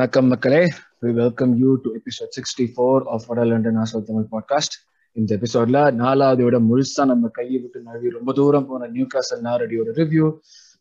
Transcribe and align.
வணக்கம் 0.00 0.26
மக்களே. 0.26 0.60
We 1.02 1.10
welcome 1.12 1.50
you 1.58 1.70
to 1.74 1.88
episode 1.94 2.30
sixty 2.36 2.64
four 2.74 3.02
of 3.04 3.24
வடல் 3.26 3.48
London 3.48 3.78
Arsenal 3.80 4.04
Tamil 4.04 4.26
podcast 4.30 4.74
இந்த 5.16 5.36
எபிசோட்ல 5.36 5.92
நாலாவது 5.92 6.44
விட 6.44 6.58
முழுசா 6.58 7.04
நம்ம 7.04 7.28
கையை 7.28 7.60
விட்டு 7.60 7.82
நழுவி 7.82 8.10
ரொம்ப 8.10 8.32
தூரம் 8.32 8.66
போன 8.66 8.88
நியூ 8.88 9.06
காசல் 9.06 9.42
நாரடியோட 9.42 9.92
ரிவ்யூ 9.96 10.26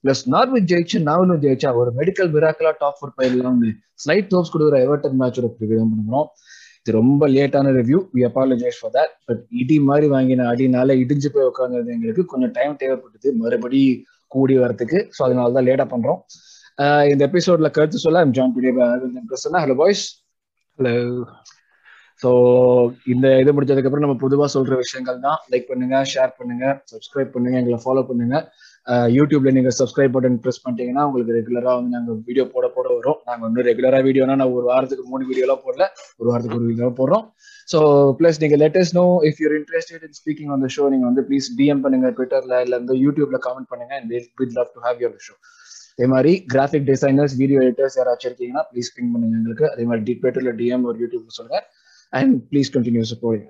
பிளஸ் 0.03 0.23
நார்வே 0.25 0.59
ஜெயிச்சு 0.61 0.99
நாவலும் 0.99 1.41
ஜெயிச்சா 1.41 1.71
ஒரு 1.75 1.91
மெடிக்கல் 1.95 2.29
மிராக்கலா 2.33 2.71
டாப் 2.79 2.97
ஃபோர் 2.99 3.13
ஃபைவ்லாம் 3.15 3.59
ஸ்லைட் 3.95 4.29
டோப்ஸ் 4.33 4.53
கொடுக்குற 4.53 4.79
எவர்டன் 4.87 5.17
மேட்சோட 5.21 5.49
ரிவ்யூ 5.63 5.79
தான் 5.79 5.91
பண்ணுறோம் 5.95 6.29
இது 6.79 6.91
ரொம்ப 6.91 7.27
லேட்டான 7.27 7.73
review 7.73 8.01
we 8.13 8.23
apologise 8.23 8.79
for 8.81 8.93
that 8.93 9.15
but 9.25 9.43
இடி 9.49 9.79
மாதிரி 9.79 10.09
வாங்கின 10.09 10.47
அடினால 10.53 10.95
இடிஞ்சு 10.95 11.31
போய் 11.33 11.49
உட்கார்ந்தது 11.49 11.85
எங்களுக்கு 11.87 12.25
கொஞ்சம் 12.25 12.51
டைம் 12.51 12.75
தேவைப்பட்டது. 12.75 13.31
மறுபடி 13.35 13.81
கூடி 14.27 14.57
வரதுக்கு. 14.57 14.97
ஸோ 15.17 15.21
அதனால 15.23 15.51
தான் 15.51 15.65
லேட்டாக 15.65 15.89
பண்ணுறோம் 15.89 16.21
இந்த 17.11 17.21
எபிசோட்ல 17.29 17.69
கருத்து 17.77 18.05
சொல்ல 18.05 18.25
I'm 18.25 18.35
John 18.39 18.55
Prasanna 19.31 19.61
hello 19.65 19.77
boys 19.83 20.03
hello 20.79 20.95
so 22.21 22.29
இந்த 23.13 23.27
இது 23.41 23.51
முடிச்சதுக்கு 23.55 23.89
அப்புறம் 23.89 24.05
நம்ம 24.05 24.15
பொதுவாக 24.23 24.49
சொல்ற 24.53 24.73
விஷயங்கள் 24.81 25.19
தான். 25.25 25.37
லைக் 25.51 25.67
பண்ணுங்க 25.69 25.97
ஷேர் 26.13 26.31
பண்ணுங்க 26.39 26.63
சப்ஸ்கிரைப் 26.91 27.31
பண்ணுங்க 27.35 27.55
எங்களை 27.59 27.77
ஃபாலோ 27.83 28.01
பண்ணுங்க. 28.09 28.35
யூடியூப்ல 29.17 29.51
நீங்க 29.57 29.71
சப்ஸ்கிரைப் 29.77 30.13
பட்டன் 30.15 30.39
ப்ரெஸ் 30.43 30.61
பண்ணிட்டீங்கன்னா 30.63 31.03
உங்களுக்கு 31.07 31.35
ரெகுலரா 31.37 31.73
வந்து 31.77 31.95
நாங்க 31.97 32.13
வீடியோ 32.27 32.45
போட 32.55 32.67
போட 32.75 32.87
வரும். 32.95 33.19
நாங்க 33.29 33.41
வந்து 33.47 33.65
ரெகுலரா 33.69 33.99
வீடியோனா 34.07 34.35
நான் 34.41 34.53
ஒரு 34.57 34.65
வாரத்துக்கு 34.71 35.05
மூணு 35.11 35.23
வீடியோலாம் 35.29 35.63
போடல. 35.65 35.85
ஒரு 36.21 36.27
வாரத்துக்கு 36.31 36.59
ஒரு 36.59 36.67
வீடியோ 36.71 36.89
போடுறோம். 36.99 37.23
ஸோ 37.67 37.79
பிளஸ் 38.19 38.41
நீங்க 38.43 38.57
let us 38.63 38.97
know 38.99 39.05
if 39.29 39.39
you're 39.43 39.55
interested 39.59 40.03
in 40.09 40.17
speaking 40.21 40.51
on 40.55 40.65
the 40.65 40.69
show 40.77 40.85
நீங்க 40.95 41.07
வந்து 41.11 41.25
ப்ளீஸ் 41.29 41.49
டிஎம் 41.61 41.83
பண்ணுங்க 41.85 42.09
ட்விட்டர்ல 42.17 42.61
இல்ல 42.67 42.75
வந்து 42.81 42.97
யூடியூப்ல 43.05 43.39
கமெண்ட் 43.47 43.71
பண்ணுங்க 43.73 43.95
and 43.99 44.13
with 44.41 44.55
love 44.59 44.75
to 44.77 44.83
have 44.87 44.99
your 45.05 45.17
show 45.29 45.35
அதே 45.99 46.07
மாதிரி 46.11 46.31
கிராஃபிக் 46.51 46.85
டிசைனர்ஸ் 46.89 47.33
வீடியோ 47.39 47.59
எடிட்டர்ஸ் 47.63 47.97
யாராச்சும் 47.99 48.29
இருக்கீங்கன்னா 48.29 48.61
ப்ளீஸ் 48.71 48.89
பிங் 48.95 49.09
பண்ணுங்க 49.13 49.37
எங்களுக்கு. 49.39 49.65
அதே 49.73 49.85
மாதிரி 49.89 50.03
டி 50.07 50.13
ட்விட்டர்ல 50.19 50.51
டிஎம் 50.59 50.85
ஒரு 50.89 50.97
யூடியூப் 51.03 51.37
சொல்லுங்க. 51.37 51.59
And 52.13 52.35
please 52.51 52.69
continue 52.75 53.03
support 53.11 53.41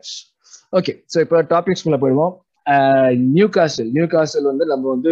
okay 0.77 0.93
so 1.13 1.17
இப்போ 1.25 1.37
டாபிக்ஸ்குள்ள 1.51 1.97
போயிடுவோம். 2.03 2.33
நியூ 3.35 3.47
காசல் 3.57 3.91
நியூ 3.97 4.05
காசல் 4.15 4.47
வந்து 4.49 4.65
நம்ம 4.71 4.85
வந்து 4.95 5.11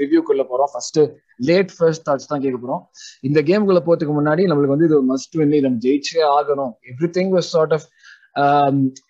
ரிவ்யூக்குள்ள 0.00 0.42
போறோம். 0.50 0.70
ஃபர்ஸ்ட் 0.72 1.00
லேட் 1.48 1.70
ஃபர்ஸ்ட் 1.76 2.04
தாட்ஸ் 2.08 2.30
தான் 2.32 2.42
கேட்க 2.44 2.58
போறோம். 2.64 2.82
இந்த 3.28 3.38
கேமுக்குள்ள 3.48 3.82
போறதுக்கு 3.86 4.14
முன்னாடி 4.20 4.42
நம்மளுக்கு 4.50 4.76
வந்து 4.76 4.88
இது 4.90 4.98
மஸ்ட் 5.12 5.36
வின் 5.40 5.54
நம்ம 5.66 5.78
ஜெயிச்சே 5.86 6.24
ஆகணும். 6.38 6.72
Everything 7.18 7.32
was 7.36 7.50
sort 7.54 7.74
of 7.78 7.86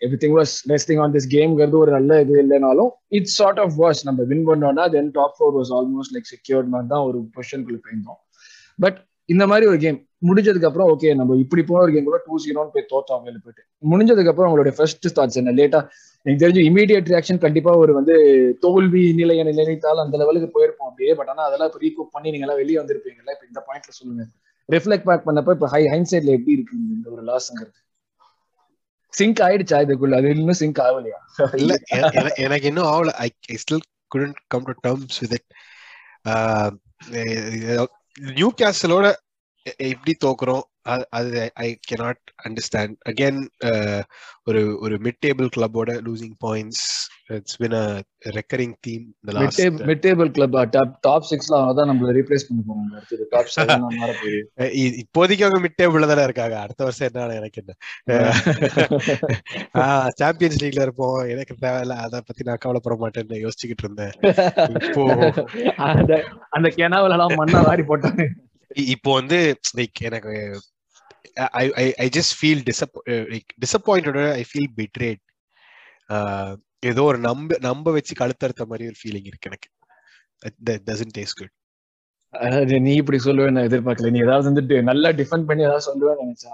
everything 0.24 0.36
was 0.38 0.54
resting 0.72 1.00
on 1.04 1.14
this 1.16 1.28
கேம்ங்கிறது 1.34 1.76
ஒரு 1.82 1.92
நல்ல 1.96 2.20
இது 2.20 2.34
இல்லைனாலும் 2.44 2.90
இட்ஸ் 3.18 3.36
சார்ட் 3.40 3.60
ஆஃப் 3.64 3.76
வாஸ் 3.82 4.00
நம்ம 4.08 4.24
வின் 4.32 4.46
பண்ணோம்னா 4.48 4.86
then 4.96 5.10
top 5.18 5.36
four 5.38 5.54
was 5.58 5.72
almost 5.78 6.14
like 6.16 6.30
secured 6.34 6.70
மாதிரி 6.74 6.88
தான் 6.94 7.04
ஒரு 7.08 7.18
பொசிஷனுக்குள்ள 7.36 7.78
போயிருந்தோம். 7.84 8.20
பட் 8.78 8.98
இந்த 9.28 9.44
மாதிரி 9.50 9.66
ஒரு 9.72 9.78
கேம் 9.84 9.98
முடிஞ்சதுக்கு 10.28 10.68
அப்புறம் 10.68 10.88
ஓகே 10.92 11.08
நம்ம 11.20 11.36
இப்படி 11.42 11.62
போன 11.68 11.82
ஒரு 11.84 11.92
கேம் 11.94 12.08
கூட 12.08 12.18
டூ 12.26 12.34
ஜீரோன்னு 12.44 12.72
போய் 12.74 12.90
தோத்தோம் 12.92 13.16
அவங்க 13.16 13.40
போயிட்டு. 13.44 13.62
முடிஞ்சதுக்கு 13.92 14.30
அப்புறம் 14.32 14.48
உங்களுடைய 14.50 14.74
ஃபர்ஸ்ட் 14.78 15.06
தாட்ஸ் 15.18 15.38
என்ன? 15.40 15.52
லேட்டா 15.60 15.80
எனக்கு 16.26 16.42
தெரிஞ்சு 16.42 16.62
இமீடியட் 16.70 17.08
ரியாக்ஷன் 17.12 17.40
கண்டிப்பா 17.44 17.72
ஒரு 17.82 17.92
வந்து 17.98 18.14
தோல்வி 18.64 19.02
நிலைய 19.20 19.44
நிலைத்தால் 19.48 20.02
அந்த 20.04 20.16
லெவலுக்கு 20.22 20.48
போயிருப்போம் 20.56 20.88
அப்படியே. 20.90 21.14
பட் 21.20 21.30
ஆனா 21.32 21.44
அதெல்லாம் 21.48 21.70
இப்போ 21.70 21.80
ரீகூப் 21.86 22.12
பண்ணி 22.16 22.30
நீங்க 22.34 22.46
எல்லாம் 22.48 22.60
வெளியே 22.62 22.78
வந்திருப்பீங்கல்ல? 22.82 23.34
இப்போ 23.36 23.46
இந்த 23.50 23.62
பாயிண்ட்ல 23.68 23.94
சொல்லுங்க. 24.00 24.24
ரிஃப்ளெக்ட் 24.68 25.08
பேக் 25.08 25.26
பண்ணப்ப 25.28 25.56
இப்போ 25.58 25.70
ஹை 25.74 25.82
ஹைன் 25.94 26.10
சைட்ல 26.12 26.36
எப்படி 26.38 26.54
இருக்கு 26.58 26.76
இந்த 26.98 27.08
ஒரு 27.16 27.24
லாஸ்ங்கிறது 27.30 27.80
சிங்க் 29.14 29.40
ஆயிடுச்சா 29.46 29.78
இதுக்குள்ள? 29.84 30.14
அது 30.20 30.30
இன்னும் 30.34 30.60
சிங்க் 30.60 30.80
ஆகலையா? 30.86 31.18
இல்ல 31.60 31.74
எனக்கு 32.44 32.68
இன்னும் 32.70 32.90
ஆகல. 32.92 33.12
I 33.24 33.58
still 33.64 33.84
couldn't 34.14 34.40
come 34.52 34.66
to 34.68 34.74
terms 34.86 35.18
with 35.22 35.36
it 35.38 35.50
new 38.38 38.48
கேசலோட 38.60 39.06
எப்படி 39.90 40.12
தோக்குறோம்? 40.24 40.64
அது 41.18 41.38
ஐ 41.64 41.68
கேனாட் 41.88 42.24
அண்டர்ஸ்டாண்ட் 42.46 42.96
அகேன் 43.10 43.38
ஒரு 44.48 44.62
ஒரு 44.84 44.96
mid 45.04 45.20
table 45.26 45.48
கிளப்போட 45.56 45.90
losing 46.08 46.36
points 46.46 46.84
it's 47.30 47.56
been 47.60 47.74
a 47.78 47.84
recurring 48.36 48.74
theme 48.86 49.04
mid 49.88 50.02
table 50.06 50.30
club 50.36 50.56
top 50.74 50.92
top 51.06 51.26
6ல 51.28 51.54
அவங்க 51.58 51.74
தான் 51.78 51.88
நம்மள 51.90 52.12
ரீப்ளேஸ் 52.18 52.44
பண்ண 52.48 52.60
போறாங்க 52.66 52.98
அடுத்து 52.98 53.28
டாப் 53.34 53.50
7 53.54 53.78
மாற 54.00 54.10
போகுது 54.20 54.40
இப்போதைக்கு 55.02 55.46
அவங்க 55.46 55.60
மிட் 55.64 55.78
டேபிள்ல 55.80 56.08
தான 56.12 56.26
இருக்காங்க. 56.28 56.56
அடுத்த 56.64 56.80
வருஷம் 56.86 57.08
என்ன 57.08 57.38
எனக்கு 57.40 57.60
என்ன? 57.62 57.72
சாம்பியன்ஸ் 60.20 60.60
லீக்ல 60.62 60.86
இருப்போம். 60.86 61.18
எனக்கு 61.34 61.54
தேவையில்ல. 61.64 61.96
அத 62.04 62.20
பத்தி 62.28 62.48
நான் 62.48 62.62
கவலைப்பட 62.64 62.96
மாட்டேன்னு 63.02 63.42
யோசிச்சுக்கிட்டு 63.44 63.84
இருந்தேன். 63.86 64.14
இப்போ 64.78 65.04
அந்த 65.90 66.12
அந்த 66.56 66.68
கெனாவல 66.78 67.16
எல்லாம் 67.18 67.36
மண்ணா 67.40 67.60
வாரி 67.68 67.84
போட்டாங்க. 67.90 68.24
இப்போ 68.94 69.10
வந்து 69.18 69.38
லைக் 69.78 69.98
எனக்கு 70.08 70.32
I 71.58 71.64
I 71.80 71.84
I 72.04 72.06
just 72.16 72.34
feel 72.38 72.62
disap 72.68 72.96
disappointed 73.64 74.18
I 74.40 74.42
feel 74.50 74.70
betrayed 74.78 75.22
ஏதோ 76.90 77.02
ஒரு 77.10 77.18
நம்ப 77.26 77.58
நம்ப 77.68 77.92
வச்சு 77.96 78.14
கழுத்தறுத்த 78.20 78.64
மாதிரி 78.70 78.88
ஒரு 78.90 78.98
ஃபீலிங் 79.00 79.28
இருக்கு 79.30 79.50
எனக்கு. 79.50 79.68
டசன்ட் 80.90 81.16
டேஸ்ட் 81.18 81.38
குட் 81.40 81.54
நீ 82.86 82.92
இப்படி 83.00 83.18
சொல்லுவேன் 83.24 83.54
நான் 83.56 83.66
எதிர்பார்க்கல. 83.68 84.10
நீ 84.14 84.20
ஏதாவது 84.26 84.46
வந்துட்டு 84.50 84.76
நல்லா 84.90 85.10
டிஃபெண்ட் 85.18 85.48
பண்ணி 85.48 85.66
ஏதாவது 85.66 85.86
சொல்லுவேன் 85.88 86.20
நினைச்சேன். 86.22 86.52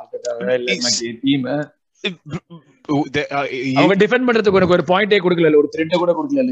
அவங்க 3.78 3.94
டிஃபெண்ட் 4.02 4.26
பண்றதுக்கு 4.28 4.58
உனக்கு 4.58 4.76
ஒரு 4.78 4.84
பாயிண்டே 4.90 5.20
கொடுக்கல. 5.24 5.60
ஒரு 5.62 5.70
த்ரெட் 5.74 6.02
கூட 6.02 6.12
கொடுக்கல. 6.18 6.42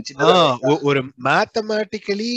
ஒரு 0.88 1.03
மேத்தமேட்டிக்கலி 1.28 2.33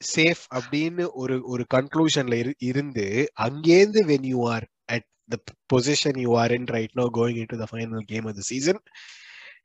சேஃப் 0.00 0.42
அப்படின்னு 0.58 1.04
ஒரு 1.22 1.36
ஒரு 1.52 1.64
கன்க்ளூஷன்ல 1.74 2.38
இருந்து 2.70 3.04
அங்கேருந்து 3.46 4.00
when 4.12 4.26
you 4.32 4.40
are 4.54 4.66
at 4.94 5.06
the 5.28 5.36
position 5.74 6.18
you 6.24 6.32
are 6.42 6.54
in 6.58 6.68
right 6.76 6.96
no 7.02 7.06
going 7.18 7.38
into 7.52 7.58
the 7.62 7.68
final 7.70 8.04
game 8.12 8.26
of 8.30 8.38
the 8.40 8.44
season 8.52 8.80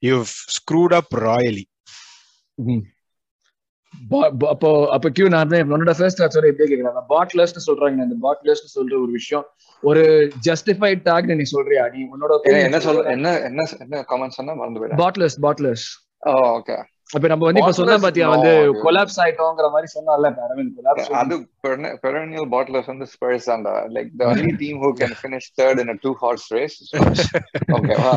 you 0.08 0.16
screwed 0.56 0.94
up 1.00 1.14
royally 1.28 1.66
அப்போ 4.52 4.70
அப்போ 4.96 5.10
கியூ 5.16 5.26
நான் 5.34 5.56
என்னோட 5.58 5.94
ஃபர்ஸ்ட் 5.98 6.22
ஆச்சோட 6.24 6.48
எப்படி 6.52 6.68
கேக்குறாங்க. 6.72 7.02
பாட்லர்ஸ்னு 7.14 7.64
சொல்றாங்க 7.70 8.06
இந்த 8.06 8.18
பாட்லர்ஸ்னு 8.26 8.72
சொல்ற 8.76 8.94
ஒரு 9.04 9.12
விஷயம். 9.18 9.46
ஒரு 9.90 10.04
ஜஸ்டிஃபைட் 10.48 11.02
டாக் 11.10 11.30
நீ 11.42 11.46
சொல்றியா? 11.56 11.84
நீ 11.96 12.00
உன்னோட 12.14 12.40
என்ன 12.68 12.80
சொல்ற. 12.88 13.04
என்ன 13.16 13.34
என்ன 13.50 13.68
என்ன 13.80 14.06
காமெண்ட் 14.12 14.38
சொன்னா? 14.38 14.54
மறந்து 14.62 14.82
போயிடும் 14.82 15.02
பாட்லர்ஸ் 15.04 15.38
பாட்லர்ஸ் 15.46 15.86
ஓகே 16.58 16.78
அப்ப 17.16 17.26
நம்ம 17.32 17.46
வந்து 17.48 17.62
இப்ப 17.62 17.74
சொன்ன 17.78 17.96
பாத்தியா 18.04 18.28
வந்து 18.34 18.52
கொலாப்ஸ் 18.84 19.18
ஆயிட்டோம்ங்கிற 19.24 19.68
மாதிரி 19.74 19.88
சொன்னால 19.96 20.30
அரவிந்த் 20.46 20.76
கொலாப்ஸ் 20.78 21.10
அது 21.22 21.36
பெரனியல் 22.04 22.48
பாட்லர்ஸ் 22.54 22.90
வந்து 22.92 23.06
ஸ்பர்ஸ் 23.14 23.48
தான்டா. 23.50 23.74
Like 23.96 24.10
the 24.20 24.26
only 24.30 24.54
team 24.62 24.80
who 24.84 24.90
can 25.00 25.16
finish 25.22 25.50
third 25.60 25.82
in 25.84 25.92
a 25.96 25.98
two 26.06 26.14
horse 26.22 26.46
race 26.58 26.78
ஓகேவா 27.78 28.14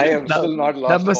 I 0.00 0.04
am 0.16 0.28
still 0.30 0.56
not 0.62 0.78
lost 0.82 0.94
நம்ம 0.94 1.16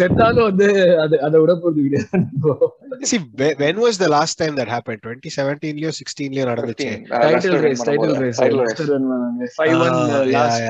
செத்தாலும் 0.00 0.46
வந்து 0.50 0.68
அது 1.04 1.18
அத 1.28 1.34
விட 1.44 1.54
போறது 1.62 1.86
கிடையாது 1.86 3.08
see 3.10 3.20
when 3.62 3.76
was 3.84 3.96
the 4.04 4.10
last 4.16 4.34
time 4.40 4.54
that 4.60 4.68
happened? 4.68 5.00
2017 5.04 5.80
லயோ 5.80 5.92
16 5.98 6.28
லயோ 6.36 6.44
நடந்துச்சு 6.52 6.90
title 7.24 7.58
race 7.66 7.84
title 7.88 8.16
race 8.24 8.40
5-1 8.42 10.34
lost 10.36 10.68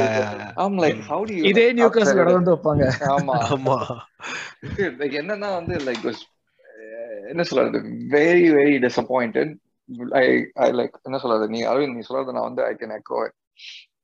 I'm 0.65 0.79
like 0.85 1.03
how 1.11 1.21
do 1.29 1.35
you 1.39 1.45
இதே 1.53 1.67
நியூகாஸ்ல் 1.81 2.21
நடந்து 2.23 2.55
வைப்பாங்க. 2.55 2.85
ஆமா. 3.17 3.37
ஆமா. 3.57 3.77
என்னன்னா 5.21 5.49
வந்து 5.59 5.75
லைக் 5.80 6.08
என்ன 7.30 7.44
சொல்றது 7.44 7.80
very 8.10 8.52
very 8.52 8.80
disappointed 8.80 9.52
I 10.12 10.50
I 10.54 10.72
like 10.72 10.96
என்ன 11.04 11.18
சொல்றது 11.18 11.50
நீ 11.50 11.62
அரவிந்த் 11.64 11.96
நீ 11.96 12.02
சொல்றது 12.02 12.34
நான் 12.34 12.44
வந்து 12.44 12.66
ஐ 12.66 12.76
கேன் 12.76 12.92
எக்கோ 12.92 13.30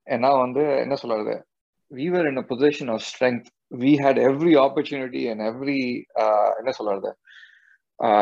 ஏன்னா 0.07 0.39
வந்து 0.39 0.77
என்ன 0.77 0.95
சொல்றது 0.95 1.43
we 1.91 2.09
were 2.09 2.25
in 2.25 2.37
a 2.37 2.45
position 2.49 2.89
of 2.89 3.01
strength 3.01 3.47
we 3.71 3.91
had 4.03 4.19
every 4.19 4.55
opportunity 4.55 5.29
and 5.29 5.41
every 5.41 6.05
என்ன 6.57 6.71
சொல்றது 6.71 7.15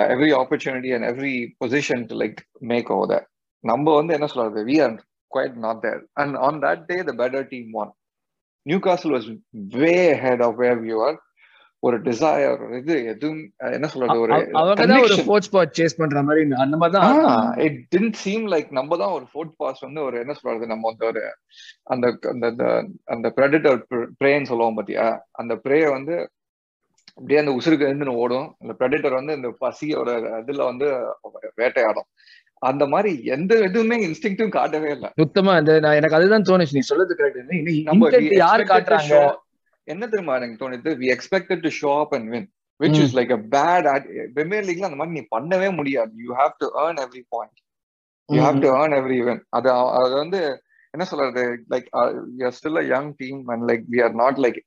every 0.09 0.33
opportunity 0.33 0.93
and 0.93 1.05
every 1.05 1.53
position 1.59 2.05
to 2.05 2.15
like 2.15 2.41
make 2.59 2.89
over 2.89 3.09
that 3.09 3.27
நம்ம 3.59 3.95
வந்து 3.95 4.13
என்ன 4.13 4.25
சொல்றது 4.25 4.63
we 4.63 4.81
are 4.81 5.03
quite 5.27 5.55
not 5.55 5.79
there 5.79 6.07
and 6.13 6.35
on 6.35 6.61
that 6.61 6.85
day 6.85 7.03
the 7.03 7.13
better 7.13 7.47
team 7.47 7.73
won 7.73 7.91
Newcastle 8.79 9.11
was 9.11 9.29
way 9.53 10.13
ahead 10.13 10.41
of 10.41 10.55
where 10.55 11.17
ஒரு 11.86 11.96
desire 12.06 12.60
இது 12.78 12.94
எதுவும் 13.12 13.40
என்ன 13.76 13.88
சொல்றது 13.92 14.18
ஒரு 14.24 14.34
ஒரு 15.06 15.16
ஃபோர்த் 15.26 15.48
ஸ்பாட் 15.48 15.74
சேஸ் 15.78 15.98
பண்ற 16.00 16.22
மாதிரி 16.28 16.42
அந்த 16.64 16.76
மாதிரி 16.82 16.94
தான் 16.98 17.18
இட் 17.66 17.80
டிட் 17.94 18.20
சீம் 18.22 18.46
லைக் 18.52 18.70
நம்ம 18.78 18.98
தான் 19.02 19.14
ஒரு 19.16 19.26
ஃபோர்த் 19.32 19.58
பாஸ் 19.62 19.84
வந்து 19.86 20.00
ஒரு 20.08 20.16
என்ன 20.22 20.36
சொல்றது 20.38 20.72
நம்ம 20.72 20.86
வந்து 20.90 21.06
ஒரு 21.10 21.22
அந்த 21.94 22.06
அந்த 22.32 22.64
அந்த 23.14 23.28
பிரெடிட்டர் 23.38 23.78
ப்ரேன்னு 24.20 24.50
சொல்லுவோம் 24.52 24.78
பாத்தியா? 24.80 25.06
அந்த 25.42 25.54
ப்ரே 25.66 25.80
வந்து 25.96 26.16
அப்படியே 27.18 27.40
அந்த 27.40 27.52
உசுருக்கு 27.58 27.88
இருந்து 27.90 28.20
ஓடும். 28.22 28.48
அந்த 28.62 28.72
பிரெடிட்டர் 28.78 29.18
வந்து 29.18 29.36
இந்த 29.38 29.48
பசியோட 29.64 30.08
இதுல 30.42 30.64
வந்து 30.70 30.86
வேட்டையாடும். 31.60 32.08
அந்த 32.62 32.84
மாதிரி 32.92 33.10
எந்த 33.34 33.52
எதுவுமே 33.66 33.96
இன்ஸ்டிங்டும் 34.06 34.54
காட்டவே 34.56 34.90
இல்லை. 34.96 35.08
சுத்தமா 35.22 35.52
இந்த 35.60 35.72
நான் 35.84 35.98
எனக்கு 36.00 36.18
அதுதான் 36.18 36.46
தோணுச்சு. 36.48 36.76
நீ 36.78 36.82
சொல்றது 36.90 37.16
கரெக்ட் 37.20 38.38
யாரு 38.44 38.64
காட்டுறாங்க? 38.72 39.18
என்ன 39.88 40.02
தெரியுமா 40.06 40.36
எனக்கு 40.40 40.60
தோணுது? 40.60 40.90
We 41.00 41.08
expected 41.16 41.64
to 41.66 41.70
show 41.80 41.92
up 42.02 42.14
and 42.18 42.28
win 42.34 42.46
which 42.80 43.00
is 43.04 43.14
like 43.18 43.32
a 43.36 43.40
bad 43.54 43.88
premier 44.36 44.66
லீக்ல 44.68 44.88
அந்த 44.88 45.00
மாதிரி 45.00 45.16
நீ 45.18 45.24
பண்ணவே 45.36 45.68
முடியாது. 45.78 46.12
You 46.24 46.30
have 46.40 46.54
to 46.62 46.68
earn 46.84 47.00
every 47.06 47.22
point 47.34 47.58
you 48.28 48.40
have 48.46 48.60
to 48.64 48.70
earn 48.80 48.96
every 49.00 49.18
இவன் 49.24 49.42
அது 49.58 49.70
அது 50.00 50.14
வந்து 50.22 50.40
என்ன 50.94 51.04
சொல்றது? 51.10 51.42
Like 51.72 51.86
we 52.34 52.42
are 52.48 52.56
still 52.58 52.80
a 52.82 52.86
young 52.90 53.10
team 53.22 53.40
and 53.52 53.64
like 53.70 53.84
we 53.94 54.00
are 54.04 54.14
not 54.22 54.38
like 54.44 54.58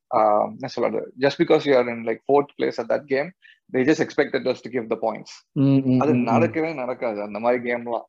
என்ன 0.55 0.69
சொல்றது? 0.75 1.01
Just 1.23 1.39
because 1.43 1.67
you 1.69 1.75
are 1.79 1.89
in 1.93 2.03
like 2.09 2.21
fourth 2.27 2.51
place 2.57 2.79
at 2.83 2.91
that 2.93 3.07
game 3.13 3.29
they 3.73 3.83
just 3.89 4.03
expected 4.05 4.47
us 4.51 4.63
to 4.65 4.71
give 4.75 4.87
the 4.93 4.97
points 5.05 5.35
அது 6.03 6.13
நடக்கவே 6.31 6.71
நடக்காது. 6.83 7.19
அந்த 7.27 7.39
மாதிரி 7.45 7.61
கேம்லாம் 7.69 8.05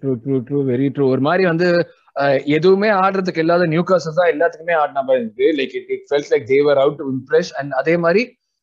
true 0.00 0.12
true 0.22 0.36
true 0.46 0.58
very 0.70 0.86
true 0.94 1.04
ஒரு 1.14 1.22
மாதிரி 1.28 1.44
வந்து 1.50 1.68
எதுவுமே 2.56 2.88
ஆடுறதுக்கு 3.04 3.42
இல்லாத 3.44 3.66
நியூ 3.72 3.82
காசஸ் 3.90 4.18
தான் 4.20 4.32
எல்லாத்துக்குமே 4.34 4.74
ஆடின 4.82 5.02
மாதிரி 5.08 5.22
இருக்கு 5.24 5.46
like 5.58 5.74
it 5.80 5.90
it 5.94 6.06
felt 6.10 6.30
like 6.32 6.46
they were 6.54 6.78
out 6.82 6.98
to 7.02 7.06
impress 7.14 7.50
and 7.60 7.72
அதே 7.80 7.96
மாதிரி 8.04 8.22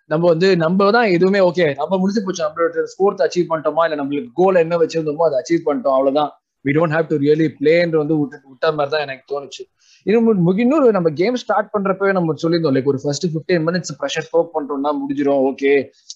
நம்ம 0.09 0.23
வந்து 0.31 0.47
நம்ம 0.63 0.89
தான் 0.95 1.09
எதுவுமே 1.15 1.39
ஓகே 1.49 1.65
நம்ம 1.81 1.97
முடிச்சு 2.01 2.21
போச்சு. 2.23 2.41
நம்மளோட 2.45 2.85
ஸ்போர்ட்ஸ் 2.93 3.23
அச்சீவ் 3.25 3.49
பண்ணிட்டோமா? 3.51 3.83
இல்ல 3.87 3.97
நம்மளுக்கு 4.01 4.31
கோல் 4.39 4.63
என்ன 4.63 4.77
வச்சிருந்தோமோ 4.81 5.25
அதை 5.27 5.37
அச்சீவ் 5.41 5.61
பண்ணிட்டோம். 5.67 5.95
அவ்வளவுதான். 5.97 6.31
We 6.65 6.73
don't 6.77 6.95
have 6.95 7.07
to 7.11 7.15
really 7.23 7.47
பிளேன்ற 7.59 7.97
வந்து 8.01 8.15
விட்டு 8.19 8.37
விட்ட 8.51 8.71
மாதிரி 8.77 8.91
தான் 8.95 9.05
எனக்கு 9.05 9.23
தோணுச்சு. 9.31 9.63
இன்னும் 10.05 10.59
இன்னொரு 10.63 10.87
நம்ம 10.97 11.09
கேம் 11.21 11.37
ஸ்டார்ட் 11.43 11.71
பண்றப்பவே 11.75 12.11
நம்ம 12.17 12.35
சொல்லியிருந்தோம். 12.43 12.75
லைக் 12.77 12.91
ஒரு 12.93 12.99
ஃபர்ஸ்ட் 13.03 13.27
ஃபிஃப்டீன் 13.31 13.65
மினிட்ஸ் 13.67 13.93
ப்ரெஷர் 14.01 14.27
ஃபோக் 14.31 14.53
பண்றோம்னா 14.57 14.91
முடிஞ்சிடும் 15.01 15.43
ஓகே 15.49 15.73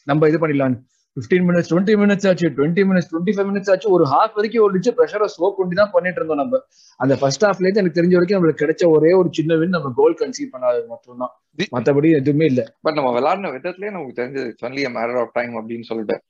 நம்ம 0.09 0.29
இது 0.31 0.39
பண்ணிடலாம். 0.43 0.77
ஃபிஃப்டீன் 1.17 1.39
மினிட்ஸ் 1.39 1.65
டுவெண்ட்டி 1.69 2.01
மினிட்ஸ் 2.01 2.27
ஆச்சு 2.27 2.49
twenty 2.49 2.85
minutes 2.85 3.07
twenty 3.11 3.35
five 3.35 3.51
minutes 3.51 3.71
ஆச்சு. 3.71 3.91
ஒரு 3.91 4.05
ஹாஃப் 4.05 4.33
வரைக்கும் 4.33 4.73
ஓடிச்சு 4.73 4.93
ப்ரெஷரை 4.97 5.27
ஸ்லோ 5.37 5.53
பண்ணி 5.57 5.75
தான் 5.75 5.89
பண்ணிட்டு 5.91 6.25
இருந்தோம் 6.25 6.49
நம்ம. 6.49 6.65
அந்த 6.97 7.15
ஃபர்ஸ்ட் 7.15 7.43
ஹாஃப்ல 7.43 7.67
இருந்து 7.67 7.79
எனக்கு 7.79 8.01
தெரிஞ்ச 8.01 8.11
வரைக்கும் 8.11 8.43
நம்மளுக்கு 8.43 8.69
கிடைச்ச 8.69 8.89
ஒரே 8.89 9.13
ஒரு 9.13 9.29
சின்ன 9.31 9.55
வின் 9.55 9.69
நம்ம 9.69 9.93
கோல் 9.95 10.17
கன்சீவ் 10.19 10.55
பண்ணாதது 10.55 10.87
மட்டும்தான். 10.87 11.29
தி- 11.57 11.77
மத்தபடி 11.77 12.11
எதுவுமே 12.11 12.45
இல்ல. 12.45 12.75
பட் 12.81 12.93
நம்ம 12.93 13.19
விளையாடின 13.19 13.39
விதத்துலயே 13.39 13.91
நமக்கு 13.91 14.21
தெரிஞ்சது 14.21 14.45
it's 14.45 14.63
only 14.63 14.91
matter 14.91 15.19
of 15.19 15.33
time 15.33 15.69
அப்படின்னு 15.69 15.83
சொல்லிட்டு. 15.83 16.21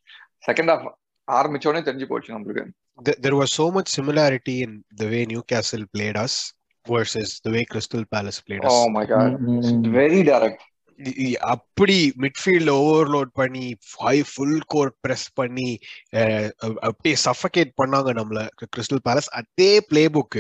செகண்ட் 0.51 0.65
ஹாஃப் 0.65 0.91
ஆரம்பிச்ச 1.31 1.67
உடனே 1.67 1.91
தெரிஞ்சு 1.91 2.05
போச்சு 2.05 2.39
நம்மளுக்கு. 2.39 2.65
Th- 3.09 3.13
there 3.21 3.35
was 3.35 3.43
so 3.43 3.79
much 3.79 4.01
similarity 4.01 4.61
in 4.61 4.83
the 5.01 5.07
way 5.07 5.25
Newcastle 5.25 5.83
played 5.97 6.15
us 6.15 6.63
versus 6.89 7.47
the 7.47 7.51
way 7.51 7.63
Crystal 7.73 8.03
Palace 8.15 8.39
played 8.49 8.61
us. 8.61 8.67
Oh 8.67 8.85
my 8.85 9.07
god 9.07 9.39
very 9.81 10.23
direct 10.23 10.31
இ- 10.41 10.49
இ- 10.49 10.76
அப்படி 11.53 11.95
மிட்ஃபீல்ட்ல 12.17 12.71
ஓவர்லோட் 12.83 13.31
பண்ணி 13.33 13.65
ஹை 14.03 14.15
ஃபுல் 14.31 14.59
கோர் 14.67 14.91
பிரஸ் 15.01 15.27
பண்ணி 15.33 15.69
அப்படியே 16.87 17.15
சஃபகேட் 17.25 17.71
பண்ணாங்க 17.81 18.11
நம்மள. 18.19 18.41
கிறிஸ்டல் 18.75 19.03
பேலஸ் 19.07 19.31
அதே 19.41 19.71
playbook 20.17 20.37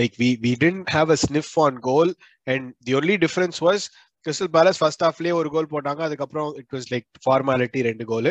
like 0.00 0.14
we 0.22 0.30
we 0.44 0.52
tend 0.64 0.90
have 0.96 1.10
a 1.10 1.18
sniff 1.26 1.52
on 1.66 1.78
goal 1.80 2.12
and 2.46 2.68
the 2.84 2.94
only 3.00 3.16
difference 3.26 3.60
was 3.68 3.84
Crystal 4.26 4.50
Palace 4.56 4.80
first 4.80 5.04
ஹாஃப்லயே 5.04 5.34
ஒரு 5.40 5.48
கோல் 5.50 5.70
போட்டாங்க. 5.70 6.00
அதுக்கப்புறம் 6.08 6.50
இட் 6.56 6.72
வாஸ் 6.76 6.88
லைக் 6.92 7.06
ஃபார்மாலிட்டி 7.24 7.80
ரெண்டு 7.82 8.04
கோல் 8.04 8.28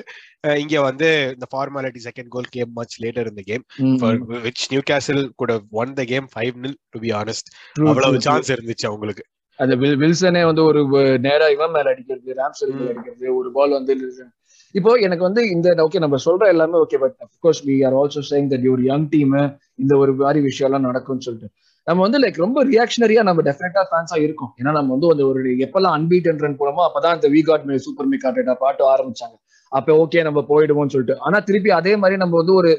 இங்க 0.63 0.81
வந்து 0.81 1.07
இந்த 1.33 1.47
formality 1.53 2.01
second 2.07 2.31
goal 2.35 2.51
game 2.57 2.71
much 2.73 2.95
later 3.05 3.29
இந்த 3.31 3.43
game 3.49 3.63
which 4.45 4.63
Newcastle 4.91 5.23
could 5.35 5.53
won 5.81 5.93
the 5.93 6.05
game 6.13 6.29
five 6.35 6.53
nil 6.65 6.77
to 6.89 6.99
be 6.99 7.11
honest 7.21 7.49
அவ்வளவு 7.89 8.21
chance 8.27 8.51
இருந்துச்சு 8.55 8.87
அவங்களுக்கு. 8.91 9.25
அந்த 9.59 9.73
வில் 9.81 9.99
வில்சனே 10.03 10.41
வந்து 10.49 10.63
ஒரு 10.69 10.81
நேரா 11.27 11.47
இவன் 11.55 11.73
மேல 11.75 11.91
அடிக்கிறது 11.93 12.37
ராம்சல் 12.41 12.73
மேல. 12.75 12.89
அடிக்கிறது 12.93 13.25
ஒரு 13.39 13.49
பால் 13.57 13.77
வந்து 13.79 13.95
இப்போ 14.75 14.91
எனக்கு 15.05 15.23
வந்து 15.27 15.41
இந்த 15.53 15.67
ஓகே 15.85 15.99
நம்ம 16.03 16.17
சொல்ற 16.25 16.47
எல்லாமே 16.53 16.77
okay 16.83 16.97
but 17.03 17.15
of course 17.25 17.61
we 17.67 17.75
are 17.87 17.95
also 18.01 18.21
saying 18.29 18.49
that 18.51 18.67
ஒரு 18.73 18.83
யங் 18.89 19.07
டீம் 19.13 19.33
இந்த 19.83 19.93
ஒரு 20.01 20.11
மாதிரி 20.19 20.39
விஷயம் 20.47 20.67
எல்லாம் 20.69 20.85
நடக்கும்னு 20.89 21.25
சொல்லிட்டு. 21.27 21.49
நம்ம 21.87 21.99
வந்து 22.05 22.19
லைக் 22.23 22.37
ரொம்ப 22.43 22.59
ரியாக்ஷனரியா 22.71 23.21
நம்ம 23.29 23.43
டெஃபினட்டா 23.47 23.83
ஃபேன்ஸா 23.91 24.17
இருக்கும். 24.25 24.51
ஏன்னா 24.59 24.71
நம்ம 24.77 24.91
வந்து 24.95 25.09
அந்த 25.13 25.23
ஒரு 25.31 25.41
எப்பெல்லாம் 25.65 25.95
அன்பீட்டன் 25.97 26.41
ரன் 26.43 26.59
போனோமோ 26.61 26.83
அப்பதான் 26.87 27.15
இந்த 27.17 27.29
we 27.35 27.41
got 27.49 27.65
may 27.69 27.77
super 27.87 28.09
me 28.11 28.17
காட்டேட்டா 28.25 28.55
பாட்டு 28.63 28.83
ஆரம்பிச்சாங்க. 28.93 29.35
அப்ப 29.71 29.95
ஓகே 30.03 30.21
நம்ம 30.27 30.43
போயிடுவோம்னு 30.51 30.93
சொல்லிட்டு. 30.95 31.17
ஆனா 31.27 31.39
திருப்பி 31.49 31.71
அதே 31.79 31.95
மாதிரி 32.03 32.17
நம்ம 32.23 32.37
வந்து 32.37 32.55
ஒரு 32.61 32.71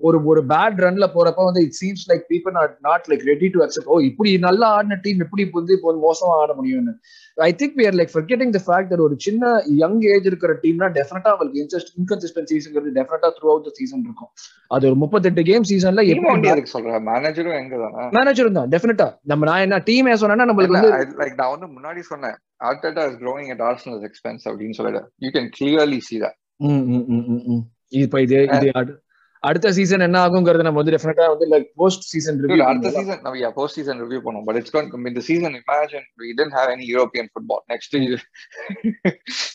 ஒரு 0.00 0.24
ஒரு 0.24 0.44
பேட் 0.46 0.76
ரன்ல 0.76 1.06
போறப்ப 1.14 1.44
வந்து 1.44 1.62
it 1.62 1.74
seems 1.84 2.12
like 2.12 2.22
people 2.32 2.50
not 2.50 2.76
not 2.80 3.04
like 3.08 3.24
ready 3.24 3.48
to 3.48 3.62
accept 3.62 3.84
oh 3.84 3.98
இப்படி 3.98 4.38
நல்லா 4.38 4.68
ஆடின 4.68 4.98
டீம் 5.02 5.20
எப்படி 5.20 5.42
இப்ப 5.42 5.58
வந்து 5.58 5.74
இப்போ 5.74 5.92
மோசமா 5.92 6.24
ஆட 6.24 6.54
முடியும்னு. 6.62 6.92
I 7.34 7.54
think 7.58 7.80
we 7.80 7.84
are 7.84 7.94
like 7.94 8.08
forgetting 8.14 8.52
the 8.52 8.60
fact 8.66 8.90
that 8.90 9.00
ஒரு 9.00 9.14
சின்ன 9.18 9.62
யங் 9.66 10.00
ஏஜ் 10.00 10.26
இருக்கிற 10.26 10.54
டீம்னா 10.62 10.92
டெஃபினட்டா 10.92 11.22
அவங்களுக்கு 11.22 11.66
இன்ட்ரெஸ்ட் 11.66 12.00
இன்கன்சிஸ்டன்சிங்கிறது 12.00 12.88
டெஃபினட்டா 12.94 13.30
த்ரூ 13.30 13.48
அவுட் 13.48 13.62
த 13.62 13.70
சீசன் 13.72 14.00
இருக்கும். 14.00 14.28
அது 14.66 14.86
ஒரு 14.86 14.96
முப்பத்தெட்டு 14.96 15.42
கேம் 15.42 15.62
சீசன்ல 15.68 16.06
எப்படி 16.06 16.64
சொல்றேன். 16.64 17.06
மேனேஜரும் 17.06 17.58
எங்க 17.58 17.88
தானே? 17.92 18.08
மேனேஜர் 18.10 18.52
தான் 18.52 18.68
டெஃபினட்டா 18.68 19.16
நம்ம 19.22 19.44
நான் 19.44 19.60
என்ன 19.60 19.78
டீம் 19.78 20.16
சொன்னா 20.16 20.44
நம்மளுக்கு 20.44 20.68
வந்து 20.68 20.90
லைக் 21.16 21.34
நான் 21.34 21.58
வந்து 21.58 21.80
முன்னாடி 21.80 21.98
சொன்னேன். 21.98 22.34
Arteta 22.64 23.06
is 23.06 23.18
growing 23.18 23.56
at 23.56 23.60
Arsenal's 23.60 24.08
expense 24.08 24.38
அப்படின்னு 24.44 24.70
சொல்லிட்டு. 24.70 25.12
You 25.16 25.28
can 25.28 25.50
clearly 25.60 25.98
see 26.12 26.18
that. 26.18 26.32
ம், 26.56 26.72
ம், 26.72 27.04
ம், 27.06 27.24
ம், 27.26 27.42
ம். 27.44 27.62
இப்ப 27.88 28.20
இது 28.20 28.42
இது 28.42 28.70
அடு- 28.74 29.02
அடுத்த 29.44 29.72
சீசன் 29.72 30.00
என்ன 30.00 30.18
ஆகுங்கிறது 30.26 30.66
நம்ம 30.66 30.80
வந்து 30.80 30.94
டெஃபினட்டா 30.94 31.24
வந்து 31.32 31.46
லைக் 31.52 31.66
போஸ்ட் 31.74 32.04
சீசன் 32.12 32.38
Dude, 32.42 32.62
அடுத்த 32.68 32.90
சீசன் 32.90 33.20
நம்ம 33.22 33.38
yeah, 33.38 33.52
post 33.58 33.74
season 33.78 33.96
review 34.04 34.20
பண்ணுவோம் 34.26 34.46
but 34.48 34.56
it's 34.60 34.72
going 34.76 34.88
to 34.92 35.00
இந்த 35.10 35.22
season 35.30 35.52
imagine 35.62 36.04
we 36.22 36.28
didn't 36.38 36.56
have 36.60 36.70
any 36.76 36.86
European 36.94 37.26
football 37.34 37.60
next 37.68 37.92
year 38.04 38.20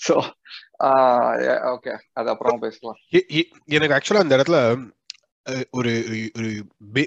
so 0.06 0.16
uh, 0.80 1.32
yeah, 1.48 1.60
okay 1.76 1.96
அது 2.14 2.30
அப்புறம் 2.30 2.60
பேசலாம் 2.60 2.98
எனக்கு 3.78 3.96
ஆக்சுவலா 3.98 4.24
அந்த 4.26 4.38
இடத்துல 4.38 4.60
ஒரு 5.70 5.92
ஒரு 6.38 6.50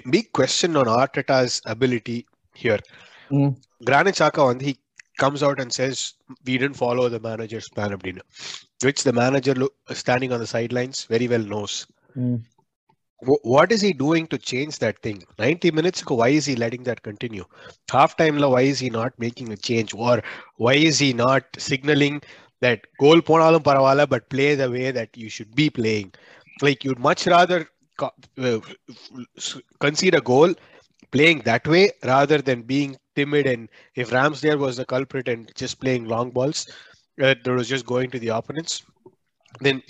big 0.09 0.31
question 0.39 0.77
on 0.83 0.93
Arteta's 1.01 1.57
ability 1.73 2.17
here. 2.55 2.83
Granit 3.85 4.21
Xhaka 4.21 4.43
வந்து 4.45 4.65
he 4.65 4.73
comes 5.23 5.41
out 5.47 5.57
and 5.59 5.71
says 5.79 5.97
we 6.47 6.53
didn't 6.57 6.77
follow 6.83 7.05
the 7.15 7.21
manager's 7.29 7.67
plan 7.75 7.91
அப்படின்னு 7.97 8.23
which 8.85 9.01
the 9.07 9.13
manager 9.21 9.53
lo- 9.63 9.73
standing 10.01 10.31
on 10.35 10.39
the 10.43 10.49
sidelines 10.55 10.99
very 11.15 11.27
well 11.33 11.45
knows 11.53 11.73
ம். 12.25 12.39
Wh- 12.39 12.52
what 13.25 13.71
is 13.71 13.81
he 13.81 13.93
doing 13.93 14.27
to 14.27 14.37
change 14.37 14.79
that 14.79 14.99
thing? 15.01 15.23
90 15.39 15.71
minutes 15.71 16.01
ago 16.01 16.15
why 16.15 16.29
is 16.29 16.45
he 16.45 16.55
letting 16.55 16.83
that 16.83 17.01
continue? 17.03 17.45
Half 17.91 18.17
time 18.17 18.37
la 18.37 18.49
why 18.49 18.61
is 18.61 18.79
he 18.79 18.89
not 18.89 19.17
making 19.19 19.51
a 19.51 19.57
change? 19.57 19.93
Or 19.93 20.21
why 20.57 20.73
is 20.73 20.99
he 20.99 21.13
not 21.13 21.43
signaling 21.57 22.21
that 22.61 22.81
goal 22.99 23.21
ponalum 23.21 23.63
paravala 23.63 24.07
but 24.09 24.29
play 24.29 24.55
the 24.55 24.69
way 24.69 24.91
that 24.91 25.15
you 25.17 25.29
should 25.29 25.55
be 25.55 25.69
playing? 25.69 26.13
Like 26.61 26.83
you'd 26.83 26.99
much 26.99 27.27
rather 27.27 27.67
uh, 27.99 28.59
concede 29.79 30.15
a 30.15 30.21
goal 30.21 30.53
playing 31.11 31.39
that 31.41 31.67
way 31.67 31.91
rather 32.03 32.39
than 32.41 32.61
being 32.63 32.97
timid 33.15 33.45
and 33.47 33.69
if 33.95 34.09
ramsdale 34.11 34.57
was 34.57 34.77
the 34.77 34.85
culprit 34.85 35.27
and 35.27 35.51
just 35.55 35.79
playing 35.79 36.05
long 36.05 36.31
balls 36.31 36.67
uh, 37.21 37.35
that 37.43 37.47
was 37.47 37.67
just 37.69 37.85
going 37.85 38.09
to 38.09 38.19
the 38.19 38.29
opponents 38.29 38.83
then 39.61 39.81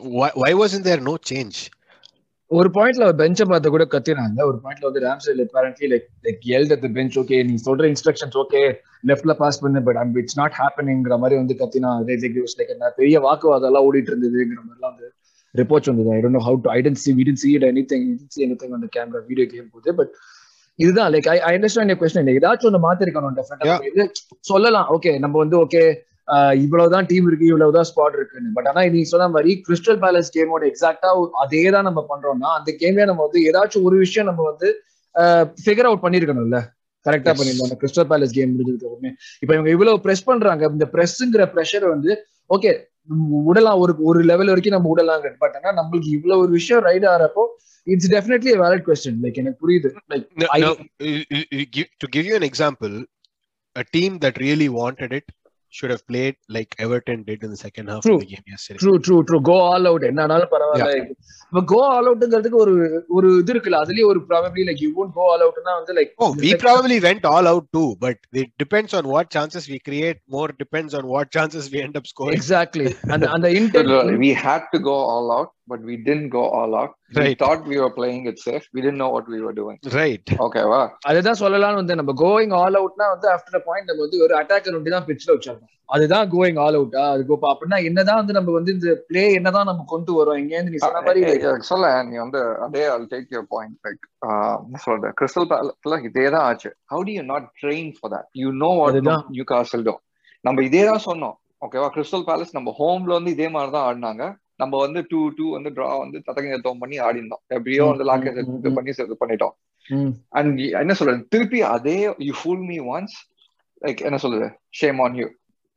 why, 0.00 0.30
why 0.34 0.52
wasn't 0.54 0.84
there 0.84 1.00
no 1.00 1.16
change? 1.16 1.70
ஒரு 2.50 2.68
பாயிண்ட்ல 2.74 3.06
பெஞ்ச 3.20 3.44
பார்த்து 3.48 3.68
கூட 3.72 3.84
கத்தினாங்க. 3.94 4.38
ஒரு 4.50 4.58
பாயிண்ட்ல 4.62 4.84
வந்து 4.88 5.00
Ramsdale 5.06 5.40
apparently 5.44 5.86
like 5.92 6.06
like 6.26 6.72
at 6.74 6.82
the 6.84 6.90
bench 6.98 7.14
okay 7.22 7.38
நீ 7.48 7.54
சொல்ற 7.66 7.84
இன்ஸ்ட்ரக்ஷன்ஸ் 7.92 8.36
ஓகே 8.42 8.62
லெஃப்ட்ல 9.08 9.32
பாஸ் 9.42 9.60
பண்ணு 9.60 9.82
பட் 9.82 9.98
ஐம் 10.02 10.14
இட்ஸ் 10.20 10.38
நாட் 10.38 10.54
ஹேப்பனிங்கிற 10.60 11.16
மாதிரி 11.18 11.36
வந்து 11.40 11.56
கத்தினா 11.62 11.90
லைக் 12.08 12.94
பெரிய 13.00 13.20
வாக்குவாதம் 13.26 13.68
எல்லாம் 13.70 13.86
ஓடிட்டு 13.88 14.10
இருந்ததுங்கிற 14.12 14.60
மாதிரிலாம் 14.68 14.92
வந்து 14.92 15.08
ரிப்போர்ட்ஸ் 15.54 15.90
வந்தது. 15.90 16.10
I 16.16 16.18
don't 16.24 16.42
how 16.48 16.58
to 16.64 16.70
I 16.70 16.80
didn't 16.86 17.02
see 17.04 17.12
we 17.18 17.22
didn't 17.28 17.42
see 17.42 17.50
it 17.52 17.64
anything 17.64 18.08
see 18.28 18.40
anything 18.46 18.74
அந்த 18.78 18.88
கேமரா 18.96 19.20
வீடியோ 19.26 19.46
கேம் 19.52 19.70
போது 19.72 19.94
பட் 19.94 20.12
இதுதான் 20.74 21.12
லைக் 21.12 21.28
ஐ 21.28 21.38
அண்டர்ஸ்டாண்ட் 21.50 21.98
கொஸ்டின் 22.00 22.32
ஏதாச்சும் 22.34 22.68
ஒன்று 22.70 22.82
மாத்திருக்கணும் 22.86 23.38
சொல்லலாம். 24.40 24.88
ஓகே 24.96 25.18
நம்ம 25.18 25.38
வந்து 25.38 25.56
ஓகே 25.64 25.82
இவ்வளவுதான் 26.64 27.06
டீம் 27.10 27.26
இருக்கு 27.28 27.46
இவ்வளவுதான் 27.52 27.88
ஸ்பாட் 27.90 28.16
இருக்குன்னு. 28.18 28.50
பட் 28.56 28.66
ஆனா 28.66 28.84
நீ 28.96 29.02
சொன்ன 29.12 29.28
மாதிரி 29.28 29.52
கிறிஸ்டல் 29.68 30.00
பேலஸ் 30.04 30.30
கேமோட 30.36 30.62
எக்ஸாக்டா 30.70 31.10
அதே 31.44 31.62
தான் 31.76 31.88
நம்ம 31.88 32.00
பண்றோம்னா 32.10 32.50
அந்த 32.58 32.70
கேம்ல 32.82 33.06
நம்ம 33.10 33.22
வந்து 33.26 33.40
ஏதாச்சும் 33.50 33.86
ஒரு 33.90 33.96
விஷயம் 34.04 34.28
நம்ம 34.30 34.42
வந்து 34.50 34.68
ஃபிகர் 35.64 35.88
அவுட் 35.90 36.04
பண்ணிருக்கணும்ல. 36.04 36.58
கரெக்டா. 37.06 37.32
பண்ணிருந்தோம் 37.38 37.80
கிறிஸ்டல் 37.82 38.08
பேலஸ் 38.10 38.34
கேம் 38.36 38.52
முடிஞ்சதுக்கு 38.54 39.10
இப்ப 39.42 39.50
இவங்க 39.56 39.70
இவ்வளவு 39.76 40.00
பிரஸ் 40.00 40.24
பண்றாங்க 40.24 40.70
இந்த 40.76 40.86
பிரஸ்ங்கிற 40.94 41.44
ப்ரெஷர் 41.54 41.86
வந்து 41.94 42.12
ஓகே 42.50 42.70
விடலாம் 43.46 43.80
ஒரு 43.82 43.92
ஒரு 44.08 44.20
லெவல் 44.30 44.50
வரைக்கும் 44.52 44.74
நம்ம 44.76 44.90
விடலாங்க 44.94 45.28
பட் 45.38 45.54
ஆனா 45.58 45.70
நம்மளுக்கு 45.78 46.10
இவ்வளவு 46.16 46.42
ஒரு 46.42 46.52
விஷயம் 46.58 46.82
right 46.82 47.06
ஆறப்போ 47.12 47.44
it's 47.86 48.10
definitely 48.14 48.52
valid 48.62 48.84
question 48.88 49.20
like 49.24 49.38
எனக்கு 49.42 49.60
புரியுது. 49.64 49.90
Like 50.12 50.26
to 52.02 52.08
give 52.16 52.26
you 52.30 52.36
an 52.40 52.46
example, 52.50 52.94
a 53.76 53.84
team 53.96 54.12
that 54.24 54.36
really 54.46 54.68
wanted 54.80 55.12
it 55.18 55.26
should 55.72 55.90
have 55.90 56.02
played 56.06 56.36
like 56.48 56.70
Everton 56.78 57.22
did 57.24 57.42
in 57.44 57.50
the 57.50 57.58
second 57.58 57.88
half 57.90 58.02
True. 58.04 58.14
of 58.14 58.22
the 58.22 58.28
game 58.32 58.44
yesterday. 58.52 58.78
True 58.82 58.92
true 59.06 59.16
true 59.28 59.38
go 59.48 59.56
all 59.70 59.88
out 59.90 60.06
என்ன 60.10 60.22
ஆனாலும் 60.26 60.50
பரவாயில்ல 60.54 60.86
இப்ப 61.50 61.62
go 61.72 61.80
all 61.96 62.08
அவுட்ங்கிறதுக்கு 62.10 62.58
ஒரு 62.64 62.74
ஒரு 63.16 63.28
இது 63.42 63.52
இருக்குல்ல 63.54 63.80
அதுலயே 63.84 64.06
ஒரு 64.12 64.20
probably 64.30 64.64
like 64.68 64.82
you 64.84 64.90
won't 64.98 65.12
go 65.18 65.24
all 65.32 65.44
அவுட்னா 65.46 65.74
வந்து 65.80 65.94
லைக் 65.98 66.12
Oh, 66.24 66.30
we 66.44 66.52
probably 66.64 66.98
went 67.08 67.24
all 67.32 67.48
out 67.52 67.66
too, 67.76 67.88
but 68.04 68.18
it 68.42 68.50
depends 68.64 68.92
on 69.00 69.06
what 69.14 69.28
chances 69.36 69.66
we 69.74 69.78
create. 69.88 70.20
More 70.36 70.48
depends 70.64 70.94
on 71.00 71.06
what 71.14 71.28
chances 71.38 71.66
we 71.74 71.80
end 71.86 71.96
up 72.00 72.06
scoring. 72.12 72.36
Exactly 72.38 72.86
அந்த 73.14 73.26
அந்த 73.36 73.50
intent 73.60 74.22
we 74.26 74.32
had 74.46 74.64
to 74.74 74.80
go 74.90 74.96
all 75.14 75.28
out 75.38 75.52
but 75.72 75.80
we 75.90 75.96
didn't 76.08 76.30
go 76.38 76.44
all 76.58 76.74
out 76.82 76.94
we 77.12 77.20
Right. 77.20 77.38
thought 77.38 77.60
we 77.66 77.76
were 77.80 77.90
playing 77.90 78.26
it 78.30 78.38
safe. 78.38 78.64
We 78.74 78.80
didn't 78.84 79.00
know 79.02 79.08
what 79.14 79.26
we 79.34 79.38
were 79.44 79.52
doing. 79.58 79.76
Right 79.98 80.30
ஓகேவா 80.46 80.80
அதுதான் 81.10 81.38
சொல்லலாம்னு 81.42 81.80
வந்து 81.80 81.94
நம்ம 82.00 82.12
going 82.22 82.52
all 82.58 82.76
அவுட்னா 82.80 83.06
வந்து 83.12 83.28
after 83.34 83.62
point 83.68 83.88
நம்ம 83.90 84.02
வந்து 84.06 84.18
ஒரு 84.24 84.34
அட்டாக்கர் 84.40 84.76
ஒண்டி 84.78 84.90
தான் 84.94 85.06
பிட்ச்ல 85.08 85.30
வச்சிருக்கோம். 85.34 85.70
அதுதான் 85.94 86.26
கோயிங் 86.34 86.58
ஆல் 86.64 86.76
அவுட்டா 86.78 87.02
அது 87.12 87.22
இப்போ 87.24 87.48
அப்படின்னா 87.52 87.78
என்னதான் 87.90 88.18
வந்து 88.20 88.34
நம்ம 88.38 88.54
வந்து 88.56 88.72
இந்த 88.76 88.92
பிளே 89.10 89.22
என்னதான் 89.38 89.68
நம்ம 89.70 89.84
கொண்டு 89.92 90.12
வரோம் 90.18 90.40
இங்க 90.42 90.52
இருந்து 90.56 90.72
நீ 90.74 90.80
சொன்ன 90.84 91.00
மாதிரி 91.06 91.22
சொல்ல 91.70 91.92
நீ 92.08 92.16
வந்து 92.24 92.40
அதே 92.66 92.82
I'll 92.94 93.06
take 93.14 93.30
your 93.36 93.44
point 93.54 93.72
like 93.88 94.02
என்ன 94.66 94.80
சொல்றது? 94.86 95.12
கிறிஸ்டல் 95.20 95.48
பேலஸ்ல 95.52 96.00
இதே 96.08 96.26
தான் 96.34 96.44
ஆச்சு. 96.50 96.72
How 96.92 97.00
do 97.08 97.14
you 97.18 97.24
not 97.32 97.46
train 97.62 97.86
for 98.00 98.10
that? 98.14 98.26
You 98.42 98.52
know 98.62 98.72
what 98.80 98.90
அதுதான். 98.92 99.24
நியூ 99.36 99.46
காசல் 99.52 99.86
do 99.88 99.94
நம்ம 100.44 100.66
இதே 100.68 100.82
தான் 100.90 101.04
சொன்னோம். 101.08 101.36
ஓகேவா 101.66 101.88
கிறிஸ்டல் 101.96 102.26
பேலஸ் 102.28 102.54
நம்ம 102.58 102.74
ஹோம்ல 102.80 103.16
வந்து 103.18 103.32
இதே 103.36 103.48
மாதிரி 103.56 103.72
தான் 103.76 103.86
ஆடினாங்க. 103.88 104.24
நம்ம 104.60 104.74
வந்து 104.84 105.00
டூ 105.10 105.20
டூ 105.38 105.46
வந்து 105.54 105.70
டிரா 105.76 105.88
வந்து 106.00 106.18
தத்தங்க 106.26 106.58
தோம் 106.64 106.82
பண்ணி 106.82 106.96
ஆடினோம் 107.06 107.42
எப்படியோ 107.56 107.82
வந்து 107.90 108.04
ம். 108.04 108.76
பண்ணி 108.78 108.92
இது 108.98 109.18
பண்ணிட்டோம் 109.22 109.54
ம், 109.86 110.12
அண்ட் 110.38 110.48
என்ன 110.80 110.94
சொல்றது 110.98 111.20
திருப்பி 111.34 111.60
அதே 111.74 111.98
you 112.28 112.32
fool 112.40 112.64
me 112.70 112.78
once 112.94 113.16
like 113.82 114.00
என்ன 114.08 114.18
சொல்றது 114.24 114.48
ஷேம் 114.80 115.00
ஆன் 115.04 115.18
யூ 115.20 115.28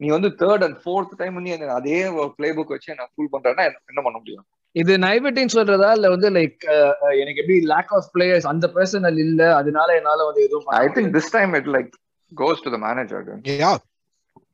நீ 0.02 0.08
வந்து 0.10 0.30
தேர்ட் 0.42 0.64
அண்ட் 0.68 0.78
ஃபோர்த் 0.84 1.14
டைம் 1.20 1.36
நீ 1.44 1.52
என்ன 1.56 1.76
அதே 1.80 1.98
பிளே 2.38 2.50
புக் 2.58 2.74
வச்சு 2.76 2.98
நான் 3.00 3.12
ஃபுல் 3.14 3.32
பண்றேன்னா 3.36 3.66
என்ன 3.92 4.02
பண்ண 4.02 4.18
முடியும் 4.18 4.46
இது 4.76 4.94
நைவெட்டின்னு 5.04 5.54
சொல்றதா 5.56 5.90
இல்ல 5.96 6.10
வந்து 6.14 6.28
லைக் 6.36 6.62
எனக்கு 7.22 7.42
எப்படி 7.42 7.58
லேக் 7.72 7.92
ஆஃப் 7.98 8.10
பிளேயர்ஸ் 8.14 8.48
அந்த 8.52 8.66
பர்சனல் 8.76 9.20
இல்ல 9.26 9.42
அதனால 9.60 9.96
என்னால 10.00 10.26
வந்து 10.30 10.44
எதுவும் 10.48 10.66
பண்ண 10.66 10.84
I 10.84 10.94
think 10.96 11.10
this 11.18 11.28
time 11.36 11.54
it 11.60 11.68
like 11.76 11.90
goes 12.32 12.60
to 12.62 12.70
the 12.70 12.80
manager. 12.80 13.20
Dude. 13.22 13.48
Yeah, 13.54 13.76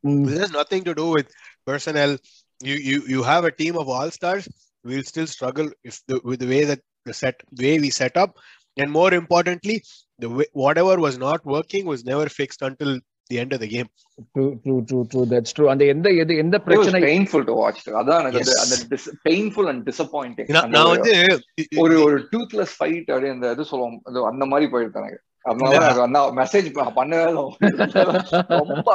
முடியாது. 0.03 0.25
this 0.27 0.39
has 0.43 0.51
nothing 0.53 0.83
to 0.83 0.93
do 0.95 1.07
with 1.09 1.27
personnel. 1.67 2.11
You 2.60 2.76
you 2.88 2.98
you 3.08 3.20
have 3.22 3.44
a 3.44 3.54
team 3.62 3.76
of 3.76 3.88
all 3.88 4.10
stars. 4.10 4.44
We'll 4.84 5.06
still 5.12 5.26
struggle 5.26 5.68
if 5.84 5.96
the, 6.08 6.16
with 6.24 6.40
the 6.40 6.50
way 6.52 6.62
that 6.64 6.80
the 7.06 7.12
set 7.12 7.36
the 7.58 7.64
way 7.68 7.76
we 7.78 7.90
set 7.90 8.16
up, 8.16 8.30
and 8.76 8.90
more 8.90 9.10
importantly, 9.12 9.76
the 10.18 10.30
way, 10.30 10.46
whatever 10.64 10.94
was 11.06 11.16
not 11.18 11.40
working 11.46 11.84
was 11.86 12.02
never 12.04 12.26
fixed 12.28 12.62
until 12.62 12.92
the 13.30 13.38
end 13.38 13.52
of 13.52 13.60
the 13.60 13.66
game. 13.66 13.88
True, 14.36 14.52
true, 14.64 14.80
true, 14.84 15.04
true. 15.10 15.24
That's 15.24 15.52
true. 15.52 15.68
அந்த 15.70 15.84
எந்த 15.84 16.08
எது 16.12 16.36
எந்த 16.36 16.56
It 16.56 16.60
was 16.60 16.64
பிரச்சனை 16.64 17.00
painful 17.02 17.44
to 17.44 17.54
watch. 17.62 17.80
அதான் 18.00 18.20
எனக்கு 18.20 18.38
Yes. 18.38 18.62
அந்த 18.64 18.76
dis- 18.94 19.10
painful 19.28 19.68
and 19.68 19.90
disappointing. 19.90 20.48
நான் 20.48 20.62
அந்த 20.62 20.78
நான் 20.78 20.86
ஒரு- 20.86 21.00
வந்து 21.00 21.14
ஒரு 21.76 22.02
ஒரு 22.02 22.28
டூத்லெஸ் 22.32 22.74
ஃபைட் 22.78 23.10
அப்படி 23.12 23.28
அந்த 23.28 23.50
இது 23.50 23.64
சொல்லுவோம் 23.64 24.00
அது 24.04 24.26
அந்த 24.26 24.46
மாதிரி 24.46 24.70
போயிடுது 24.72 25.00
எனக்கு 25.02 25.20
அதனால 25.51 26.21
மெசேஜ் 26.39 26.67
பண்ணவே. 26.99 27.25
ரொம்ப 28.71 28.89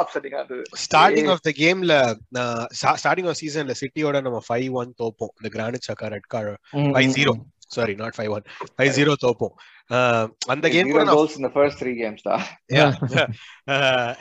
ஸ்டார்டிங். 0.83 1.29
ஆஃப் 1.33 1.43
த 1.47 1.51
கேம்ல 1.63 1.93
ஸ்டார்டிங் 2.81 3.29
ஆஃப் 3.31 3.39
சீசன்ல 3.41 3.75
சிட்டியோட 3.81 4.21
நம்ம 4.27 4.39
ஃபைவ் 4.49 4.71
ஒன் 4.81 4.91
தோப்போம். 5.03 5.33
இந்த 5.39 5.49
Granit 5.55 5.87
Xhaka 5.89 6.09
red 6.15 6.31
card 6.35 6.53
five 6.95 7.11
zero 7.19 7.33
sorry 7.75 7.93
not 8.01 8.15
five 8.17 8.31
one 8.37 8.43
five 8.77 8.91
zero 8.97 9.13
தோப்போம். 9.25 9.53
ஆஹ் 9.93 10.27
அந்த 10.53 10.65
கேம் 10.73 10.91
கூட 10.95 11.03
கோல்ஸ் 11.13 11.37
ஃபர்ஸ்ட் 11.53 11.83
கேம்ஸ் 12.01 12.25
தான் 12.27 12.43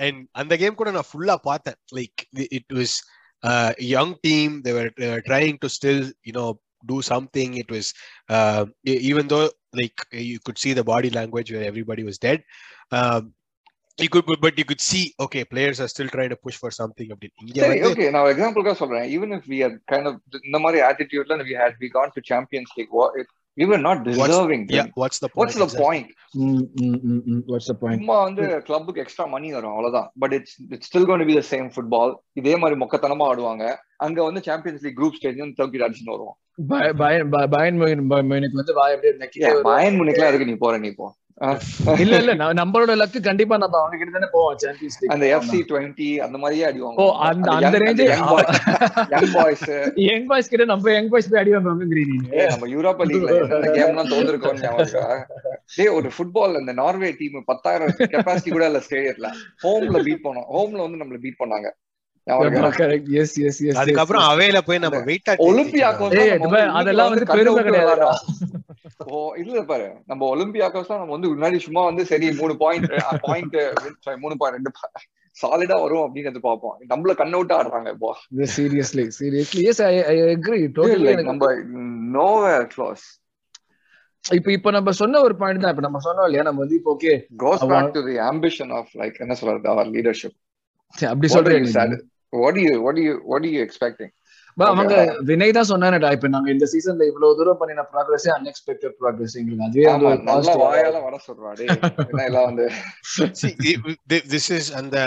அண்ட் 0.04 0.20
அந்த 0.42 0.54
கேம் 0.62 0.78
கூட 0.80 0.90
நான் 0.96 1.10
ஃபுல்லா 1.10 1.36
பார்த்தேன். 1.50 1.78
Like 1.96 2.20
it 2.58 2.72
was 2.78 2.96
young 3.92 4.14
team 4.26 4.54
trying 5.28 5.56
to 5.62 5.68
still 5.76 6.02
you know 6.30 6.44
do 6.90 6.98
something 7.12 7.50
it 7.62 7.70
was 7.76 7.86
uh, 8.36 8.62
e- 8.92 9.02
even 9.10 9.26
though 9.32 9.46
like 9.80 10.00
you 10.30 10.38
could 10.46 10.58
see 10.64 10.72
the 10.78 10.86
body 10.92 11.10
language 11.18 11.50
where 11.52 11.66
everybody 11.70 12.02
was 12.08 12.18
dead 12.26 12.40
um, 12.98 13.22
you 13.98 14.08
could 14.14 14.26
but 14.44 14.54
you 14.60 14.66
could 14.70 14.82
see 14.90 15.02
okay 15.24 15.42
players 15.44 15.78
are 15.84 15.88
still 15.94 16.10
trying 16.14 16.30
to 16.34 16.38
push 16.46 16.56
for 16.62 16.70
something 16.80 17.08
சரி 17.60 17.78
okay 17.88 18.10
நான் 18.14 18.28
எக்ஸாம்பிளுக்காக 18.32 18.76
சொல்றேன். 18.82 19.06
Even 19.14 19.32
if 19.36 19.46
we 19.52 19.58
are 19.66 19.76
kind 19.92 20.08
of 20.10 20.18
இந்த 20.48 20.58
மாதிரி 20.64 20.82
ஆட்டிடியூட்ல 20.88 21.38
we 21.50 21.54
had 21.62 21.78
we 21.84 21.88
gone 21.96 22.12
to 22.16 22.22
Champions 22.32 22.72
League 22.78 22.92
we 23.60 23.66
were 23.70 23.82
not 23.86 24.02
deserving 24.08 24.64
yeah 24.76 24.86
what's 25.00 25.18
the 25.24 25.30
point 25.34 25.50
what's 25.50 25.58
the 25.62 25.66
exactly? 25.66 25.82
Point 25.84 26.10
what's 27.52 27.70
the 27.70 27.74
point 27.82 28.02
சும்மா 28.02 28.22
வந்து 28.28 28.44
கிளப்புக்கு 28.68 29.02
extra 29.04 29.24
money 29.34 29.52
வரும் 29.52 29.70
அவ்வளவுதான். 29.70 30.08
But 30.22 30.32
it's 30.38 30.56
it's 30.74 30.90
still 30.90 31.08
gonna 31.10 31.26
be 31.30 31.34
the 31.40 31.44
same 31.52 31.68
football 31.74 32.14
இதே 32.40 32.56
மாதிரி 32.56 32.80
மொக்கத்தனமா 32.84 33.26
ஆடுவாங்க. 33.32 33.66
அங்க 33.96 34.22
வந்து 34.28 34.42
சாம்பியன்ஸ் 34.42 34.84
லீக் 34.84 34.98
குரூப் 35.00 35.18
ஸ்டேஜ் 35.20 35.42
தூக்கி 35.60 35.78
அடிச்சுட்டு 35.78 36.14
வருவோம். 36.14 36.38
பயன் 36.59 37.78
மொயினுக்கு 37.78 38.56
வந்து. 38.56 38.75
பயன் 39.62 39.99
இருக்கு 40.28 40.44
நீ 40.44 40.54
போற 40.56 40.78
நீ 40.78 40.90
போ? 40.90 41.09
இல்ல 41.97 42.16
இல்ல 42.16 42.32
நம்மளோட 42.54 42.94
லக்கு 42.97 43.21
கண்டிப்பா 43.21 43.56
நம்ம 43.56 43.78
அவங்க 43.78 43.97
கிட்ட 43.97 44.12
தானே 44.12 44.28
போவோம் 44.32 44.59
சாம்பியன்ஸ் 44.59 44.99
லீக் 45.00 45.12
அந்த 45.12 45.26
எஃப்சி 45.26 45.59
அந்த 46.21 46.38
மாதிரியே 46.38 46.64
அடிவாங்க 46.64 47.02
ஓ 47.02 47.14
அந்த 47.21 47.50
அந்த 47.50 47.78
ரேஞ்சே 47.78 48.06
யங் 48.09 49.32
பாய்ஸ் 49.35 49.64
யங் 50.04 50.26
பாய்ஸ் 50.26 50.49
கிட்ட 50.49 50.64
நம்ம 50.64 50.92
யங் 50.92 51.09
பாய்ஸ் 51.09 51.30
போய் 51.30 51.40
அடி 51.40 51.52
நம்ம 51.52 52.68
யூரோப்பா 52.68 53.04
லீக்ல 53.04 53.30
என்ன 53.38 53.73
கேம்லாம் 53.73 54.12
இருக்கா? 54.28 55.06
டேய் 55.76 55.88
ஒரு 55.88 56.09
ஃபுட்பால் 56.09 56.61
இந்த 56.61 56.73
நார்வே 56.73 57.11
டீம் 57.12 57.44
பத்தாயிரம் 57.44 57.94
கெப்பாசிட்டி 58.14 58.50
கூட 58.50 58.66
இல்ல 58.66 58.78
ஸ்டேடியத்துல 58.78 59.30
ஹோம்ல 59.62 60.02
பீட் 60.04 60.25
பண்ணோம். 60.25 60.49
ஹோம்ல 60.54 60.80
வந்து 60.80 61.00
நம்மள 61.02 61.18
பீட் 61.21 61.40
பண்ணாங்க. 61.40 61.68
எஸ் 62.26 63.34
எஸ் 63.42 63.60
எஸ் 63.62 63.78
அதுக்கப்புறம் 63.80 64.24
அவையில 64.28 64.58
போய் 64.66 64.82
நம்ம 64.82 64.98
வெயிட் 65.06 65.30
அதெல்லாம் 66.80 67.10
வந்து 67.10 67.26
பெருமை. 67.32 67.62
ஓ 69.08 69.18
இல்ல 69.40 69.60
பாரு 69.70 69.86
நம்ம 70.10 70.22
ஒலிம்பியாக்கோஸ் 70.32 70.90
தான் 70.90 71.00
நம்ம 71.00 71.14
வந்து 71.16 71.30
முன்னாடி 71.32 71.58
சும்மா 71.64 71.82
வந்து 71.88 72.02
சரி 72.10 72.26
மூணு 72.40 72.54
பாயிண்ட் 72.60 72.92
பாயிண்ட் 73.24 73.56
மூணு 74.22 74.36
பாயிண்ட் 74.36 74.58
ரெண்டு 74.58 74.72
சாலிடா 75.36 75.76
வரும் 75.82 76.04
அப்படின்னு 76.04 76.42
பார்ப்போம் 76.46 76.76
நம்மள 76.90 77.12
கண்ணை 77.20 77.36
விட்டு 77.38 77.54
ஆடுறாங்க 77.58 77.88
இப்போ. 77.94 78.10
Seriously 78.54 79.04
seriously 79.18 79.62
yes 79.70 79.82
I 79.84 79.94
I 80.06 80.16
agree 80.28 80.60
totally 80.76 81.14
நம்ம 81.30 81.48
நோவேர் 82.16 82.66
க்ளோஸ் 82.74 83.04
இப்போ 84.24 84.50
இப்போ 84.52 84.70
நம்ம 84.70 84.90
சொன்ன 84.98 85.20
ஒரு 85.26 85.34
பாயிண்ட் 85.38 85.62
தான். 85.62 85.72
இப்போ 85.74 85.84
நம்ம 85.86 86.00
சொன்னோம் 86.04 86.26
இல்லையா 86.28 86.44
நம்ம 86.48 86.60
வந்து 86.64 86.76
இப்போ 86.76 86.92
okay 86.96 87.14
goes 87.40 87.64
back 87.72 87.94
to 87.96 88.02
the 88.08 88.16
ambition 88.26 88.72
of 88.78 88.92
like 89.00 89.16
என்ன 89.18 89.36
சொல்றது 89.40 89.68
அவர் 89.68 89.90
லீடர்ஷிப் 89.96 90.36
அப்படி 91.12 91.28
you 91.28 92.75
what 92.82 92.94
do 92.96 93.02
you 93.02 93.14
what 93.30 93.42
are 93.42 93.52
you 93.56 93.62
expecting 93.68 94.12
அவங்க 94.56 94.94
வினய் 95.28 95.54
தான் 95.56 95.68
சொன்னானடா 95.70 96.08
இப்ப 96.12 96.28
நாங்க 96.28 96.49
இந்த 96.50 96.66
சீசன்ல 96.72 97.04
இவ்வளவு 97.11 97.37
தூரம் 97.38 97.58
பண்ணின 97.61 97.84
ப்ராக்ரஸ் 97.92 98.26
அன்எக்ஸ்பெக்டட் 98.34 98.96
ப்ராக்ரஸ் 99.00 99.37
எங்களுக்கு 99.40 99.66
அதுவே 99.68 99.87
வந்து 99.92 100.06
ஒரு 100.06 100.22
நல்ல. 100.22 100.54
வாயால 100.64 101.00
வர 101.06 101.18
சொல்றா 101.28 101.52
டேய் 101.52 101.70
என்ன 102.04 102.25
எல்லாம் 102.30 102.49
வந்து 102.50 102.66
See, 103.40 103.52
it- 103.70 103.99
thi- 104.11 104.26
this 104.26 104.50
is 104.50 104.66
and 104.70 104.90
the 104.92 105.06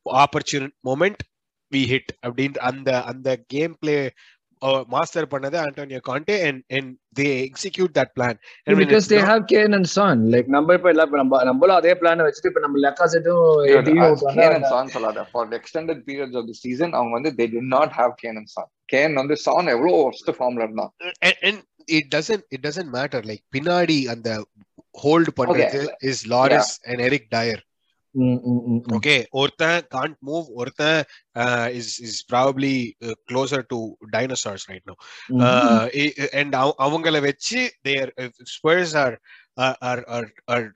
opportune 0.05 0.71
moment, 0.83 1.23
we 1.71 1.85
hit. 1.85 2.05
அப்படின்ற 2.23 2.57
அந்த 2.57 3.03
அந்த 3.03 3.37
கேம் 3.37 3.77
பிளே 3.79 4.13
master 4.94 5.26
பண்ணது 5.32 5.56
Antonio 5.62 6.00
Conte 6.08 6.36
and 6.48 6.58
and 6.76 6.86
they 7.16 7.30
execute 7.48 7.92
that 7.98 8.10
plan 8.16 8.34
and 8.66 8.72
when 8.72 8.80
because 8.82 9.04
it's 9.04 9.10
they 9.12 9.20
not- 9.20 9.30
have 9.30 9.42
Kane 9.52 9.74
and 9.78 9.88
Son 9.94 10.18
like 10.34 10.48
நம்ம 10.56 10.74
இப்ப 10.78 10.90
எல்லாம் 10.92 11.08
இப்ப 11.08 11.18
நம்ம 11.22 11.42
நம்மளும் 11.50 11.78
அதே 11.80 11.94
பிளான் 12.00 12.24
வச்சுட்டு 12.26 12.50
இப்ப 12.52 12.62
நம்ம 12.66 12.82
லெக்காசெட்டும் 12.86 13.42
uh, 14.46 14.70
Son 14.74 14.86
சொல்லாத 14.88 15.24
for 15.34 15.44
the 15.46 15.56
extended 15.56 16.00
periods 16.10 16.36
of 16.40 16.46
the 16.50 16.56
season 16.64 16.90
அவங்க 16.98 17.14
வந்து 17.18 17.32
they 17.40 17.48
did 17.56 17.68
not 17.76 17.90
have 18.00 18.12
Kane 18.22 18.38
and 18.42 18.50
Son 18.56 18.68
Kane 18.94 19.14
வந்து 19.22 19.36
Son 19.46 19.72
எவ்வளவு 19.74 19.98
worst 20.02 20.30
ஃபார்ம்ல 20.38 20.62
இருந்தான் 20.68 20.92
it 21.88 22.06
doesn't 22.10 22.44
it 22.50 22.62
doesn't 22.62 22.90
matter 22.98 23.22
like 23.30 23.44
பின்னாடி 23.56 23.98
அந்த 24.14 24.28
ஹோல்ட் 25.02 25.32
பண்றது 25.40 25.82
is 26.10 26.18
Lloris 26.34 26.72
and 26.90 27.00
Eric 27.00 27.30
Dier 27.36 27.62
ம், 28.11 28.39
ம், 28.51 28.61
ம், 28.65 28.81
ம். 28.87 28.95
okay 28.97 29.25
ஒருத்தன் 29.29 29.87
can't 29.95 30.17
move 30.25 30.45
ஒருத்தன் 30.55 31.03
uh, 31.35 31.67
is 31.79 31.87
is 32.07 32.15
probably 32.33 32.97
uh, 33.01 33.11
closer 33.25 33.61
to 33.63 33.77
dinosaurs 34.09 34.63
right 34.67 34.85
now 34.85 34.95
ம். 35.27 35.39
uh, 35.39 35.83
i- 36.03 36.29
and 36.31 36.55
அவ- 36.55 36.77
அவங்கள 36.79 37.21
வச்சு 37.21 37.71
they 37.83 37.95
are 38.03 38.11
uh, 38.23 38.29
spurs 38.55 38.93
are 38.95 39.15
are 39.57 39.75
are 39.89 40.01
are, 40.07 40.27
are 40.47 40.67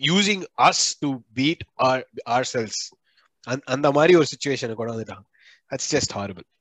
using 0.00 0.40
us 0.68 0.94
to 1.02 1.08
beat 1.34 1.62
our 1.84 2.00
ourselves 2.28 2.78
அந்த- 3.40 3.64
அந்த 3.64 3.90
மாதிரி 3.90 4.14
ஒரு 4.14 4.26
சுச்சுவேஷனை 4.32 4.74
கொண்டு 4.74 4.94
வந்துட்டாங்க 4.94 5.26
that's 5.70 5.88
just 5.96 6.12
horrible 6.12 6.46
ம். 6.46 6.57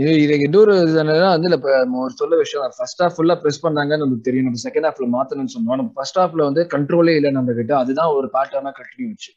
இது 0.00 0.10
இன்னொரு 0.46 0.72
இது 0.82 0.98
என்னன்னா 1.02 1.28
வந்து 1.34 1.48
இப்போ 1.56 1.70
ஒரு 2.02 2.12
சொல்ல 2.18 2.34
விஷயம் 2.40 2.74
ஃபர்ஸ்ட் 2.78 3.02
ஹாஃப் 3.02 3.14
ஃபுல்லா 3.16 3.36
பிரஸ் 3.42 3.62
பண்ணாங்கன்னு 3.62 4.02
நமக்கு 4.02 4.26
தெரியும். 4.28 4.46
நம்ம 4.48 4.60
செகண்ட் 4.64 4.86
ஹாஃப்ல 4.88 5.06
மாத்தணும்னு 5.14 5.54
சொன்னோம். 5.54 5.78
நம்ம 5.80 5.92
ஃபர்ஸ்ட் 5.96 6.18
ஹாஃப்ல 6.20 6.42
வந்து 6.48 6.62
கண்ட்ரோலே 6.74 7.14
இல்ல 7.18 7.30
நம்ம 7.38 7.54
கிட்ட 7.58 7.72
அதுதான் 7.78 8.12
ஒரு 8.18 8.28
பேட்டர்னா 8.34 8.72
கண்டினியூ 8.78 9.08
வச்சு 9.12 9.30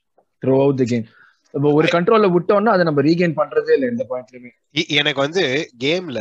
த்ரூ 0.44 0.56
அவுட் 0.62 0.80
தி 0.82 0.88
கேம் 0.92 1.06
இப்போ 1.54 1.70
ஒரு 1.74 1.88
கண்ட்ரோல்ல 1.94 2.28
விட்டோம்னா 2.34 2.74
அதை 2.76 2.84
நம்ம 2.84 3.02
ரீகெயின் 3.02 3.38
பண்றதே 3.40 3.74
இல்லை 3.78 3.88
எந்த 3.94 4.04
பாயிண்ட்லயுமே 4.10 4.52
எனக்கு 5.00 5.22
வந்து 5.26 5.44
கேம்ல 5.84 6.20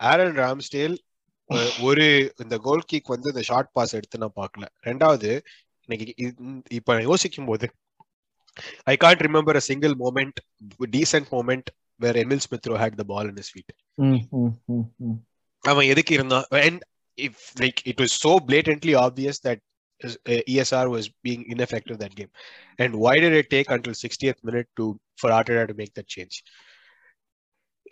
ஆரன் 0.00 0.36
ராம்ஸ்டேல் 0.36 0.94
ஒரு 1.86 2.04
இந்த 2.42 2.56
கோல் 2.66 2.88
கிக் 2.88 3.12
வந்து 3.14 3.32
இந்த 3.32 3.42
ஷார்ட் 3.48 3.72
பாஸ் 3.72 3.96
எடுத்து 3.98 4.22
நான் 4.22 4.38
பார்க்கல. 4.40 4.64
ரெண்டாவது 4.88 5.30
இன்னைக்கு 5.88 6.06
இப்ப 6.78 6.96
யோசிக்கும் 7.08 7.48
போது 7.50 7.66
I 8.86 8.94
can't 9.00 9.24
remember 9.26 9.58
a 9.60 9.64
single 9.68 9.94
moment 10.02 10.38
decent 10.94 11.30
moment 11.32 11.70
Where 11.99 12.17
Emile 12.23 12.43
Smith Rowe 12.47 12.75
had 12.83 12.99
the 13.01 13.05
ball 13.13 13.29
in 13.31 13.39
his 13.43 13.51
feet 13.53 13.73
hmm, 14.07 14.19
hmm, 14.41 14.53
hmm, 14.75 14.87
hmm. 15.07 15.17
அவன் 15.63 15.87
எதுக்கு 15.93 16.13
இருந்தான் 16.17 16.47
and 16.65 16.81
if 17.17 17.43
like 17.63 17.79
it 17.91 18.01
was 18.03 18.17
so 18.25 18.33
blatantly 18.51 18.93
obvious 19.05 19.37
that 19.47 19.59
his, 20.01 20.13
uh, 20.31 20.41
ESR 20.53 20.85
was 20.95 21.05
being 21.27 21.41
ineffective 21.53 21.97
that 21.99 22.13
game 22.19 22.31
and 22.81 22.91
why 23.03 23.13
did 23.23 23.33
it 23.41 23.47
take 23.53 23.69
until 23.75 23.93
60th 24.05 24.39
minute 24.47 24.69
to 24.79 24.85
for 25.21 25.29
Arteta 25.37 25.63
to 25.69 25.75
make 25.81 25.93
that 25.97 26.07
change 26.15 26.35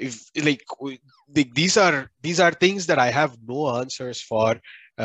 if 0.08 0.14
like 0.48 0.64
w- 0.80 1.00
the- 1.36 1.50
these 1.60 1.76
are 1.86 1.98
these 2.26 2.40
are 2.46 2.52
things 2.64 2.88
that 2.88 3.00
I 3.00 3.10
have 3.12 3.34
no 3.54 3.60
answers 3.80 4.20
for 4.32 4.50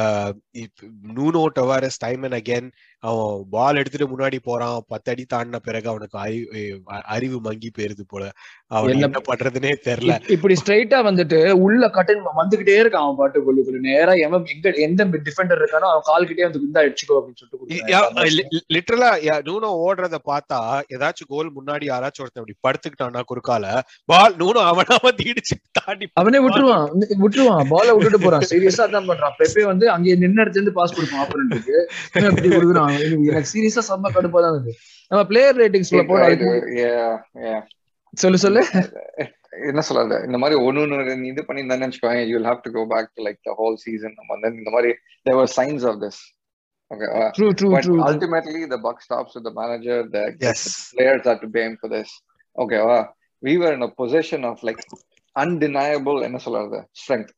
uh, 0.00 0.30
if 0.64 0.70
Nuno 1.16 1.42
Tavares 1.50 1.98
time 1.98 2.24
and 2.24 2.34
again 2.34 2.66
அவன் 3.03 3.45
பால் 3.49 3.75
எடுத்துட்டு 3.75 4.07
முன்னாடி 4.13 4.37
போறான். 4.43 4.81
பத்து 4.87 5.11
அடி 5.11 5.25
தாண்டின 5.33 5.55
பிறகு 5.63 5.89
அவனுக்கு 5.89 6.17
அறிவு 6.19 6.47
அறிவு 7.05 7.39
மங்கி 7.41 7.71
போயிருது 7.77 8.03
போல. 8.07 8.23
அவன் 8.67 8.91
என்ன- 8.91 9.21
பண்றதுனே 9.31 9.71
தெரியல 9.85 10.13
இப்- 10.13 10.29
இப்படி 10.29 10.55
ஸ்ட்ரைட்டா 10.65 10.97
வந்துட்டு 11.09 11.37
உள்ள 11.65 11.87
கட்டன் 11.87 12.21
வந்துகிட்டே 12.37 12.75
இருக்கான் 12.81 13.03
அவன் 13.03 13.15
பாட்டு 13.17 13.39
கொள்ளுக்குள்ள 13.41 13.79
நேரா 13.79 14.13
எவன் 14.13 14.45
எங்க 14.53 14.71
எந்த 14.81 15.05
டிஃபெண்டர் 15.05 15.61
இருக்கானோ 15.63 15.87
அவன் 15.89 16.01
கால் 16.03 16.25
கிட்டே 16.25 16.43
வந்து 16.43 16.59
குந்தா 16.59 16.79
அடிச்சுக்கோ 16.83 17.15
அப்படின்னு 17.15 17.39
சொல்லிட்டு. 17.41 18.65
லிட்டரலா 18.73 19.09
நூனோ 19.45 19.69
ஓடுறத 19.85 20.15
பார்த்தா 20.25 20.59
ஏதாச்சும் 20.95 21.27
கோல் 21.27 21.51
முன்னாடி 21.53 21.85
யாராச்சும் 21.85 22.23
ஒருத்தன் 22.23 22.45
இப்படி 22.45 22.55
படுத்துக்கிட்டான்னா 22.65 23.21
குறுக்கால 23.31 23.65
பால் 24.05 24.35
நூனோ 24.35 24.61
அவனாம 24.71 25.07
தீடிச்சு 25.23 25.55
தாண்டி 25.71 26.07
அவனே 26.13 26.39
விட்டுருவான். 26.47 26.87
விட்டுருவான். 27.19 27.65
பால 27.69 27.93
விட்டுட்டு 27.93 28.19
போறான். 28.19 28.41
சீரியஸா 28.49 28.89
தான் 28.89 29.09
பண்றான். 29.09 29.35
பெப்பே 29.39 29.63
வந்து 29.65 29.89
அங்கே 29.89 30.15
நின்ன 30.15 30.41
இடத்துல 30.41 30.49
இருந்து 30.49 30.73
பாஸ் 30.73 30.93
கொடுப்பான் 30.93 31.25
ஆப்பரண்ட்டுக்கு 31.25 31.77
இப்படி 32.29 32.49
கொடுக்குறான். 32.49 32.91
எனக்கு- 33.29 33.51
சீரியஸா 33.53 33.83
செம்ம 33.89 34.11
கடுப்பா 34.15 34.41
தான் 34.45 34.55
இருக்கு 34.55 34.73
நம்ம 35.11 35.21
பிளேயர் 35.31 35.59
ரேட்டிங்ஸ்ல 35.61 36.03
போட 36.11 36.21
அதுக்கு 36.27 36.51
Yeah, 36.81 37.13
yeah. 37.45 37.61
சொல்லு 38.17 38.37
சொல்லு 38.37 38.61
என்ன 39.69 39.81
சொல்றது 39.87 40.15
இந்த 40.27 40.37
மாதிரி 40.37 40.55
ஒன்னு 40.67 40.81
ஒன்னு 40.83 41.15
நீ 41.15 41.27
இது 41.27 41.41
பண்ணியிருந்தான்னு 41.47 41.87
வச்சுக்கோங்க 41.87 42.21
you 42.29 42.35
will 42.37 42.49
have 42.51 42.63
to 42.65 42.71
go 42.77 42.83
back 42.93 43.09
to 43.17 43.23
like 43.27 43.39
the 43.49 43.53
whole 43.59 43.75
season 43.83 44.15
நம்ம 44.19 44.29
வந்து 44.35 44.61
இந்த 44.61 44.71
மாதிரி 44.75 44.91
there 45.25 45.37
were 45.39 45.51
signs 45.57 45.85
of 45.91 45.99
this 46.03 46.21
okay 46.91 47.07
true 47.37 47.47
true 47.59 47.67
true 47.85 47.95
stops 49.05 49.31
with 49.35 49.43
the 49.43 49.53
manager. 49.53 49.97
The, 50.07 50.23
Yes. 50.39 50.61
the 50.63 50.95
players 50.95 51.25
are 51.25 51.39
to 51.39 51.47
blame 51.47 51.75
for 51.77 51.89
this. 51.89 52.09
Okay, 52.55 52.81
wow. 52.81 53.03
we 53.43 53.53
were 53.57 53.73
in 53.73 53.83
a 53.83 53.91
position 54.01 54.41
of 54.45 54.57
like 54.63 54.81
undeniable 55.35 56.19
என்ன 56.23 56.37
சொல்றது 56.37 56.79
strength, 56.93 57.31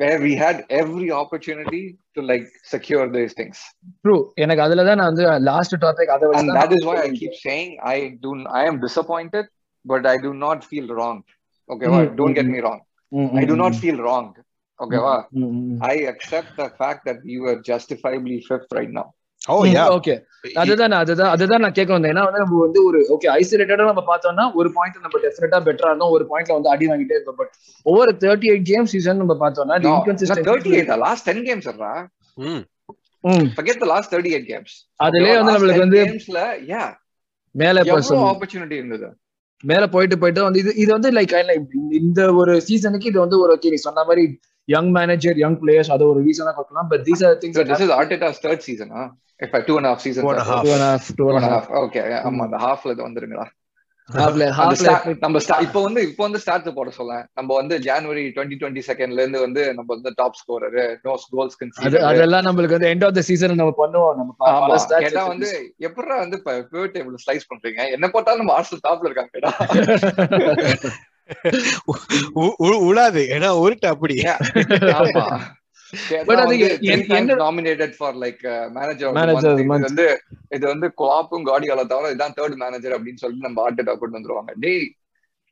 where 0.00 0.18
we 0.20 0.32
had 0.34 0.56
every 0.70 1.10
opportunity 1.10 1.98
to 2.14 2.22
like 2.22 2.46
secure 2.74 3.06
these 3.16 3.32
things, 3.38 3.58
true 4.04 4.16
எனக்கு 4.44 4.64
அதுலதான் 4.66 5.00
நான் 5.00 5.10
வந்து 5.12 5.26
last 5.50 5.76
topic 5.84 6.12
அதை 6.16 6.26
and 6.28 6.34
வச்சு 6.34 6.58
that 6.60 6.72
is 6.78 6.84
why 6.88 6.96
I 7.06 7.10
keep 7.20 7.34
saying 7.46 7.70
I 7.94 7.98
do. 8.26 8.32
I 8.60 8.64
am 8.70 8.78
disappointed, 8.86 9.46
but 9.92 10.04
I 10.14 10.18
do 10.26 10.32
not 10.46 10.60
feel 10.72 10.88
wronged. 10.98 11.28
Okay, 11.72 11.88
wow. 11.92 12.02
Mm, 12.04 12.16
don't 12.20 12.34
mm, 12.34 12.38
get 12.40 12.46
mm. 12.46 12.54
me 12.56 12.60
wrong. 12.66 12.80
I 13.40 13.44
do 13.44 13.56
not 13.56 13.74
feel 13.84 13.98
wronged. 14.06 14.36
Okay, 14.84 15.00
wow. 15.06 15.20
ம் 15.44 15.76
I 15.92 15.96
accept 16.12 16.50
the 16.62 16.68
fact 16.80 17.00
that 17.08 17.18
we 17.28 17.36
were 17.44 17.56
justifiably 17.70 18.38
fifth 18.48 18.70
right 18.78 18.92
now. 19.00 19.08
Okay 19.43 20.13
அதுதான் 20.61 20.91
நான் 20.91 20.99
அதுதான் 20.99 21.31
அதுதான் 21.31 21.61
நான் 21.61 21.75
கேட்க 21.77 21.91
வந்தேன். 21.93 22.11
ஏன்னா 22.13 22.23
வந்து 22.27 22.39
நம்ம 22.39 22.59
வந்து 22.63 22.79
ஒரு 22.85 22.99
ஓகே 23.09 23.27
ஐசோலேட்டடா 23.33 23.85
நம்ம 23.89 24.03
பார்த்தோம்னா 24.09 24.45
ஒரு 24.53 24.69
பாயிண்ட் 24.75 25.03
நம்ம 25.05 25.19
டெஃபினட்டா 25.23 25.59
பெட்டரா 25.67 25.89
இருந்தோம் 25.89 26.13
ஒரு 26.17 26.25
பாயிண்ட்ல 26.29 26.53
வந்து 26.53 26.69
அடி 26.69 26.85
வாங்கிட்டே 26.87 27.15
இருக்கோம் 27.17 27.39
பட் 27.41 27.51
ஒவ்வொரு 27.85 28.11
தேர்ட்டி 28.23 28.49
எயிட் 28.51 28.67
கேம் 28.71 28.87
சீசன் 28.93 29.21
நம்ம 29.21 29.35
பார்த்தோம்னா 29.41 29.77
No, 29.77 29.83
not 29.85 29.97
inconsistent 29.97 30.47
38. 30.47 30.87
The 30.87 30.97
last 30.97 31.25
10 31.31 31.41
games, 31.43 31.65
sir. 31.65 31.75
ம். 32.37 32.63
Forget 33.57 33.77
the 33.79 33.89
last 33.93 34.09
38 34.13 34.45
games. 34.47 34.71
அதுலயே 34.99 35.35
வந்து 35.39 35.53
நம்மளுக்கு 35.55 35.81
10 35.81 35.85
வந்து 35.85 36.01
மேல 37.55 37.83
பர்சன் 37.83 38.71
இருந்தது? 38.71 39.09
மேல 39.63 39.83
போயிட்டு 39.87 40.15
போயிட்டு 40.17 40.41
வந்து 40.43 40.59
இது 40.59 40.71
இது 40.75 40.91
வந்து 40.91 41.09
லைக் 41.11 41.33
இந்த 41.99 42.21
ஒரு 42.33 42.53
சீசனுக்கு 42.61 43.09
இது 43.11 43.19
வந்து 43.19 43.37
ஒரு 43.39 43.51
ஓகே 43.55 43.69
நீ 43.69 43.79
சொன்ன 43.85 44.03
மாதிரி 44.03 44.23
யங் 44.67 44.91
மேனேஜர் 44.91 45.39
யங் 45.39 45.57
பிளேயர்ஸ் 45.61 45.91
அது 45.91 46.03
ஒரு 46.09 46.19
ரீசனா 46.23 46.53
கொடுக்கலாம் 46.53 46.89
but 46.91 47.03
these 47.07 47.23
are 47.25 47.35
things 47.41 47.57
So 47.59 47.65
this 47.71 47.81
is 47.81 47.91
Arteta's 47.93 48.39
third 48.39 48.61
season, 48.61 48.89
huh? 48.93 49.07
If 49.39 49.53
I 49.53 49.63
two 49.63 49.77
and 49.77 49.87
a 49.87 49.91
half 49.91 50.01
seasons. 50.01 50.23
Two 50.23 50.31
and 50.31 50.41
a 50.41 50.45
half. 50.45 50.63
Two 51.17 51.27
and 51.31 51.45
half. 51.47 51.67
Okay, 51.81 52.05
ஆமா 52.21 52.43
அந்த 52.45 52.59
ஹாஃப்ல 52.63 52.93
இது 52.95 53.03
வந்துருங்களா 53.05 53.45
ஹாஃப்ல 54.09 54.45
ஹாஃப்ல 54.55 54.89
நம்ம 55.21 55.37
இப்போ 55.65 55.81
வந்து 55.81 56.01
இப்போ 56.07 56.21
வந்து 56.25 56.39
ஸ்டார்ட் 56.43 56.65
போட 56.77 56.89
சொல்ல 56.97 57.13
நம்ம 57.37 57.49
வந்து 57.59 57.75
ஜனவரி 57.85 58.23
டுவெண்ட்டி 58.35 58.57
டுவெண்ட்டி 58.61 58.83
செகண்ட்ல 58.87 59.21
இருந்து 59.21 59.39
வந்து 59.39 59.61
நம்ம 59.73 59.89
வந்து 59.95 60.11
top 60.17 60.37
scorer 60.39 60.75
no 61.05 61.13
goals 61.33 61.57
consider 61.61 62.05
அதெல்லாம் 62.09 62.45
நம்மளுக்கு 62.47 62.77
வந்து 62.77 62.91
எண்ட் 62.91 63.05
ஆஃப் 63.07 63.15
த 63.15 63.23
சீசன் 63.29 63.55
நம்ம 63.61 63.75
பண்ணுவோம். 63.77 64.17
நம்ம 64.19 64.33
கேட்டா 65.03 65.23
வந்து 65.29 65.49
எப்படிடா 65.87 66.17
வந்து 66.23 66.39
பிவட் 66.45 66.93
டேபிள் 66.97 67.17
ஸ்லைஸ் 67.25 67.49
பண்றீங்க? 67.51 67.81
என்ன 67.95 68.09
போட்டாலும் 68.15 68.43
நம்ம 68.43 68.55
ஆர்சல் 68.57 68.85
டாப்ல 68.87 69.09
இருக்காங்க 69.09 69.31
கேட்டா 69.35 69.51
உ- 69.69 69.87
உ- 70.89 70.93
உழாது. 72.65 73.21
ஏன்னா 73.35 73.49
உருட்டு 73.51 73.85
அப்படி. 73.85 74.23
அது 76.35 76.77
என்ன- 76.81 77.35
nominated 77.35 77.93
for 77.97 78.15
like 78.15 78.71
manager 78.71 79.13
month. 79.13 79.81
வந்து 79.81 80.21
இது 80.49 80.67
வந்து 80.67 80.91
குவாப்பும் 80.97 81.45
காடியால 81.45 81.85
தவிர 81.85 82.15
இதான் 82.15 82.31
தேர்ட் 82.35 82.55
மேனேஜர் 82.55 83.03
அப்படின்னு 83.03 83.15
சொல்லிட்டு 83.15 83.47
நம்ம 83.49 83.71
ஆர்டேட்டா 83.71 83.97
கொண்டு 83.97 84.19
வந்துருவாங்க. 84.19 84.53
டேய். 84.59 84.95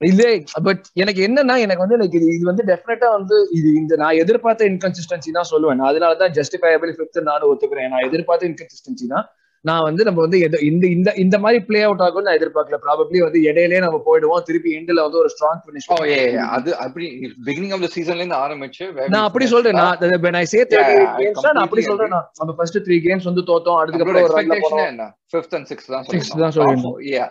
இல்லே 0.06 0.44
பட் 0.64 0.86
எனக்கு 0.94 1.28
என்னன்னா 1.28 1.58
எனக்கு 1.58 1.78
வந்து 1.78 1.98
like 1.98 2.16
இது 2.16 2.26
இது 2.26 2.46
வந்து 2.46 2.64
டெஃபினட்டா 2.64 3.10
வந்து 3.10 3.48
இது 3.52 3.74
இந்த 3.74 3.96
நான் 3.96 4.14
எதிர்பார்த்த 4.14 4.66
இன்கன்சிஸ்டன்சி 4.66 5.32
தான் 5.32 5.46
சொல்லுவேன். 5.52 5.76
நான் 5.76 5.90
அதனால 5.90 6.16
தான் 6.16 6.32
ஜஸ்டிஃபைபிள் 6.32 6.96
ஃபிஃப்த் 6.98 7.22
நானும் 7.22 7.60
ஒத்துக்கிறேன். 7.60 7.88
நான் 7.88 8.04
எதிர்பார்த்த 8.04 8.48
இன்கன்சிஸ்டன்சி 8.48 9.08
தான். 9.08 9.30
நான் 9.66 9.84
வந்து 9.88 10.04
நம்ம 10.08 10.20
வந்து 10.26 10.38
இந்த 10.70 10.86
இந்த 10.96 11.10
இந்த 11.24 11.36
மாதிரி 11.44 11.60
பிளே 11.68 11.80
அவுட் 11.88 12.04
ஆகும்னு 12.06 12.28
நான் 12.28 12.38
எதிர்பார்க்கல. 12.40 12.78
ப்ராபப்ளி 12.86 13.20
வந்து 13.26 13.40
இடையிலே 13.50 13.80
நம்ம 13.86 13.98
போயிடுவோம். 14.08 14.44
திருப்பி 14.48 14.70
எண்ட்ல 14.78 15.04
வந்து 15.08 15.20
ஒரு 15.24 15.30
ஸ்ட்ராங் 15.34 15.62
ஃபினிஷ் 15.66 15.88
ஓ 15.96 15.98
ஏ 16.12 16.18
அது 16.58 16.70
அப்படி 16.86 17.08
பிகினிங் 17.50 17.74
ஆஃப் 17.78 17.84
த 17.86 17.90
சீசன்ல 17.96 18.22
இருந்து 18.24 18.40
ஆரம்பிச்சு 18.46 18.86
நான் 19.16 19.28
அப்படி 19.30 19.48
சொல்றேன். 19.54 19.80
நான் 19.82 20.22
when 20.26 20.38
I 20.44 20.46
say 20.54 20.62
38 20.64 21.02
Yeah, 21.02 21.14
I 21.14 21.24
games 21.24 21.46
நான் 21.48 21.64
அப்படி 21.66 21.84
சொல்றேன். 21.90 22.14
நான் 22.16 22.30
நம்ம 22.42 22.56
ஃபர்ஸ்ட் 22.60 22.80
த்ரீ 22.88 22.98
கேம்ஸ் 23.08 23.30
வந்து 23.32 23.44
தோத்தோம். 23.52 23.80
அதுக்கப்புறம் 23.84 24.24
ஒரு 24.28 24.36
run 24.40 24.50
ல 24.54 24.58
போனோம். 24.66 24.88
என்ன? 24.94 25.08
ஃபிஃப்த் 25.34 25.56
அண்ட் 25.60 25.70
சிக்ஸ்த் 25.74 25.92
தான் 25.96 26.08
Sixth 26.16 26.34
தான் 26.44 26.56
சொல்லிருந்தோம். 26.58 26.98
யா 27.16 27.28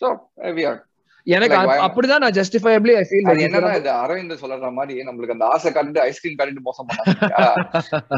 சோ 0.00 0.08
வி 0.58 0.64
ஆர் 0.70 0.80
எனக்கு 1.26 1.56
அப்படிதான் 1.84 2.22
நான் 2.22 2.36
ஜஸ்டிஃபைபிளி 2.36 2.92
ஐ 2.96 3.04
ஃபீல் 3.08 3.28
என்னன்னா 3.44 3.72
இது 3.76 3.90
அரவிந்த் 4.00 4.34
சொல்ற 4.42 4.70
மாதிரி 4.76 4.94
நம்மளுக்கு 5.06 5.34
அந்த 5.34 5.46
ஆசை 5.52 5.70
காட்டிட்டு 5.70 6.02
ஐஸ்கிரீம் 6.04 6.38
காட்டிட்டு 6.38 6.66
மோசம் 6.66 6.88
பண்ணாங்க 6.88 7.08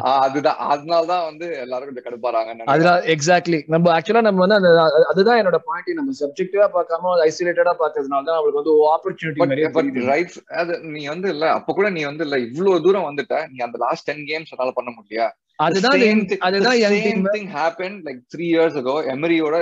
அதுதான். 0.25 0.61
அதனால 0.73 1.03
தான் 1.07 1.25
வந்து 1.29 1.47
எல்லாரும் 1.63 1.89
கொஞ்சம் 1.89 2.07
கடுப்பாறாங்க 2.07 2.69
அதுதான் 2.73 3.03
எக்ஸாக்ட்லி 3.15 3.61
நம்ம 3.75 3.93
ஆக்சுவலா 3.95 4.25
நம்ம 4.29 4.43
வந்து 4.45 4.59
அந்த 4.61 4.71
அதுதான் 5.13 5.41
என்னோட 5.41 5.61
பாயிண்ட் 5.67 5.99
நம்ம 6.01 6.17
சப்ஜெக்டிவா 6.21 6.69
பார்க்காம 6.77 7.15
ஐசோலேட்டடா 7.27 7.75
பார்த்ததுனால 7.81 8.23
தான் 8.23 8.39
நம்மளுக்கு 8.39 8.63
வந்து 8.63 8.75
ஆப்பர்ச்சுனிட்டி. 8.95 10.07
ரைட் 10.11 10.33
அது 10.61 10.73
நீ 10.93 11.03
வந்து 11.13 11.31
இல்ல 11.35 11.47
அப்ப 11.59 11.75
கூட 11.75 11.91
நீ 11.97 12.03
வந்து 12.09 12.27
இல்ல 12.29 12.39
இவ்வளவு 12.47 12.85
தூரம் 12.87 13.09
வந்துட்ட 13.09 13.39
நீ 13.53 13.59
அந்த 13.67 13.79
லாஸ்ட் 13.85 14.09
டென் 14.09 14.25
கேம்ஸ் 14.31 14.53
என்னால 14.55 14.75
பண்ண 14.79 14.93
முடியல 14.97 15.29
அதுதான் 15.59 15.99
அதுதான் 16.47 16.79
happen 17.57 17.99
like 18.07 18.23
three 18.33 18.47
years 18.53 18.79
ago 18.81 18.97
எமரியோட 19.13 19.57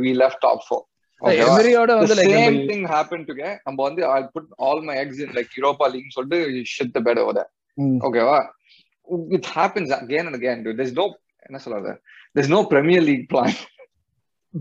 we 0.00 0.12
left 0.22 0.42
top 0.44 0.64
four 0.66 0.84
எமரியோட 1.22 1.90
வந்து 1.98 2.14
like 2.20 2.32
same 2.36 2.58
thing 2.70 2.86
happen 2.94 3.26
to 3.28 3.34
நம்ம 3.66 3.78
வந்து 3.88 4.04
I 4.16 4.20
put 4.34 4.48
all 4.68 4.82
my 4.88 4.96
eggs 5.02 5.20
in 5.26 5.34
like 5.38 5.52
Europa 5.58 5.88
League 5.94 6.14
சொல்லிட்டு 6.16 6.38
ஷிட் 6.74 6.94
த 6.96 7.02
பெட் 7.08 7.20
ஓவர் 7.24 7.42
ஓகேவா 8.08 8.38
it 9.38 9.50
happens 9.58 9.92
again 10.00 10.26
and 10.28 10.38
again 10.40 10.64
no 11.00 11.06
என்ன 11.48 11.60
சொல்றது? 11.66 11.92
This 12.38 12.50
no 12.56 12.58
Premier 12.72 13.06
League 13.10 13.28
plan 13.34 13.54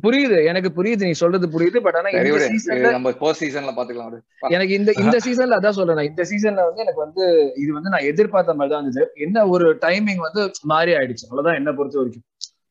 புரியுது. 0.03 0.37
எனக்கு 0.49 0.69
புரியுது. 0.75 1.03
நீ 1.07 1.15
சொல்றது 1.21 1.45
புரியுது. 1.53 1.79
பட் 1.85 1.97
ஆனா 1.99 2.09
இந்த 2.09 2.29
விடு. 2.33 2.45
சீசன்ல 2.51 2.91
நம்ம 2.95 3.11
போஸ்ட் 3.21 3.43
சீசன்ல 3.43 3.71
பாத்துக்கலாம். 3.77 4.13
எனக்கு 4.55 4.73
இந்த 4.79 4.91
இந்த 5.03 5.17
சீசன்ல 5.25 5.57
அதான் 5.59 5.77
சொல்றேன். 5.79 6.09
இந்த 6.09 6.23
சீசன்ல 6.29 6.65
வந்து 6.67 6.83
எனக்கு 6.85 7.01
வந்து 7.05 7.23
இது 7.63 7.71
வந்து 7.77 7.91
நான் 7.93 8.07
எதிர்பார்த்த 8.11 8.55
மாதிரி 8.59 8.73
தான் 8.73 8.83
இருந்தது. 8.83 9.07
என்ன 9.25 9.43
ஒரு 9.55 9.65
டைமிங் 9.85 10.21
வந்து 10.27 10.43
மாறி 10.73 10.93
ஆயிடுச்சு. 10.99 11.25
அவ்வளவுதான் 11.27 11.59
என்ன 11.61 11.73
பொறுத்த 11.79 11.99
வரைக்கும். 12.01 12.25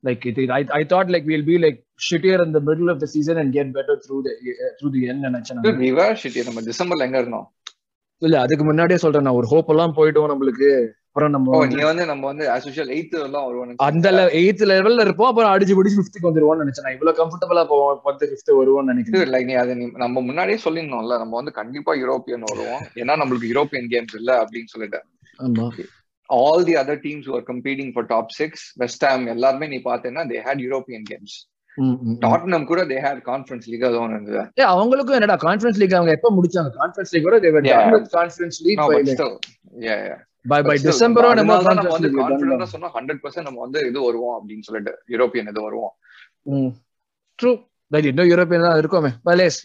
லைக் 0.07 0.27
இது 0.27 0.53
I 0.53 0.65
I 0.69 0.87
thought 0.89 1.11
like 1.15 1.25
will 1.25 1.45
be 1.45 1.57
like 1.57 1.85
shittier 2.11 2.45
in 2.47 2.53
the 2.53 2.61
middle 2.67 2.91
of 2.91 2.99
the 2.99 3.07
season 3.07 3.37
and 3.37 3.53
get 3.53 3.67
better 3.67 3.99
through 4.05 4.21
the 4.23 4.31
through 4.83 4.91
the 4.91 5.03
end 5.03 5.25
நினைச்சேன் 5.25 5.59
Dude, 5.63 5.73
நான். 5.73 5.79
we 5.79 5.93
were 5.99 6.17
shitty. 6.23 6.45
நம்ம 6.45 6.61
டிசம்பர்ல 6.61 7.07
எங்க 7.07 7.19
இருந்தோம்? 7.19 7.55
இல்ல 8.17 8.41
அதுக்கு 8.41 8.65
முன்னாடியே 8.65 8.99
சொல்றேன் 8.99 9.23
நான். 9.23 9.35
ஒரு 9.35 9.47
ஹோப் 9.47 9.71
எல்லாம் 9.71 9.95
போயிட்டோம் 9.97 10.31
நம்மளுக்கு. 10.33 10.89
அப்புறம் 11.07 11.31
நம்ம 11.31 11.67
நீ 11.67 11.83
வந்து 11.83 12.07
நம்ம 12.07 12.27
வந்து 12.27 12.45
usual 12.49 12.89
எயித்து 12.89 13.23
எல்லாம் 13.23 13.45
வருவோம் 13.45 13.75
அந்த 13.77 14.11
எயித் 14.11 14.63
லெவல்ல 14.63 15.01
இருப்போம். 15.01 15.29
அப்புறம் 15.29 15.53
அடிச்சு 15.53 15.77
பிடிச்சு 15.79 15.99
ஃபிஃப்த்துக்கு 15.99 16.29
வந்துருவோம்னு 16.29 16.63
நினைச்சேன் 16.63 16.83
நான். 16.83 16.93
இவ்வளவு 16.93 17.19
கம்ஃபர்டபுளா 17.21 17.65
போவோம். 17.65 18.01
பத்து 18.03 18.27
ஃபிஃப்த் 18.27 18.59
வருவோம்னு 18.59 18.85
நினைக்கிறேன். 18.85 19.33
லைக் 19.33 19.45
நீ 19.45 19.53
அதை 19.53 19.75
நம்ம 19.75 20.21
முன்னாடியே 20.21 20.59
சொல்லிருந்தோம்ல 20.65 21.19
நம்ம 21.19 21.35
வந்து 21.37 21.53
கண்டிப்பா 21.53 21.95
யூரோப்பியன் 21.95 22.43
வருவோம். 22.53 22.83
ஏன்னா 22.95 23.17
நம்மளுக்கு 23.23 23.51
யூரோப்பியன் 23.55 23.91
கேம்ஸ் 23.91 24.17
இல்ல 24.17 24.45
அப்படின்னு 24.45 24.65
சொல்லிட்டு. 24.65 25.03
ஆமா. 25.39 25.73
All 26.39 26.65
the 26.69 26.75
other 26.83 27.01
teams 27.07 27.29
are 27.37 27.45
competing 27.51 27.93
for 27.95 28.09
top 28.13 28.33
six 28.41 28.65
West 28.83 29.05
Ham 29.09 29.27
எல்லாருமே 29.35 29.69
நீ 29.75 29.81
பார்த்தேன்னா 29.91 30.25
they 30.33 30.41
had 30.47 30.63
European 30.67 31.07
games. 31.11 31.37
Tottenham 32.25 32.67
கூட 32.71 32.81
தே 32.91 32.99
ஹேட் 33.05 33.21
கான்ஃபரன்ஸ் 33.29 33.69
லீக் 33.73 33.87
அதுவும் 33.89 34.15
இருந்தது. 34.15 34.41
ஏய், 34.61 34.71
அவங்களுக்கும் 34.75 35.19
என்னடா 35.19 35.37
கான்ஃபரன்ஸ் 35.47 35.79
லீக் 35.83 35.99
அவங்க 35.99 36.13
எப்ப 36.19 36.31
முடிச்சாங்க? 36.39 36.73
கான்ஃபரன்ஸ் 36.81 37.13
லீக் 37.15 37.29
கூட 37.29 37.39
yeah. 39.91 40.19
by 40.51 40.59
by 40.67 40.73
But 40.73 40.79
still, 40.81 40.91
December 40.91 41.23
or 41.29 41.33
நம்ம 41.39 41.57
வந்து 41.95 42.11
கான்பிடண்டா 42.19 42.67
சொன்னா 42.75 42.89
ஹண்ட்ரட் 42.95 43.19
பர்சன்ட் 43.25 43.47
நம்ம 43.49 43.61
வந்து 43.65 43.81
இது 43.89 43.99
வருவோம் 44.07 44.37
அப்படின்னு 44.37 44.67
சொல்லிட்டு 44.69 44.93
யூரோப்பியன் 45.15 45.51
இது 45.53 45.61
வருவோம். 45.67 45.93
ட்ரூ 47.39 47.51
பட் 47.91 48.07
இன்னும் 48.11 48.31
யூரோப்பியன் 48.31 48.65
தான் 48.67 48.79
இருக்கோமே. 48.83 49.11
Palace 49.29 49.59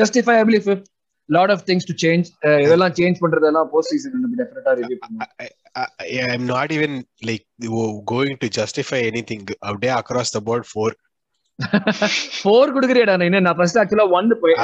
justifiably 0.00 0.60
fifth 0.66 0.88
lot 1.28 1.52
of 1.54 1.64
things 1.68 1.88
to 1.90 1.94
change 2.04 2.26
இதெல்லாம் 2.64 2.94
சேஞ்ச் 3.00 3.20
பண்றதெல்லாம் 3.24 3.68
போஸ்ட் 3.74 3.92
சீசன் 3.94 4.14
நம்ம 4.24 4.38
டெஃபினட்டா 4.40 4.74
ரிவ்யூ 4.80 4.98
பண்ணுவோம் 5.02 5.52
I, 5.74 5.86
I'm 6.30 6.46
not 6.46 6.72
even 6.72 7.04
like 7.22 7.44
going 8.06 8.36
to 8.38 8.48
justify 8.50 9.00
anything. 9.12 9.42
அப்படியே 9.60 9.92
across 9.92 10.30
the 10.30 10.40
board 10.40 10.64
four. 10.66 10.90
Four 12.34 12.72
குடுக்குறியடா 12.74 13.14
நான் 13.14 13.28
இன்னும் 13.28 13.46
நான் 13.46 13.56
ஃபர்ஸ்ட் 13.58 13.78
ஆக்சுவலா 13.80 14.04
ஒன் 14.18 14.28
போய் 14.42 14.54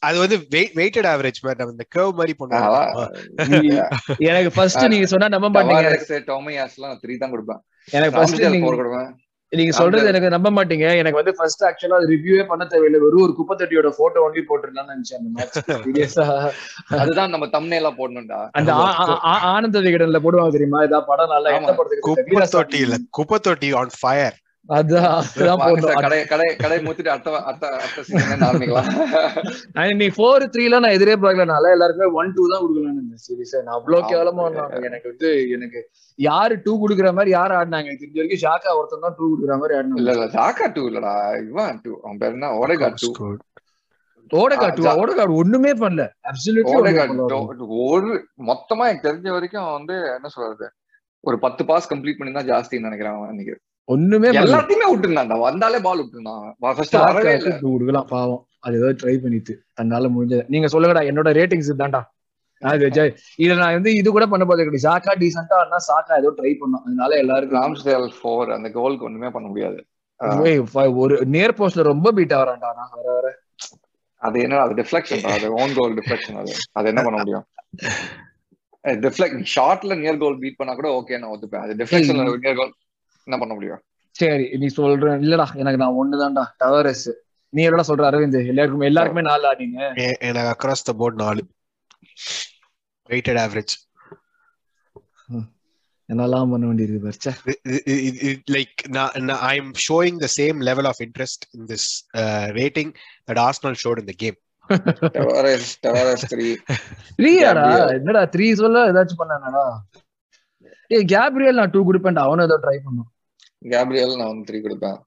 அது 0.00 0.16
வந்து 0.24 0.36
வெயிட்டட் 0.78 1.08
ஆவரேஜ் 1.12 1.40
மேன் 1.44 1.58
நம்ம 1.60 1.74
இந்த 1.76 1.86
கர்வ் 1.96 2.18
மாதிரி 2.20 2.34
பண்ணுவோம் 2.40 3.08
எனக்கு 4.30 4.50
ஃபர்ஸ்ட் 4.56 4.84
நீங்க 4.94 5.08
சொன்னா 5.12 5.28
நம்ப 5.34 5.48
மாட்டீங்க. 5.56 5.82
டவாரஸ் 5.88 6.28
டோமியாஸ் 6.30 6.76
எல்லாம் 6.78 7.00
த்ரீ 7.02 7.16
தான் 7.22 7.32
கொடுப்பேன். 7.34 7.60
எனக்கு 7.88 8.16
ஃபர்ஸ்ட் 8.18 8.42
நீங்க 8.46 8.66
ஃபோர் 8.66 8.80
கொடுப்பேன். 8.82 9.10
நீங்க 9.52 9.72
சொல்றது 9.72 10.08
எனக்கு 10.10 10.28
நம்ப 10.34 10.48
மாட்டீங்க. 10.50 10.86
எனக்கு 11.00 11.18
வந்து 11.18 11.34
ஃபர்ஸ்ட் 11.38 11.62
ஆக்சுவலா 11.66 11.98
ரிவ்யூவே 12.12 12.44
பண்ண 12.46 12.62
தேவையில்லை. 12.72 13.00
வெறும் 13.04 13.24
ஒரு 13.26 13.34
குப்பை 13.38 13.54
தட்டியோட 13.56 13.90
போட்டோ 13.98 14.24
ஒன்லி 14.26 14.42
போட்டுருந்தான்னு 14.48 14.94
நினைச்சேன் 14.94 15.28
அதுதான் 17.02 17.32
நம்ம 17.34 17.48
தம்னேலா 17.56 17.92
போடணும்டா. 18.00 18.40
அந்த 18.58 18.72
ஆனந்த 19.52 19.80
விகடன்ல 19.86 20.20
போடுவாங்க 20.24 20.54
தெரியுமா? 20.56 20.80
இதா 20.88 21.00
படம் 21.10 21.32
நல்லா 21.34 21.52
குப்பை. 22.08 22.46
தொட்டி 22.56 22.80
இல்ல 22.86 22.98
குப்பை 23.18 23.38
தொட்டி 23.48 23.70
ஆன் 23.82 23.94
ஃபயர் 24.00 24.36
நீ 29.96 30.06
ஃபோர் 30.10 30.44
த்ரீல 30.54 30.78
நான் 30.78 30.94
எதிரே 30.96 31.14
பார்க்கல. 31.16 31.46
நான் 31.50 31.68
எல்லாருக்குமே 31.68 32.08
ஒன் 32.18 32.32
டூ 32.34 32.44
தான் 32.52 32.62
கொடுக்கலாம்னு 32.62 33.20
சீரியஸா 33.26 33.60
நான் 33.62 33.76
அவ்வளவு. 33.76 34.02
கேவலமா 34.10 34.46
எனக்கு 34.88 35.08
வந்து 35.12 35.28
எனக்கு 35.56 35.80
யாரு 36.18 36.54
டூ 36.64 36.72
குடுக்குற 36.82 37.10
மாதிரி 37.14 37.32
யாரு 37.32 37.54
ஆடினாங்க? 37.56 37.86
எனக்கு 37.86 38.04
தெரிஞ்ச 38.04 38.18
வரைக்கும் 38.20 38.44
ஷாக்கா 38.44 38.72
ஒருத்தன் 38.78 39.04
தான் 39.06 39.16
டூ 39.18 39.24
குடுக்குற 39.26 39.56
மாதிரி 39.56 39.74
இல்ல 39.74 39.82
ஆடினாங்க 39.82 40.14
இல்ல 40.14 40.26
ஜாக்கா 40.36 40.68
டூ 40.76 40.84
இல்லடா. 40.90 41.14
இவன் 41.44 41.78
டூ 41.84 41.92
அவன் 42.04 42.18
பேர் 42.18 42.36
என்ன? 42.36 42.50
ஓடேகா 42.60 42.88
டூ 42.96 43.10
ஓடகா 44.30 44.68
டூ 44.70 44.82
ஜா- 44.84 44.96
ஓடகா 45.00 45.24
ஒண்ணுமே 45.36 45.72
பண்ணல. 45.80 46.04
அப்சல்யூட்லி 46.30 46.72
ஒரு 47.90 48.08
மொத்தமா 48.46 48.84
எனக்கு 48.86 49.06
தெரிஞ்ச 49.06 49.28
வரைக்கும் 49.34 49.68
வந்து 49.72 49.96
என்ன 50.14 50.28
சொல்றது? 50.34 50.66
ஒரு 51.24 51.36
பத்து 51.44 51.62
பாஸ் 51.68 51.90
கம்ப்ளீட் 51.92 52.18
பண்ணி 52.18 52.32
தான் 52.32 52.48
ஜாஸ்தின்னு 52.48 52.88
நினைக்கிறேன் 52.88 53.14
அவன் 53.14 53.30
அன்னைக்கு 53.30 53.54
ஒண்ணுமே 53.88 54.28
எல்லாத்தையுமே 54.42 54.86
விட்டுருந்தான்டா 54.90 55.36
வந்தாலே 55.46 55.78
பால் 55.86 56.00
விட்டுருந்தான் 56.02 56.44
கொடுக்கலாம் 57.64 58.08
பாவம். 58.14 58.42
அது 58.66 58.74
ஏதோ 58.80 58.88
ட்ரை 59.00 59.14
பண்ணிட்டு 59.24 59.54
தன்னால 59.78 60.08
முடிஞ்சது. 60.14 60.44
நீங்க 60.54 60.68
சொல்லுங்கடா 60.74 61.02
என்னோட 61.10 61.30
ரேட்டிங்ஸ் 61.38 61.72
தான்டா 61.82 62.02
அது 62.62 62.84
ஜெய் 62.96 63.12
இத 63.44 63.54
நான் 63.60 63.76
வந்து 63.76 63.90
இது 64.00 64.08
கூட 64.16 64.24
பண்ண 64.32 64.44
போது 64.50 64.80
சாக்கா 64.86 65.12
டீசென்டா 65.22 65.56
ஆனா 65.64 65.78
சாக்கா 65.88 66.12
ஏதோ 66.22 66.30
ட்ரை 66.38 66.52
பண்ணோம். 66.60 66.84
அதனால 66.86 67.16
எல்லாருக்கும் 67.22 67.60
ராம்ஸ்டேல் 67.60 68.06
ஃபோர் 68.18 68.54
அந்த 68.56 68.68
கோலுக்கு 68.76 69.06
ஒண்ணுமே 69.08 69.30
பண்ண 69.36 69.46
முடியாது. 69.52 69.78
ஒரு 71.02 71.14
நேர் 71.36 71.56
போஸ்ட்ல 71.58 71.84
ரொம்ப 71.92 72.12
பீட் 72.18 72.34
ஆவறான்டா 72.38 72.70
நான். 72.78 72.92
வர 72.98 73.08
வர 73.16 73.26
அது 74.22 74.36
என்ன 74.44 74.60
அது 74.66 74.74
டிஃப்ளெக்ஷன் 74.80 75.24
அது 75.34 75.46
ஓன் 75.60 75.74
கோல் 75.78 75.96
டிஃப்ளெக்ஷன் 75.98 76.38
அது. 76.42 76.52
அது 76.78 76.86
என்ன 76.92 77.00
பண்ண 77.06 77.16
முடியும்? 77.22 77.44
டிஃப்ளெக்ட் 79.04 79.44
ஷார்ட்ல 79.54 79.94
நியர் 80.02 80.20
கோல் 80.22 80.40
பீட் 80.42 80.58
பண்ணா 80.60 80.74
கூட 80.80 80.88
ஓகே 80.98 81.18
நான் 81.22 81.32
ஒத்துப்பேன். 81.34 81.64
அது 81.66 81.74
டிஃப்ளெக்ஷன்ல 81.82 82.24
நியர் 82.44 82.58
கோல் 82.60 82.74
என்ன 83.26 83.36
பண்ண 83.38 83.52
முடியும்? 83.54 83.80
சரி 84.16 84.44
நீ 84.60 84.66
சொல்ற 84.76 85.14
இல்லடா 85.24 85.46
எனக்கு 85.62 85.80
நான் 85.82 85.98
ஒண்ணுதான்டா 86.02 86.44
டவரஸ் 86.62 87.08
நீ 87.52 87.62
என்னடா 87.62 87.86
சொல்ற 87.88 88.04
அரவிந்த்? 88.10 88.38
எல்லாருக்குமே 88.52 88.86
எல்லாருக்குமே 88.86 89.24
நாலு 89.30 89.44
ஆடிங்க 89.50 89.80
எனக்கு 90.28 90.50
அக்ராஸ் 90.54 90.86
த 90.88 90.94
போர்ட் 91.00 91.20
நாலு. 91.24 91.42
வெயிட்டட் 93.08 93.40
ஆவரேஜ் 93.44 93.74
என்னெல்லாம் 96.08 96.50
பண்ண 96.50 96.64
வேண்டியது 96.66 96.98
பரிச்சா? 97.04 97.30
like 98.56 98.76
na- 98.96 99.12
na- 99.28 99.38
I'm 99.50 99.68
showing 99.86 100.16
the 100.18 100.30
same 100.38 100.58
level 100.68 100.86
of 100.86 100.96
interest 101.00 101.40
in 101.56 101.62
this 101.66 101.84
uh, 102.14 102.46
rating 102.58 102.90
that 103.28 103.38
Arsenal 103.46 103.74
showed 103.82 104.00
in 104.02 104.08
the 104.12 104.18
game. 104.24 104.36
Tavares 105.16 105.68
Tavares 105.84 106.24
three 106.30 106.46
த்ரீயாடா 107.18 107.64
Gabriel. 107.64 107.90
என்னடா 107.98 108.22
த்ரீ 108.34 108.46
சொல்ல 108.62 108.78
ஏதாச்சும் 108.92 109.20
பண்ணானடா? 109.22 109.64
ஏய் 110.90 111.06
கேப்ரியல் 111.14 111.60
நான் 111.60 111.70
டூ 111.70 111.82
கொடுப்பேன்டா 111.88 112.24
அவனும் 112.28 112.46
ஏதோ 112.48 112.58
ட்ரை 112.64 112.76
பண்ணும் 112.86 113.08
கேப்ரியல் 113.62 114.16
நான் 114.20 114.32
வந்து 114.32 114.48
த்ரீ 114.48 114.58
கொடுப்பேன். 114.64 114.98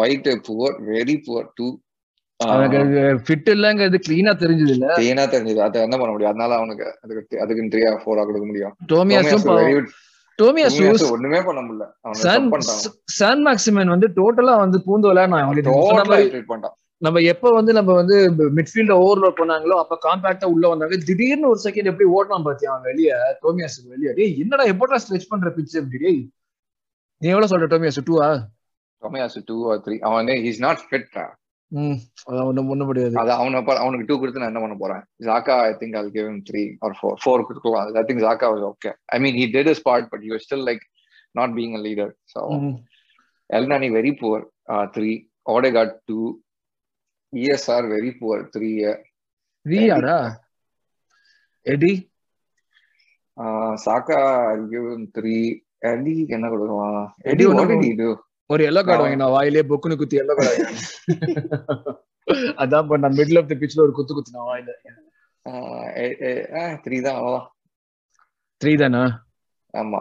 White 0.00 0.28
poor 0.48 0.74
very 0.94 1.16
poor 1.28 1.46
two 1.58 1.68
fit 3.26 3.48
இல்லங்கிறது 3.54 3.98
கிளீனா 4.08 4.32
தெரிஞ்சது 4.42 4.74
இல்ல 4.74 4.88
கிளீனா 4.98 5.24
தெரிஞ்சது. 5.32 5.60
அதை 5.68 5.78
என்ன 5.86 5.96
பண்ண 6.00 6.10
முடியும்? 6.12 6.32
அதனால 6.32 6.50
அவனுக்கு 6.60 6.84
அதுக்கு 7.04 7.40
அதுக்கு 7.44 7.62
த்ரீ 7.62 7.80
த்ரீயா 7.84 7.94
கொடுக்க 8.04 8.44
முடியும். 8.50 8.76
டோமியாஸ் 8.92 9.48
Tomiyasu 10.38 11.06
ஒண்ணுமே 11.14 11.38
பண்ண 11.46 11.60
முடியல. 11.62 11.84
அவன் 12.04 12.18
சன் 13.20 13.40
மேக்சிமன் 13.46 13.92
வந்து 13.92 14.08
டோட்டலா 14.18 14.52
வந்து 14.64 14.78
பூந்தோல 14.84 15.24
நான் 15.32 15.48
பண்ணிட்டான். 16.50 16.76
நம்ம 17.02 17.20
எப்ப 17.32 17.50
வந்து 17.56 17.72
நம்ம 17.78 17.90
வந்து 18.00 18.16
மிட்ஃபீல்ட 18.58 18.94
ஓவர்லோட் 19.04 19.38
பண்ணாங்களோ 19.40 19.76
அப்ப 19.82 19.98
காம்பாக்டா 20.06 20.46
உள்ள 20.54 20.64
வந்தாங்க. 20.70 20.96
திடீர்னு 21.08 21.50
ஒரு 21.52 21.60
செகண்ட் 21.64 21.90
எப்படி 21.92 22.06
ஓடலாம் 22.16 22.46
பாத்தியா 22.48 22.70
அவன் 22.72 22.86
வெளிய? 22.90 23.18
டோமியாஸுக்கு 23.44 23.92
வெளிய. 23.94 24.12
டேய் 24.18 24.38
என்னடா 24.44 24.66
எப்படா 24.72 25.00
ஸ்ட்ரெச் 25.04 25.30
பண்ற 25.32 25.50
பிச் 25.56 25.76
அப்படி 25.82 26.12
நீ 27.22 27.28
எவ்வளவு 27.28 27.50
சொல்ற 27.52 27.66
டோமியாசு 27.72 28.02
டூவா 28.08 28.28
டோமியாசு 29.02 29.40
டூ 29.48 29.56
ஆர் 29.70 29.82
த்ரீ 29.84 29.96
அவன் 30.08 30.30
இஸ் 30.50 30.62
நாட் 30.66 30.82
ஃபிட்டா 30.84 31.24
ம் 31.72 31.96
அது 32.26 32.38
அவன 32.42 32.60
பண்ண 32.68 32.82
முடியாது. 32.88 33.14
அது 33.22 33.30
அவன 33.34 33.58
அவனுக்கு 33.78 34.06
டூ 34.08 34.14
கொடுத்து 34.20 34.40
நான் 34.42 34.50
என்ன 34.52 34.60
பண்ண 34.62 34.76
போறேன்? 34.78 35.02
Xhaka 35.26 35.56
I 35.64 35.72
think 35.80 35.96
I'll 35.98 36.08
give 36.14 36.28
him 36.28 36.38
3 36.44 36.62
or 36.84 36.94
4 36.94 37.10
4 37.24 37.44
கொடுக்கலாம் 37.48 37.98
I 38.00 38.04
think 38.08 38.22
Xhaka 38.24 38.48
was 38.52 38.64
okay 38.70 38.90
I 39.14 39.18
mean 39.24 39.36
he 39.40 39.46
did 39.54 39.68
his 39.70 39.84
part 39.88 40.08
but 40.12 40.22
he 40.26 40.38
still 40.46 40.64
like 40.68 40.84
not 41.34 41.54
being 41.56 41.74
a 41.78 41.82
leader 41.84 42.12
so 42.34 42.42
Elneny 43.50 43.88
very 43.96 44.12
poor 44.22 44.44
3 44.78 45.12
Odegaard 45.46 45.94
2 46.08 46.30
ESR 47.32 47.88
very 47.92 48.12
poor 48.18 48.42
three 48.54 48.70
ரியாரா 49.66 50.18
Eddie 51.66 51.92
Saka 53.84 54.20
I 54.48 54.58
give 54.70 54.88
three 55.16 55.36
என்ன 55.82 56.46
கொடுக்கலாம் 56.48 57.04
Eddie 57.30 57.44
what 57.48 57.70
did 57.72 57.84
he 57.84 57.92
do 58.00 58.08
ஒரு 58.50 58.64
வாயிலே 59.32 59.62
பொக்குனு 59.70 59.98
குத்தி 60.00 60.20
yellow 60.22 60.34
card 60.38 60.64
அதான் 62.58 62.88
பண்ண 62.90 63.08
middle 63.16 63.40
of 63.40 63.52
ஒரு 63.78 63.92
குத்து 63.98 64.12
குத்தினா 64.14 64.46
வாயில 64.48 64.70
த்ரீ 66.84 66.96
தான் 67.00 67.18
அவ்வளவுதான் 67.18 67.46
த்ரீ 68.60 68.72
தானா 68.76 69.02
ஆமா 69.74 70.00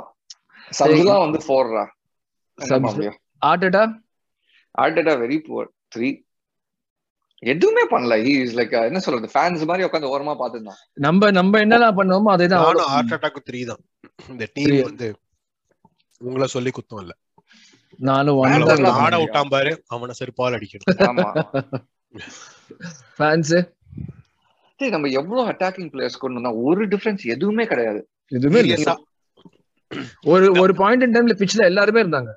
சப்ஸ்லாம் 0.71 1.25
வந்து 1.25 1.41
ஃபோர்ரா 1.45 1.83
ஆர்டேட்டா 4.75 5.13
வெரி 5.21 5.37
புவர் 5.41 5.69
த்ரீ 5.93 6.09
எதுவுமே 7.43 7.83
பண்ணல 7.91 8.13
ஹி 8.23 8.31
இஸ் 8.37 8.55
லைக் 8.57 8.73
என்ன 8.81 8.99
சொல்றது? 8.99 9.27
ஃபேன்ஸ் 9.33 9.67
மாதிரி 9.69 9.85
உட்கார்ந்து 9.85 10.11
ஓரமா 10.13 10.33
பாத்துட்டான் 10.39 10.79
நம்ம 10.97 11.29
நம்ம 11.31 11.59
என்னலாம் 11.65 11.97
பண்ணுவோமோ 11.99 12.31
அதே 12.35 12.47
தான் 12.53 12.63
ஆர்டேட்டாக்கு 12.91 13.41
த்ரீ 13.49 13.59
தான் 13.65 13.81
இந்த 14.29 14.45
டீம் 14.55 14.75
வந்து 14.87 15.09
உங்களை 16.17 16.47
சொல்லி 16.47 16.71
குத்தம் 16.77 17.01
இல்ல. 17.01 17.13
நானும் 18.09 18.39
ஆட 19.05 19.17
விட்டான் 19.19 19.51
பாரு 19.55 19.71
அவனை 19.87 20.15
செருப்பால் 20.19 20.57
அடிக்கணும். 20.57 20.87
ஆமா. 21.09 21.27
ஃபேன்ஸ் 23.17 23.53
டேய், 24.79 24.93
நம்ம 24.95 25.07
எவ்வளவு 25.19 25.51
அட்டாக்கிங் 25.51 25.91
பிளேயர்ஸ் 25.93 26.21
கொண்டு 26.23 26.39
வந்தா 26.39 26.51
ஒரு 26.69 26.87
டிஃபரன்ஸ் 26.87 27.23
எதுவுமே 27.35 27.65
கிடையாது. 27.65 28.01
எதுவுமே 28.27 28.61
ஒரு 30.31 30.47
ஒரு 30.61 30.73
பாயிண்ட் 30.75 31.03
இன் 31.05 31.13
டைம்ல 31.15 31.33
பிச்ல 31.41 31.61
எல்லாருமே 31.71 31.99
இருந்தாங்க. 32.03 32.31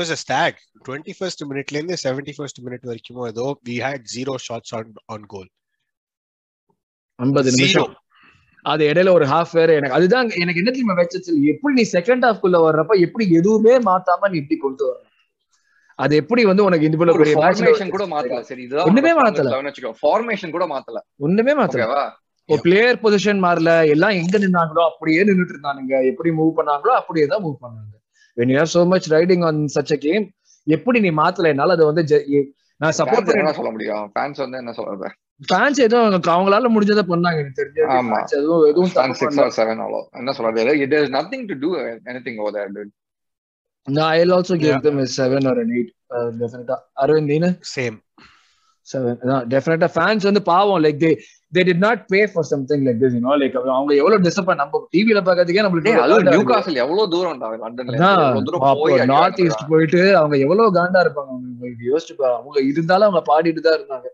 Was 0.00 0.10
a 0.16 0.18
stag. 0.24 0.52
21st 0.88 1.40
மினிட்ல 1.50 1.78
இருந்து 1.78 1.96
71st 2.02 2.56
மினிட் 2.66 2.86
வரைக்கும் 2.90 3.24
ஏதோ 3.24 3.46
we 3.68 3.76
had 3.86 4.00
zero 4.16 4.34
shots 4.46 4.70
on 4.78 4.86
on 5.14 5.22
goal. 5.34 5.48
ஐம்பது 7.18 7.50
Zero. 7.50 7.56
நிமிஷம் 7.56 7.90
அது 8.64 8.82
இடையில 8.92 9.12
ஒரு 9.12 9.26
ஹாஃப் 9.26 9.52
வேற 9.52 9.70
எனக்கு 9.74 9.96
அதுதான் 9.96 10.28
எனக்கு 10.42 10.60
என்ன 10.62 10.70
தெரியுமா 10.70 10.94
வச்சது 10.94 11.36
எப்படி 11.52 11.74
நீ 11.80 11.84
செகண்ட் 11.92 12.24
ஹாஃப் 12.26 12.40
குள்ள 12.40 12.58
வர்றப்ப 12.58 12.96
எப்படி 13.00 13.26
எதுவுமே 13.30 13.76
மாத்தாம 13.90 14.30
நீ 14.32 14.38
இப்படி 14.38 14.58
கொண்டு 14.60 14.84
வர 14.88 14.98
அது 15.98 16.16
எப்படி 16.16 16.44
வந்து 16.44 16.64
உனக்கு 16.64 16.86
இந்த 16.86 16.96
போல 16.96 17.12
பெரிய 17.12 17.34
ஃபார்மேஷன் 17.36 17.90
கூட 17.90 18.04
மாத்தல. 18.06 18.40
சரி. 18.40 18.62
இதுதான் 18.62 18.86
ஒண்ணுமே 18.86 19.12
மாத்தல. 19.12 19.50
ஃபார்மேஷன் 20.02 20.50
கூட 20.50 20.66
மாத்தல. 20.66 20.98
ஒண்ணுமே 21.16 21.52
மாத்தல. 21.52 21.80
ஓகேவா 21.80 22.02
ஒரு 22.48 22.60
பிளேயர் 22.62 23.00
பொசிஷன் 23.02 23.40
மாறல. 23.46 23.72
எல்லாம் 23.86 24.10
எங்க 24.10 24.38
நின்னாங்களோ 24.38 24.82
அப்படியே 24.90 25.24
நின்னுட்டு 25.24 25.54
இருந்தானுங்க. 25.54 25.94
எப்படி 26.04 26.30
மூவ் 26.30 26.52
பண்ணாங்களோ 26.56 26.92
அப்படியே 27.00 27.26
தான் 27.26 27.42
மூவ் 27.42 27.58
பண்ணாங்க. 27.64 27.94
When 28.36 28.48
you 28.48 28.58
have 28.58 28.70
so 28.76 28.82
much 28.92 29.06
riding 29.08 29.42
on 29.44 29.56
such 29.76 29.92
a 29.92 29.98
game 30.06 30.24
எப்படி 30.66 31.00
நீ 31.00 31.10
மாத்தல? 31.10 31.48
என்னால 31.48 31.72
அதை 31.72 31.86
வந்து 31.86 32.02
நான் 32.76 32.96
சப்போர்ட் 32.98 33.28
பண்ண 33.30 33.52
சொல்ல 33.52 33.70
முடியும்? 33.70 34.12
ஃபேன்ஸ் 34.14 34.36
வந்து 34.36 34.58
என்ன 34.58 34.72
சொல்றது? 34.72 35.08
ஃபேன்ஸ் 35.40 35.78
எதுவும் 35.78 36.04
அவங்க- 36.04 36.32
அவங்களால 36.32 36.70
முடிஞ்சதை 36.72 37.04
பண்ணாங்க 37.06 37.38
எனக்கு 37.38 37.60
தெரிஞ்ச 37.60 37.84
ஆமா. 37.92 38.16
fans 38.16 38.34
எதுவும் 38.36 38.64
எதுவும் 38.66 38.90
ஃபேன் 38.90 38.98
தப்பு 39.02 39.14
சிக்ஸ் 39.14 39.36
பண்ணல. 39.36 39.44
ஆர் 39.44 39.56
செவன் 39.58 39.82
அவ்வளோ 39.82 40.00
என்ன 40.12 40.32
சொல்றது 40.32 40.78
it 40.78 40.94
is 40.94 41.10
nothing 41.10 41.46
to 41.46 41.56
do 41.58 41.70
anything 42.08 42.40
over 42.40 42.56
there 42.58 42.72
dude 42.72 42.90
No, 43.86 44.02
I'll 44.14 44.32
also 44.32 44.54
give 44.56 44.70
Yeah. 44.70 44.80
them 44.80 44.98
a 44.98 45.06
seven 45.12 45.42
or 45.46 45.60
an 45.60 45.70
eight. 45.74 45.88
Uh, 46.10 46.26
definitely. 46.40 46.74
Arvind, 46.96 47.26
நீனு? 47.26 47.48
Same 47.70 47.96
seven. 48.86 49.14
No, 49.22 49.36
definitely. 49.46 49.88
Fans 49.88 50.22
வந்து 50.24 50.42
பாவம் 50.42 50.82
like 50.84 50.98
they 50.98 51.12
they 51.52 51.62
did 51.62 51.78
not 51.78 51.98
pay 52.12 52.22
for 52.26 52.42
something 52.44 52.80
like 52.84 52.98
this, 53.00 53.12
you 53.12 53.22
know, 53.22 53.36
like 53.42 53.56
அவங்க 53.68 53.94
எவ்வளவு 53.94 54.24
disappoint 54.28 54.56
நம்ம 54.56 54.82
டிவில 54.94 55.20
பாக்கிறதுக்கே 55.20 55.64
நம்மளுக்கு 55.66 55.88
டேய், 55.88 55.98
அதுவும் 55.98 56.18
காண்டா 56.18 56.30
நியூ 56.30 56.40
இருக்கு. 56.40 56.54
காசல் 56.54 56.74
எவ்வளவு 56.76 57.08
தூரம் 57.08 57.40
லண்டன்ல 57.62 57.94
அதான், 57.94 58.14
எவ்வளவு 58.18 58.44
தூரம் 58.44 58.82
போய் 58.82 59.06
நார்த் 59.06 59.40
ஈஸ்ட். 59.40 59.64
போயிட்டு 59.68 60.02
அவங்க 60.16 60.36
எவ்வளவு 60.38 60.74
காண்டா 60.74 61.02
இருப்பாங்க 61.04 61.32
அவங்க 61.32 61.90
யோசிச்சு 61.90 62.16
பா- 62.18 62.34
அவங்க 62.34 62.58
இருந்தாலும் 62.70 63.08
அவங்க 63.08 63.22
பாடிட்டு 63.30 63.60
தான் 63.60 63.78
இருந்தாங்க 63.78 64.08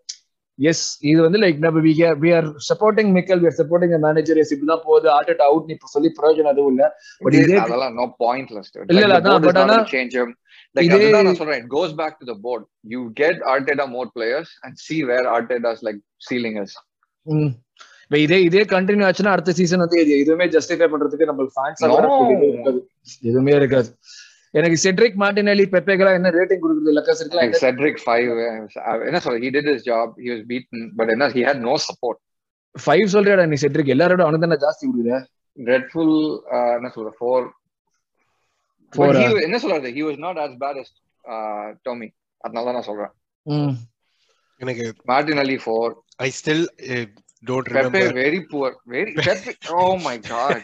எஸ் 0.58 0.98
இது 1.00 1.22
வந்து 1.22 1.38
லைக் 1.38 1.58
நம்ம 1.58 1.80
we 1.80 1.92
we 2.20 2.36
are 2.36 2.44
supporting 2.44 3.10
Mikel 3.16 3.40
we 3.42 3.46
are 3.46 3.58
supporting 3.58 3.98
manager 3.98 4.36
yes 4.36 4.54
இப்படிதான் 4.54 4.84
போகுது 4.84 5.20
ஆர்டட் 5.20 5.42
அவுட் 5.48 5.70
இப்ப 5.70 5.86
சொல்லி 5.86 6.12
பிரயோஜனம் 6.22 6.52
அதுவும் 6.54 6.76
இல்ல 6.76 6.96
But 7.24 7.34
இது- 7.34 7.56
அதெல்லாம் 7.56 8.16
pointless, 8.24 8.66
dude. 8.76 8.86
இல்ல, 8.86 9.00
இல்ல, 9.00 9.20
அதான், 9.20 9.42
not 9.42 9.56
ஆனா- 9.56 9.84
him. 10.16 10.34
Like, 10.76 10.82
இதே- 10.82 11.22
நான் 11.22 11.34
சொல்றேன். 11.34 11.64
It 11.64 11.72
goes 11.72 11.94
back 11.94 12.20
to 12.20 12.26
the 12.26 12.38
board. 12.40 12.64
You 12.88 13.00
get 13.20 13.36
Arteta 13.52 13.84
more 13.96 14.08
players 14.18 14.48
and 14.62 14.74
see 14.86 15.00
where 15.04 15.26
Arteta's 15.36 15.80
like 15.82 16.00
ceiling 16.28 16.64
is. 16.64 16.72
இப்ப 18.02 18.18
இதே 18.18 18.42
இதே 18.42 18.62
கண்டினியூ 18.64 19.04
ஆச்சுன்னா 19.08 19.26
அடுத்த 19.26 19.52
சீசன் 19.52 19.78
வந்து 19.78 20.18
எதுவுமே 20.18 20.46
ஜஸ்டிஃபை 20.46 20.88
பண்றதுக்கு 20.92 21.24
நம்ம 21.24 21.46
ஃபேன்ஸ் 21.56 21.82
எதுவுமே 23.20 23.52
இருக்காது 23.54 23.94
எனக்கு 24.58 24.76
செட்ரிக் 24.84 25.16
மார்டினெலி 25.22 25.64
பெப்பேக்கெல்லாம் 25.72 26.18
என்ன 26.18 26.28
ரேட்டிங் 26.36 26.62
கொடுக்குறது 26.64 26.94
லக்கஸ் 26.98 27.22
Cedric 27.64 27.96
five, 28.08 28.28
uh, 28.44 28.98
என்ன 29.08 29.18
சொல்ற, 29.24 29.38
he 29.44 29.50
did 29.56 29.66
his 29.72 29.82
job. 29.90 30.06
He 30.24 30.28
was 30.34 30.42
beaten, 30.50 30.80
but 30.98 31.08
என்ன, 31.14 31.28
he 31.36 31.42
had 31.48 31.58
no 31.68 31.74
support. 31.86 32.18
Five 32.74 33.06
சொல்றியாடா 33.14 33.44
நீ 33.52 33.56
செட்ரிக் 33.64 33.92
எல்லாரோட 33.94 34.22
அவனுக்கு 34.26 34.46
தானே 34.46 34.60
ஜாஸ்தி 34.66 34.84
கொடுக்குற 34.88 35.18
Dreadful, 35.58 36.10
uh, 36.56 36.72
என்ன 36.78 36.88
சொல்ற, 36.96 37.10
four. 37.20 37.38
Four, 38.92 39.06
But 39.10 39.18
he, 39.20 39.26
uh, 39.28 39.42
என்ன 39.46 39.56
சொல்றது, 39.64 39.90
he 39.98 40.02
was 40.08 40.18
not 40.26 40.38
as 40.46 40.52
bad 40.64 40.76
as 40.82 40.88
uh, 41.24 41.68
Tommy. 41.86 42.08
அதனால 42.44 42.64
தான் 42.68 42.76
நான் 42.78 42.88
சொல்றேன். 42.90 43.12
எனக்கு 44.60 44.84
Martinelli 45.12 45.58
four. 45.66 45.86
I 46.26 46.28
still 46.38 46.66
Don't 47.49 47.69
Pepe 47.75 47.83
remember 47.85 48.15
very 48.23 48.39
poor. 48.51 48.69
Very 48.95 49.13
Pepe. 49.27 49.51
Oh 49.79 49.93
my 50.07 50.15
god. 50.31 50.59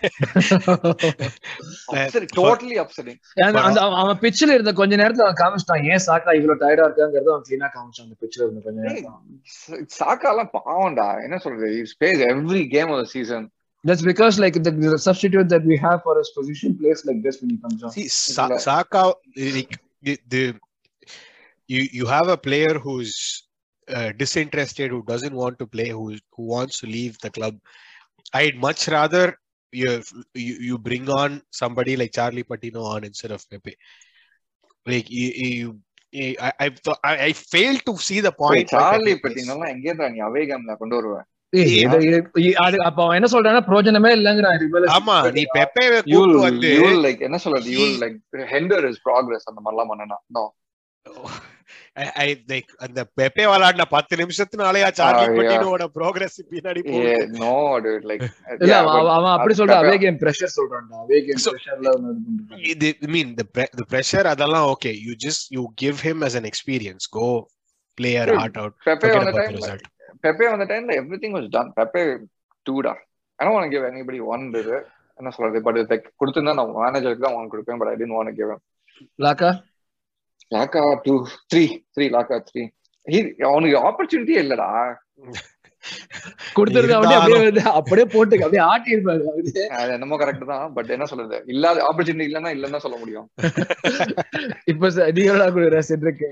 Upsetting, 1.94 2.30
totally 2.40 2.78
upsetting. 2.84 3.18
அந்த- 3.46 3.64
அந்த 3.68 3.80
அவன் 3.86 4.00
அவன் 4.04 4.20
பிச்சில் 4.24 4.54
இருந்த 4.56 4.74
கொஞ்ச 4.80 5.00
நேரத்துல 5.02 5.26
அவன் 5.28 5.40
காமிச்சிட்டான் 5.44 5.86
ஏன் 5.94 6.04
சாக்கா 6.08 6.34
இவ்வளவு 6.40 6.60
டயர்டா 6.64 6.86
இருக்காங்கிறத 6.88 7.32
அவன் 7.36 7.46
கிளீனா 7.50 7.70
காமிச்சான் 7.76 8.06
அந்த 8.08 8.18
பிச்சில் 8.24 8.46
இருந்த 8.46 8.62
கொஞ்ச 8.68 8.78
நேரம் 8.88 9.20
சாக்காலாம் 10.00 10.52
பாவம்டா 10.58 11.08
என்ன 11.28 11.40
சொல்றது 11.46 11.70
he 11.78 11.86
plays 12.02 12.22
every 12.34 12.64
game 12.78 12.92
of 12.96 13.00
the 13.04 13.10
season 13.18 13.44
That's 13.84 14.06
because 14.12 14.36
like 14.44 14.56
the, 14.66 14.72
the 14.86 14.98
substitute 15.04 15.50
that 15.52 15.66
we 15.72 15.76
have 15.84 16.00
for 16.06 16.14
his 16.20 16.30
position 16.38 16.70
plays 16.80 17.02
like 17.10 17.20
this 17.26 17.36
when 17.42 17.50
he 17.54 17.58
comes 17.66 17.82
on. 17.86 17.92
See, 17.98 18.08
Sa- 18.16 18.48
இல்ல. 18.48 18.58
Saka, 18.66 19.04
like 19.56 19.74
the, 20.08 20.14
the 20.34 20.42
you 21.70 21.82
you 21.98 22.06
have 22.16 22.28
a 22.36 22.40
player 22.48 22.74
who's 22.86 23.12
uh, 23.99 24.11
disinterested, 24.23 24.91
who 24.91 25.03
doesn't 25.13 25.37
want 25.43 25.59
to 25.63 25.67
play, 25.67 25.89
who 25.91 26.05
who 26.35 26.45
wants 26.55 26.77
to 26.81 26.87
leave 26.87 27.15
the 27.25 27.31
club. 27.31 27.55
I'd 28.41 28.59
much 28.67 28.83
rather 28.89 29.25
you 29.73 29.91
you, 30.35 30.55
you 30.69 30.79
bring 30.89 31.09
on 31.21 31.31
somebody 31.63 31.95
like 31.97 32.13
Charlie 32.19 32.49
Patino 32.53 32.83
on 32.95 33.05
instead 33.11 33.33
of 33.37 33.43
Pepe. 33.51 33.77
Like 34.87 35.09
you, 35.11 35.29
you 35.47 35.69
I 36.15 36.53
I 36.65 36.67
I, 37.11 37.13
I 37.29 37.33
failed 37.33 37.83
to 37.87 37.97
see 38.09 38.21
the 38.21 38.33
point. 38.45 38.69
plays. 38.71 39.21
பட்டினெல்லாம் 39.27 39.73
எங்கே 39.75 39.95
நீ 40.17 40.21
அவே 40.29 40.43
கேம்ல 40.51 40.75
கொண்டு 40.83 40.99
அது 42.65 42.77
அப்ப 42.89 43.07
என்ன 43.17 43.29
சொல்றான்னா 43.33 43.63
பிரயோஜனமே 43.69 44.11
இல்லங்கிறான் 44.19 44.93
ஆமா 44.99 45.17
நீ 45.39 45.43
பெப்பேவை 45.57 45.99
கூப்பிட்டு 46.07 46.45
வந்து 46.49 46.71
யூ 46.83 46.91
லைக் 47.07 47.23
என்ன 47.29 47.39
சொல்றது 47.45 47.73
you 47.79 47.87
like 48.05 48.19
hinder 48.55 48.87
his 48.91 49.03
progress 49.09 49.49
அந்த 49.51 49.61
மாதிரிலாம் 49.65 49.91
பண்ணனா 49.93 50.19
நோ 50.37 50.45
அந்த 52.79 53.01
பெப்பே 53.17 53.45
விளையாடின 53.47 53.85
பத்து 53.89 54.17
நிமிஷத்துனாலயா 54.17 54.89
சார்லி. 54.93 55.27
பட்டினோட 55.39 55.87
ப்ரோக்ரஸ் 55.95 56.39
பின்னாடி 56.51 56.83
போகுது. 56.87 57.15
நோ 57.39 57.53
டுட் 57.81 58.07
லைக் 58.11 58.25
இல்ல 58.61 58.77
அவன் 59.15 59.33
அப்படி 59.33 59.55
சொல்றான் 59.55 59.83
Pepe- 59.83 59.91
அவே 59.91 59.99
கேம் 59.99 60.19
பிரஷர் 60.19 60.55
சொல்றான்டா 60.57 60.99
அவே 61.03 61.19
கேம் 61.25 61.39
So- 61.39 61.55
பிரஷர்ல 61.55 61.89
அவன் 61.89 62.21
இது 62.65 62.91
pre- 63.55 63.73
the 63.77 63.87
pressure 63.91 64.27
அதெல்லாம் 64.27 64.69
okay. 64.69 64.95
You 65.07 65.15
just 65.27 65.43
you 65.51 65.65
give 65.83 65.99
him 66.01 66.23
as 66.23 66.35
an 66.35 66.45
experience. 66.45 67.07
Go 67.13 67.29
play 67.99 68.13
your 68.13 68.27
Dude, 68.27 68.39
heart 68.39 68.57
out. 68.57 68.73
பெப்பே 68.87 69.11
வந்த 69.17 69.33
டைம்ல 69.33 69.59
result. 69.59 69.85
பெப்பே 70.23 70.49
வந்த 70.51 70.65
டைம்ல 70.65 70.93
everything 71.01 71.35
was 71.37 71.49
done 71.49 71.73
Pepe 71.77 72.03
Doda 72.67 72.93
I 73.39 73.47
don't 73.47 73.57
want 73.57 73.71
give 73.71 73.85
anybody 73.85 74.25
one 74.27 74.45
இது 74.53 74.77
என்ன 75.19 75.31
சொல்றது? 75.31 75.63
பட் 75.63 75.79
லைக் 75.83 76.07
கொடுத்திருந்தா 76.21 76.55
நான் 76.55 76.75
மேனேஜருக்கு 76.77 77.19
தான் 77.19 77.35
ஒன் 77.35 77.51
கொடுப்பேன் 77.51 77.77
but 77.77 77.89
I 77.89 77.97
don't 77.97 78.17
want 78.17 78.35
give 78.35 78.53
லாக்கா 79.19 79.51
லாக்கா 80.55 80.83
டூ 81.07 81.15
த்ரீ 81.53 81.65
த்ரீ 81.97 82.07
லாக்கா 82.17 82.37
த்ரீ 82.51 82.63
அவனுக்கு 83.51 83.77
ஆப்பர்ச்சுனிட்டியே 83.89 84.43
இல்லடா. 84.45 84.69
கொடுத்துருக்க 86.57 86.97
அப்படியே 86.97 87.17
அப்படியே 87.21 87.63
அப்படியே 87.79 88.07
போட்டு 88.13 88.43
அப்படியே 88.47 88.63
ஆட்டி 88.73 88.95
இருப்பாரு. 88.97 89.25
அது 89.79 89.93
என்னமோ 89.97 90.19
கரெக்ட் 90.21 90.51
தான் 90.53 90.67
பட் 90.77 90.93
என்ன 90.97 91.07
சொல்றது? 91.13 91.39
இல்லாத 91.55 91.83
ஆப்பர்ச்சுனிட்டி 91.89 92.29
இல்லைன்னா 92.29 92.53
இல்லைன்னு 92.57 92.85
சொல்ல 92.85 92.99
முடியும். 93.03 93.27
இப்ப 94.73 94.91
நீ 95.17 95.25
எவ்வளவு 95.31 95.55
கொடுக்குற 95.57 95.83
சென்ட்ருக்கு 95.91 96.31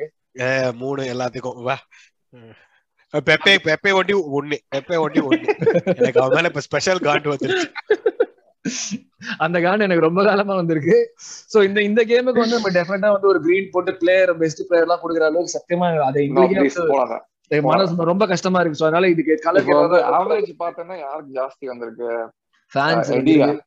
மூணு 0.82 1.02
எல்லாத்துக்கும். 1.14 1.58
வா. 1.68 1.76
பெப்பே 3.28 3.54
பெப்பே 3.66 3.92
ஒண்டி 4.00 4.14
ஒண்ணு 4.38 4.56
பெப்பே 4.74 4.98
ஒண்டி 5.04 5.20
ஒண்ணு. 5.28 5.48
எனக்கு 5.98 6.20
அவன் 6.22 6.36
மேல 6.36 6.50
இப்ப 6.52 6.62
ஸ்பெஷல் 6.68 7.04
காண்ட் 7.08 7.30
வந்துருச்சு. 7.32 7.68
அந்த 9.38 9.60
கான் 9.60 9.80
எனக்கு 9.80 10.02
ரொம்ப 10.02 10.24
காலமா 10.24 10.54
வந்திருக்கு. 10.54 11.14
சோ 11.54 11.64
இந்த 11.64 11.82
இந்த 11.82 12.04
கேமுக்கு 12.04 12.38
வந்து 12.38 12.60
நம்ம 12.60 12.70
டெஃபினட்டா 12.70 13.12
வந்து 13.12 13.28
ஒரு 13.28 13.40
கிரீன் 13.40 13.68
போட்டு 13.70 13.96
பிளேயர் 13.96 14.36
பெஸ்ட் 14.36 14.68
பிளேயர் 14.68 14.88
எல்லாம் 14.88 15.08
கொடுக்குற 15.08 15.20
அளவுக்கு 15.20 15.58
சத்தியமா 15.58 15.98
அதை 15.98 16.28
போடாத. 16.88 17.28
மனசு 17.62 18.04
ரொம்ப 18.04 18.26
கஷ்டமா 18.26 18.60
இருக்கு. 18.60 18.78
சோ 18.78 18.82
அதனால 18.82 19.08
இதுக்கு 19.08 19.32
இப்போ 19.32 19.80
வந்து 19.80 20.00
கலர் 20.00 20.26
ஆவரேஜ் 20.26 20.54
பார்த்தேன்னா 20.58 20.98
யாருக்கு 20.98 21.42
ஜாஸ்தி 21.42 21.66
வந்திருக்கு? 21.66 22.30
ஃபேன்ஸ்? 22.74 23.60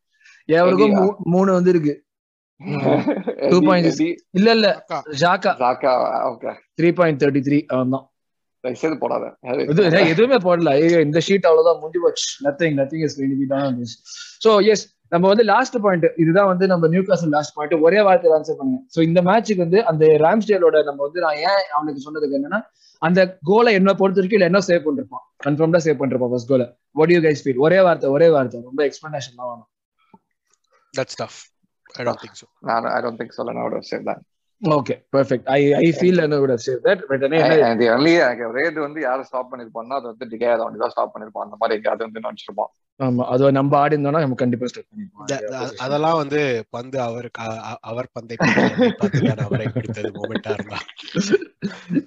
எவருக்கும் 0.46 1.16
மூணு 1.24 1.54
வந்து 1.54 1.70
இருக்கு 1.70 2.04
six. 3.84 4.02
எடி- 4.02 4.18
இல்ல 4.32 4.52
இல்ல. 4.52 4.86
Xhaka. 4.94 5.54
Xhaka. 5.60 5.92
Okay. 6.26 6.54
Three 6.82 6.94
point 6.94 7.24
thirty 7.24 7.40
three 7.40 7.66
அவன் 7.66 7.90
தான் 7.90 8.13
தயவுசெய்து 8.66 8.98
போடாத. 9.04 9.26
எதுவுமே 10.14 10.38
போடல. 10.48 10.72
ஐயோ 10.80 11.00
இந்த 11.08 11.20
ஷீட் 11.28 11.48
அவ்வளவுதான் 11.50 11.80
முடிஞ்சு 11.84 12.02
போச்சு. 12.06 12.28
Nothing 12.46 12.76
nothing 12.82 13.06
is 13.08 13.16
going 13.18 13.34
to 13.34 13.40
be 13.42 13.48
done 13.54 13.80
so 14.46 14.52
yes 14.74 14.84
நம்ம 15.14 15.26
வந்து 15.32 15.46
லாஸ்ட் 15.54 15.76
பாயிண்ட் 15.86 16.06
இதுதான் 16.22 16.50
வந்து 16.52 16.66
நம்ம 16.74 16.88
நியூ 16.94 17.04
காசல் 17.10 17.34
லாஸ்ட் 17.38 17.56
பாயிண்ட் 17.58 17.76
ஒரே 17.88 18.00
வார்த்தையில 18.08 18.38
ஆன்சர் 18.38 18.58
பண்ணுங்க. 18.60 18.80
சோ 18.96 19.00
இந்த 19.10 19.20
மேட்ச்சுக்கு 19.30 19.64
வந்து 19.66 19.82
அந்த 19.92 20.06
ராம்ஸ்டேலோட 20.26 20.78
நம்ம 20.90 21.00
வந்து 21.08 21.22
நான் 21.26 21.40
ஏன் 21.50 21.64
அவனுக்கு 21.78 22.06
சொன்னதுக்கு 22.06 22.38
என்னன்னா 22.40 22.62
அந்த 23.08 23.22
கோலை 23.50 23.74
என்ன 23.80 23.94
பொறுத்த 24.02 24.20
வரைக்கும் 24.22 24.40
இல்ல 24.40 24.50
என்ன 24.52 24.62
சேவ் 24.70 24.86
பண்ணிருப்பான்? 24.88 25.26
கன்ஃபார்ம்டா 25.46 25.82
சேவ் 25.86 26.00
பண்ணிருப்பான் 26.02 26.32
ஃபர்ஸ்ட் 26.34 26.52
கோலை 26.54 26.68
வாட் 27.00 27.14
யூ 27.16 27.20
கைஸ் 27.28 27.44
ஃபீல் 27.46 27.62
ஒரே 27.68 27.80
வார்த்தை 27.88 28.10
ஒரே 28.18 28.30
வார்த்தை. 28.36 28.62
ரொம்ப 28.70 28.82
எக்ஸ்பிளனேஷன் 28.90 29.40
தான் 29.40 29.50
வேணும். 29.52 29.70
That's 30.94 31.16
tough. 31.22 31.38
I 32.00 32.04
don't 32.08 32.20
think 32.24 32.36
so. 32.42 32.46
நான் 32.70 32.86
ஐ 32.96 33.00
டோன்ட் 33.06 33.20
திங்க் 33.22 33.36
சொல்ல 33.40 33.54
நான் 33.56 33.66
would 33.68 33.78
have 33.80 33.90
said 33.92 34.04
that 34.10 34.20
okay 34.64 34.96
perfect 35.16 35.46
I 35.46 35.74
I 35.74 35.96
feel 36.00 36.22
என்ன 36.22 36.36
would 36.36 36.52
have 36.52 36.64
said. 36.66 36.78
That 36.84 37.00
but 37.08 37.22
என்ன 37.22 37.38
only 37.96 38.14
எனக்கு 38.20 38.46
ரேட் 38.58 38.80
வந்து 38.80 39.02
யாரை 39.02 39.24
ஸ்டாப் 39.24 39.50
பண்ணிருப்பான்னா 39.54 39.96
அது 40.00 40.06
வந்து 40.06 40.26
டிகே 40.26 40.48
அதை 40.52 40.66
தான் 40.80 40.90
ஸ்டாப் 40.90 41.12
பண்ணிருப்பான். 41.16 41.46
அந்த 41.46 41.56
மாதிரி 41.60 41.82
எங்கேயாவது 41.82 42.06
வந்து 42.06 42.20
நினைச்சிருப்பான். 42.20 42.72
ஆமா 43.00 43.26
அது 43.26 43.52
நம்ம 43.52 43.78
ஆடி 43.78 43.96
இருந்தோம்னா 43.96 44.20
நம்ம 44.20 44.36
கண்டிப்பா 44.36 44.68
ஸ்டார்ட் 44.68 44.88
த- 45.26 45.36
த- 45.36 45.58
பண்ணிருப்போம் 45.58 45.76
அதெல்லாம் 45.80 46.16
வந்து 46.16 46.66
பந்து 46.70 47.02
அவருக்கு 47.02 47.42
அ- 47.42 47.64
அ- 47.72 47.78
அவர் 47.82 48.08
பந்தை 48.12 48.36
பந்துதான் 48.40 49.44
அவரை 49.44 49.68
பிடித்தது 49.68 50.12
மொமெண்டா 50.12 50.52
இருந்தா. 50.52 50.80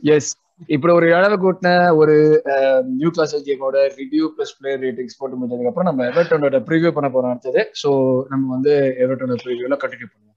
எஸ் 0.03 0.37
இப்படி 0.67 0.93
ஒரு 0.95 1.15
அளவு 1.15 1.37
கூட்டின 1.43 1.97
ஒரு 1.97 2.43
நியூ 2.87 3.11
கிளாஸ் 3.11 3.37
கேமோட 3.37 3.77
ரிவ்யூ 3.99 4.29
பிளஸ் 4.37 4.55
பிளேயர் 4.59 4.81
ரேட்டிங்ஸ் 4.81 5.19
போட்டு 5.19 5.37
முடிஞ்சதுக்கு 5.37 5.67
அப்புறம் 5.67 5.97
நம்ம 5.97 6.05
எவர்டனோட 6.13 6.59
ப்ரிவியூ 6.69 6.91
பண்ண 6.91 7.11
போறோம் 7.11 7.31
அடுத்தது. 7.31 7.71
ஸோ 7.83 8.23
நம்ம 8.29 8.51
வந்து 8.51 8.97
எவர்டனோட 9.01 9.37
ப்ரிவியூல 9.45 9.77
கண்டினியூ 9.85 10.09
பண்ணுவோம். 10.13 10.36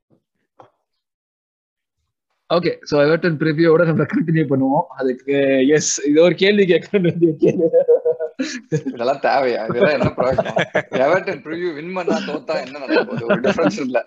ஓகே 2.49 2.71
ஸோ 2.89 2.95
எவர்டன் 3.05 3.37
ப்ரிவியூவோட 3.41 3.83
நம்ம 3.89 4.03
கண்டினியூ 4.13 4.45
பண்ணுவோம். 4.51 4.85
அதுக்கு 4.99 5.35
எஸ் 5.77 5.91
இது 6.09 6.17
ஒரு 6.27 6.35
கேள்வி 6.35 6.63
கேட்க 6.71 6.89
வேண்டிய 6.97 7.31
கேள்வி. 7.43 7.67
இதெல்லாம் 8.93 9.21
தேவையா? 9.27 9.61
இதெல்லாம் 9.69 9.95
என்ன 9.97 10.09
ப்ராப்ளம்? 10.19 10.57
எவர்டன் 11.05 11.41
ப்ரிவியூ 11.45 11.69
வின் 11.77 11.93
பண்ணா 11.97 12.17
தோத்தா 12.29 12.55
என்ன 12.65 12.79
நடக்க 12.83 13.03
போகுது? 13.09 13.25
ஒரு 13.29 13.39
டிஃபரன்ஸ் 13.45 13.79
இல்ல. 13.85 13.97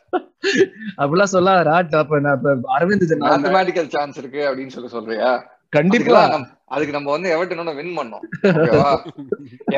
அப்படிலாம் 1.00 1.35
சொல்லாதடா 1.35 1.74
அப்ப 2.02 2.20
நான் 2.26 2.38
இப்ப 2.38 2.74
அரவிந்த் 2.76 3.14
மேத்தமேட்டிக்கல் 3.26 3.90
சான்ஸ் 3.96 4.18
இருக்கு 4.22 4.42
அப்படின்னு 4.48 4.74
சொல்லி 4.76 4.92
சொல்றியா? 4.96 5.31
கண்டிப்பா. 5.72 6.22
அதுக்கு 6.74 6.96
நம்ம 6.96 7.11
வந்து 7.14 7.28
எவர்டனோட 7.35 7.72
வின் 7.78 7.94
பண்ணோம். 7.98 8.24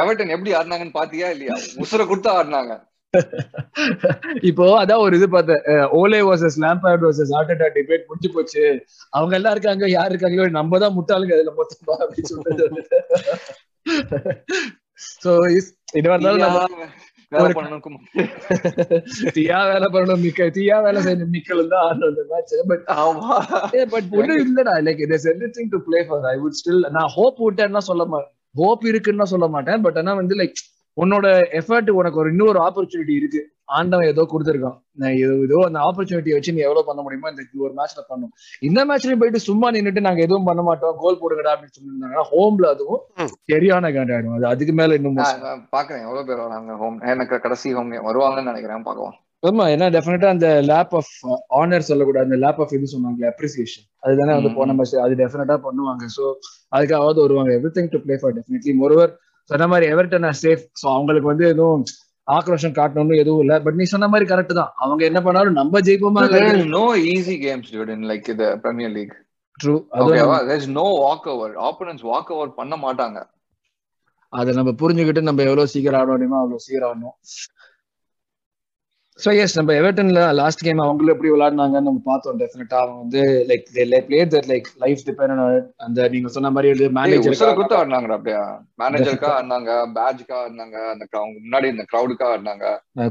எவர்டன் 0.00 0.32
எப்படி 0.36 0.50
ஆடினாங்கன்னு 0.58 0.98
பாத்தியா 1.00 1.28
இல்லையா? 1.34 1.56
உசுர 1.84 2.06
கொடுத்து 2.06 2.30
ஆடினாங்க. 2.38 2.72
இப்போ 4.48 4.64
அதான் 4.80 5.02
ஒரு 5.04 5.14
இது 5.18 5.26
பார்த்தேன். 5.34 5.62
Ole 5.98 6.20
versus 6.28 6.56
Lampard 6.64 7.04
versus 7.06 7.32
Arteta 7.38 7.68
debate 7.76 8.06
முடிஞ்சு 8.08 8.30
போச்சு. 8.34 8.64
அவங்க 9.16 9.34
எல்லாம் 9.38 9.54
இருக்காங்க 9.56 9.84
யார் 9.94 10.12
இருக்காங்களோ 10.12 10.46
நம்ம 10.58 10.78
தான் 10.84 10.96
முட்டாளுங்க 10.98 11.36
அதுல 11.36 11.54
மொத்தமா 11.58 11.96
அப்படின்னு 12.02 12.32
சொல்லிட்டு 12.32 12.66
சோ 15.16 15.30
இது 15.98 16.08
இருந்தாலும் 16.08 16.44
நம்ம 16.44 16.60
வேலை 17.32 17.44
ஒரு- 17.44 17.56
பண்ணணும் 17.56 17.98
தீயா 19.36 19.58
வேலை 19.70 19.86
பண்ணணும் 19.94 20.22
மிக்க 20.24 20.48
தீயா 20.56 20.76
வேலை 20.86 21.00
செய்யணும் 21.06 21.32
மிக்கல் 21.34 21.62
தான் 21.72 22.02
மேட்ச் 22.32 22.54
பட் 22.70 22.84
ஆமா. 22.98 23.36
பட் 23.94 24.08
இல்லடா. 24.42 24.74
Like 24.86 25.02
it 25.06 25.14
is 25.16 25.26
everything 25.32 25.70
to 25.74 25.80
play 25.86 26.00
for 26.08 26.26
I 26.32 26.36
would 26.42 26.58
still 26.60 26.82
நான் 26.96 27.10
ஹோப் 27.16 27.40
விட்டேன்னா 27.46 27.82
சொல்ல 27.90 28.04
மாட்டேன் 28.12 28.32
ஹோப் 28.54 28.84
இருக்குன்னு 28.92 29.26
சொல்ல 29.32 29.46
மாட்டேன். 29.54 29.82
பட் 29.86 29.98
ஆனா 30.02 30.14
வந்து 30.20 30.36
லைக் 30.40 30.56
உன்னோட 30.96 31.26
எஃபர்ட் 31.60 31.90
உனக்கு 32.00 32.20
ஒரு 32.22 32.30
இன்னொரு 32.32 32.58
ஆப்பர்ச்சுனிட்டி 32.66 33.14
இருக்கு. 33.20 33.40
ஆண்டவன் 33.76 34.08
ஏதோ 34.12 34.22
கொடுத்துருக்கான். 34.30 34.76
நான் 35.00 35.16
ஏதோ 35.22 35.34
ஏதோ 35.46 35.58
அந்த 35.66 35.78
ஆப்பர்ச்சுனிட்டியை 35.86 36.34
வச்சு 36.36 36.54
நீ 36.56 36.60
எவ்வளவு 36.66 36.86
பண்ண 36.88 37.00
முடியுமோ 37.04 37.30
இந்த 37.32 37.42
ஒரு 37.66 37.74
மேட்ச்ல 37.78 38.02
பண்ணும். 38.10 38.32
இந்த 38.68 38.80
மேட்ச்லயும் 38.88 39.20
போயிட்டு 39.22 39.40
சும்மா 39.48 39.68
நின்னுட்டு 39.76 40.04
நாங்க 40.06 40.20
எதுவும் 40.26 40.48
பண்ண 40.48 40.62
மாட்டோம். 40.68 40.96
கோல் 41.02 41.20
போடுங்கடா 41.22 41.52
அப்படின்னு 41.54 41.76
சொல்லியிருந்தாங்கன்னா 41.76 42.26
ஹோம்ல 42.32 42.68
அதுவும். 42.74 43.02
சரியான 43.52 43.90
காண்டாயிடும் 43.96 44.36
அது 44.38 44.46
அதுக்கு 44.52 44.74
மேல 44.80 44.98
இன்னும் 45.00 45.18
பாக்குறேன். 45.76 46.04
எவ்வளவு 46.06 46.26
பேர் 46.30 46.44
வராங்க 46.46 46.76
ஹோம் 46.82 46.98
எனக்கு 47.14 47.42
கடைசி 47.46 47.74
ஹோம் 47.78 47.92
வருவாங்கன்னு 48.10 48.50
நினைக்கிறேன். 48.52 48.86
பாக்கலாம் 48.88 49.18
ஆமா 49.42 49.64
ஏன்னா 49.72 49.86
டெஃபினட்டா 49.94 50.28
அந்த 50.34 50.48
லேப் 50.68 50.94
ஆஃப் 50.98 51.10
ஆனர் 51.58 51.88
சொல்லக்கூடாது. 51.88 52.26
அந்த 52.28 52.38
லேப் 52.44 52.60
ஆஃப் 52.62 52.72
இது 52.76 52.86
சொன்னாங்க 52.92 53.26
அப்ரிசியேஷன் 53.32 53.86
அதுதானே 54.04 54.32
வந்து. 54.36 54.50
போன 54.58 54.74
மேட்ச் 54.78 54.94
அது 55.06 55.14
டெஃபினட்டா 55.22 55.56
பண்ணுவாங்க. 55.66 56.04
சோ 56.16 56.24
அதுக்காவது 56.76 57.20
வருவாங்க. 57.24 57.50
Everything 57.78 57.90
to 57.94 58.00
play 58.04 58.16
for 58.22 58.34
definitely 58.38 58.74
moreover 58.82 59.12
சொன்ன 59.50 59.66
மாதிரி 59.72 59.86
எவர்டன் 59.94 60.26
ஆர் 60.30 60.40
சேஃப் 60.44 60.64
ஸோ 60.80 60.86
அவங்களுக்கு 60.96 61.30
வந்து 61.32 61.46
எதுவும் 61.54 61.84
ஆக்ரோஷம் 62.28 62.76
காட்டணும்னு 62.78 63.16
எதுவும் 63.22 63.42
இல்ல. 63.44 63.54
பட் 63.64 63.78
நீ 63.80 63.84
சொன்ன 63.92 64.08
மாதிரி 64.12 64.26
கரெக்ட் 64.30 64.54
தான். 64.60 64.72
அவங்க 64.84 65.02
என்ன 65.10 65.20
பண்ணாலும் 65.26 65.58
நம்ம 65.60 65.80
ஜெயிப்போமா 65.88 66.22
no 66.76 66.84
easy 67.12 67.36
games 67.44 67.72
in 67.94 68.02
like 68.12 68.28
the 68.42 68.48
premier 68.64 68.90
league. 68.96 69.14
True 69.60 69.74
no 70.78 70.86
walk 71.04 71.24
over 71.32 71.50
opponents 71.68 72.02
walk 72.12 72.28
over 72.36 72.46
பண்ண 72.60 72.76
மாட்டாங்க. 72.84 73.18
அதை 74.32 74.50
நம்ம 74.58 74.70
புரிஞ்சுக்கிட்டு 74.80 75.28
நம்ம 75.28 75.42
எவ்வளவு 75.48 75.72
சீக்கிரம் 75.72 76.00
ஆட 76.00 76.10
முடியுமோ 76.12 76.38
அவ்வளவு 76.42 76.64
சீக்கிரம் 76.64 76.88
ஆடணும். 76.90 77.16
ஸோ 79.18 79.38
எஸ் 79.38 79.56
நம்ம 79.56 79.72
எவர்டன்ல 79.72 80.32
லாஸ்ட் 80.32 80.60
கேம் 80.60 80.78
அவங்களும் 80.78 81.14
எப்படி 81.14 81.30
விளையாடினாங்கன்னு 81.30 81.80
நம்ம 81.80 82.00
பார்த்தோம் 82.04 82.38
டெஃபினட்டா 82.38 82.74
அவங்க 82.74 82.98
வந்து 82.98 83.20
like 83.48 83.66
play 84.06 84.24
that 84.24 84.48
like 84.48 84.66
life 84.78 84.98
depend 85.06 85.42
அந்த 85.76 86.08
நீங்க 86.08 86.28
சொன்ன 86.28 86.50
மாதிரி 86.50 86.88
மேனேஜர் 86.88 87.54
குத்து 87.54 87.76
ஆடினாங்கடா 87.76 88.12
அப்படியா? 88.12 88.40
மேனேஜருக்கா 88.82 89.30
ஆடினாங்க 89.34 89.70
பேட்ஜ்க்கா 89.94 90.36
ஆடினாங்க 90.40 90.76
அந்த 90.88 91.06
அவங்க 91.12 91.38
முன்னாடி 91.44 91.64
இந்த 91.64 91.84
கிரௌடுக்கா 91.92 92.26
ஆடினாங்க. 92.32 92.64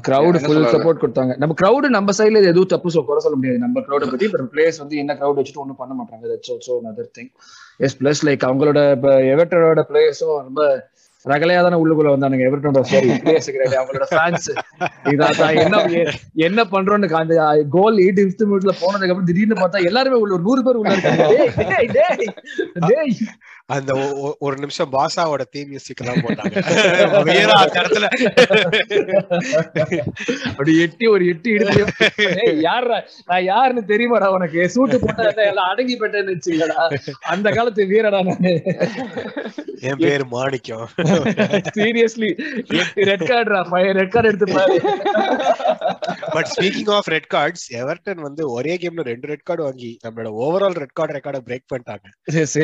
கிரௌட் 0.08 0.40
ஃபுல்? 0.44 0.66
சப்போர்ட் 0.66 1.02
கொடுத்தாங்க. 1.02 1.38
நம்ம 1.38 1.56
கிரௌட் 1.62 1.88
நம்ம 1.90 2.12
சைடுல 2.18 2.44
எதுவும் 2.46 2.66
தப்பு 2.66 2.90
சொ- 2.90 3.06
குறை 3.06 3.20
சொல்ல 3.20 3.36
முடியாது. 3.36 3.60
நம்ம 3.60 3.80
கிரௌட 3.80 4.10
பத்தி 4.10 4.26
இப்போ 4.26 4.50
பிளேயர்ஸ் 4.54 4.78
வந்து 4.78 4.98
என்ன 4.98 5.14
கிரௌட் 5.14 5.40
வச்சுட்டு 5.40 5.56
ஒன்றும் 5.56 5.76
பண்ண 5.76 5.94
மாட்டாங்க. 5.94 6.26
That's 6.28 6.52
also 6.52 6.76
another 6.82 7.08
thing 7.18 7.32
yes 7.78 7.98
plus 8.04 8.28
like 8.28 8.44
அவங்களோட 8.44 8.92
இப்போ 8.92 9.20
எவர்டனோட 9.34 9.84
பிளேயர்ஸும் 9.90 10.38
ரொம்ப 10.42 10.62
ரகலையா 11.26 11.60
தானே 11.66 11.78
உள்ளுக்குள்ள 11.82 12.10
வந்தானுங்க? 12.14 12.48
எவர்டனோட 12.50 12.82
சாரி 12.92 13.10
கிடையாது 13.54 13.76
அவங்களோட 13.80 14.06
ஃபேன்ஸ் 14.14 14.48
இதான் 15.12 15.62
என்ன 15.66 15.78
என்ன 16.48 16.64
பண்றோம்னு 16.74 17.10
அந்த 17.22 17.36
கோல் 17.76 18.02
எயிட் 18.06 18.22
ஃபிஃப்த் 18.24 18.48
மினிட்ல 18.50 18.74
போனதுக்கு 18.82 19.14
அப்புறம் 19.14 19.30
திடீர்னு 19.32 19.62
பார்த்தா 19.62 19.86
எல்லாருமே 19.90 20.20
உள்ள 20.24 20.38
நூறு 20.48 20.64
பேர் 20.66 20.80
உள்ள 20.82 20.94
இருக்காங்க. 20.96 21.24
அந்த 23.76 23.92
ஒரு 24.46 24.56
நிமிஷம் 24.62 24.90
பாசாவோட 24.96 25.44
தீம் 25.54 25.70
மியூசிக் 25.70 26.02
எல்லாம் 26.04 26.24
போட்டாங்க. 26.24 26.56
அந்த 27.20 27.36
இடத்துல. 27.82 28.08
அப்படி 30.50 30.74
எட்டி 30.86 31.06
ஒரு 31.14 31.24
எட்டி 31.34 31.52
ஏய், 32.44 32.58
யார்ரா? 32.68 32.98
நான் 33.30 33.46
யாருன்னு 33.52 33.84
தெரியுமாடா 33.94 34.30
உனக்கு? 34.38 34.60
சூட்டு 34.76 35.00
போட்டா 35.06 35.46
எல்லாம் 35.52 35.70
அடங்கி 35.72 35.96
போட்டேன்னு 36.02 36.36
வச்சுக்கடா 36.36 36.78
அந்த 37.36 37.48
காலத்து 37.58 37.88
வீரடா 37.94 38.22
நானு. 38.30 38.54
என் 39.90 40.02
பேரு 40.04 40.26
மாணிக்கம். 40.36 40.86
சீரியஸ்லி 41.78 42.30
ரெட் 43.10 43.26
கார்டுடா 43.32 43.62
ஃபைவ் 43.70 43.90
ரெட் 44.00 44.14
கார்டு 44.14 44.30
எடுத்து 44.32 44.48
பாரு 44.54 44.76
but 46.36 46.50
speaking 46.54 46.92
of 46.96 47.10
red 47.14 47.30
cards 47.34 47.66
Everton 47.82 48.22
வந்து 48.26 48.44
ஒரே 48.56 48.74
கேம்ல 48.84 49.06
ரெண்டு 49.10 49.30
ரெட் 49.32 49.46
கார்டு 49.50 49.64
வாங்கி 49.68 49.92
நம்மளோட 50.06 50.30
ஓவரால் 50.44 50.78
ரெட் 50.84 50.96
கார்டு 51.00 51.16
ரெக்கார்டை 51.18 51.42
பிரேக் 51.48 51.68
பண்ணிட்டாங்க. 51.72 52.06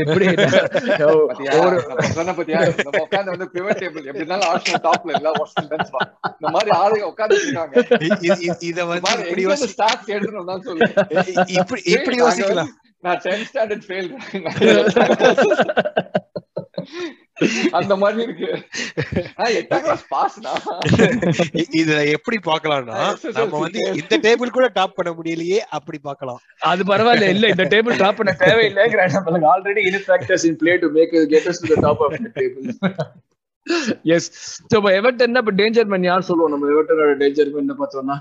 எப்படி? 0.04 0.26
சொன்ன 2.18 2.34
பாத்தியா? 2.38 2.60
நம்ம 2.80 3.02
உட்கார்ந்து 3.06 3.34
வந்து 3.36 3.48
பிவட் 3.56 3.80
டேபிள் 3.82 4.08
எப்படி 4.10 4.24
இருந்தாலும் 4.24 4.50
ஆர்சனல் 4.52 4.84
டாப்ல 4.88 5.14
இல்ல 5.18 5.34
தான் 5.72 6.10
இந்த 6.36 6.52
மாதிரி 6.56 6.72
ஆளுங்க 6.82 7.06
உட்கார்ந்து 7.12 7.40
இருக்காங்க. 7.42 7.76
இத 8.70 8.86
வந்து 8.92 9.12
இப்படி 9.24 9.46
யோசி 9.48 9.70
ஸ்டார்ட் 9.76 10.14
எடுக்கணும் 10.18 10.52
தான் 10.52 10.66
சொல்லு 10.68 10.88
இப்படி 11.60 11.82
இப்படி 11.96 12.18
யோசிக்கலாம். 12.24 12.72
நான் 13.04 13.20
10th 13.26 13.46
ஸ்டாண்டர்ட் 13.50 13.86
ஃபெயில் 13.88 14.10
அந்த 17.78 17.94
மாதிரி 18.02 18.20
இருக்கு. 18.26 18.48
எட்டாம் 19.60 19.84
கிளாஸ் 19.86 20.04
பாஸ்னா 20.14 20.54
இத 21.82 21.92
எப்படி 22.16 22.38
பார்க்கலாம்னா 22.48 22.98
SSLC 23.12 23.36
நம்ம 23.38 23.60
வந்து. 23.66 23.82
இந்த 24.02 24.18
டேபிள் 24.26 24.56
கூட 24.58 24.68
டாப் 24.78 24.98
பண்ண 24.98 25.12
முடியலையே 25.20 25.60
அப்படி 25.78 26.00
பார்க்கலாம். 26.08 26.42
அது 26.72 26.84
பரவாயில்ல 26.92 27.30
இல்ல 27.36 27.48
இந்த 27.54 27.66
டேபிள் 27.74 28.02
டாப் 28.04 28.20
பண்ண 28.20 28.34
தேவையில்லைங்கிற 28.44 29.06
நம்மளுக்கு 29.16 29.50
already 29.54 29.84
in 29.92 30.06
factors 30.08 30.46
in 30.50 30.60
play 30.64 30.76
to 30.84 30.90
make 30.98 31.16
get 31.36 31.50
us 31.52 31.62
to 31.64 31.70
the 31.74 31.80
top 31.88 32.04
of 32.08 32.18
the 32.26 32.32
table 32.40 32.68
yes 34.18 34.30
so 34.70 34.76
இப்போ 34.82 34.92
எவர்டன் 35.00 35.40
இப்ப 35.42 35.54
டேஞ்சர் 35.62 35.90
மேன் 35.94 36.10
யார் 36.12 36.28
சொல்லுவோம் 36.30 36.54
நம்ம? 36.56 36.68
எவர்டனோட 36.76 37.16
டேஞ்சர் 37.24 37.54
மேன் 37.56 37.74
பார்த்தோம்னா? 37.82 38.18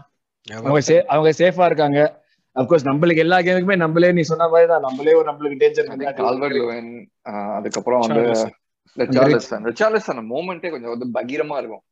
அவங்க 0.48 0.80
சே 0.88 0.96
அவங்க 1.12 1.30
சேஃபா 1.40 1.64
இருக்காங்க. 1.70 2.00
அப்கோர்ஸ் 2.60 2.88
நம்மளுக்கு 2.90 3.24
எல்லா 3.24 3.38
கேமுக்குமே 3.46 3.76
நம்மளே 3.84 4.12
நீ 4.18 4.22
சொன்ன 4.30 4.48
மாதிரி 4.52 4.68
தான். 4.72 4.84
நம்மளே 4.86 5.14
ஒரு 5.14 5.26
நம்மளுக்கு 5.30 5.60
டேஞ்சர் 5.62 6.56
லூவன் 6.60 6.88
அதுக்கப்புறம் 7.58 8.00
வந்து 8.00 8.22
மூமெண்டே 10.32 10.68
கொஞ்சம் 10.72 10.92
வந்து 10.92 11.06
பகீரமா 11.16 11.56
இருக்கும். 11.60 11.82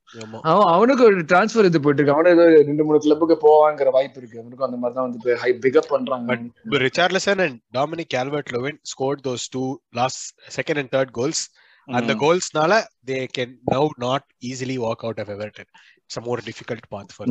அவன் 0.51 0.69
அவனுக்கு 0.75 1.03
ஒரு 1.05 1.19
டிரான்ஸ்ஃபர் 1.31 1.69
இது 1.69 1.81
போயிட்டு 1.85 2.01
இருக்கு 2.01 2.15
அவனும் 2.15 2.33
ஏதோ 2.37 2.45
ரெண்டு 2.69 2.85
மூணு 2.85 2.99
கிளப்புக்கு 3.05 3.37
போவாங்கிற 3.45 3.91
வாய்ப்பு 3.97 4.21
இருக்கு. 4.21 4.41
அவனுக்கும் 4.41 4.69
அந்த 4.69 4.79
மாதிரி 4.83 4.97
தான் 4.99 5.09
வந்து 5.09 5.37
ஹை 5.43 5.51
பிகப் 5.65 5.91
பண்றாங்க. 5.93 6.39
Richarlison 6.87 7.43
and 7.47 7.59
Dominic 7.79 8.11
Calvert 8.17 8.53
Lewin 8.57 8.81
scored 8.93 9.23
those 9.29 9.47
two 9.51 9.65
last 10.01 10.25
second 10.57 10.81
and 10.83 10.93
third 10.97 11.15
goals 11.21 11.45
அந்த. 11.89 12.15
கோல்ஸ்னால 12.25 12.81
they 13.11 13.19
can 13.39 13.55
now 13.73 13.89
not 14.07 14.27
easily 14.51 14.79
walk 14.87 15.05
out 15.07 15.23
of 15.25 15.33
Everton 15.37 15.71
it's 16.11 16.21
more 16.27 16.41
difficult 16.49 16.87
path 16.95 17.13
for 17.15 17.31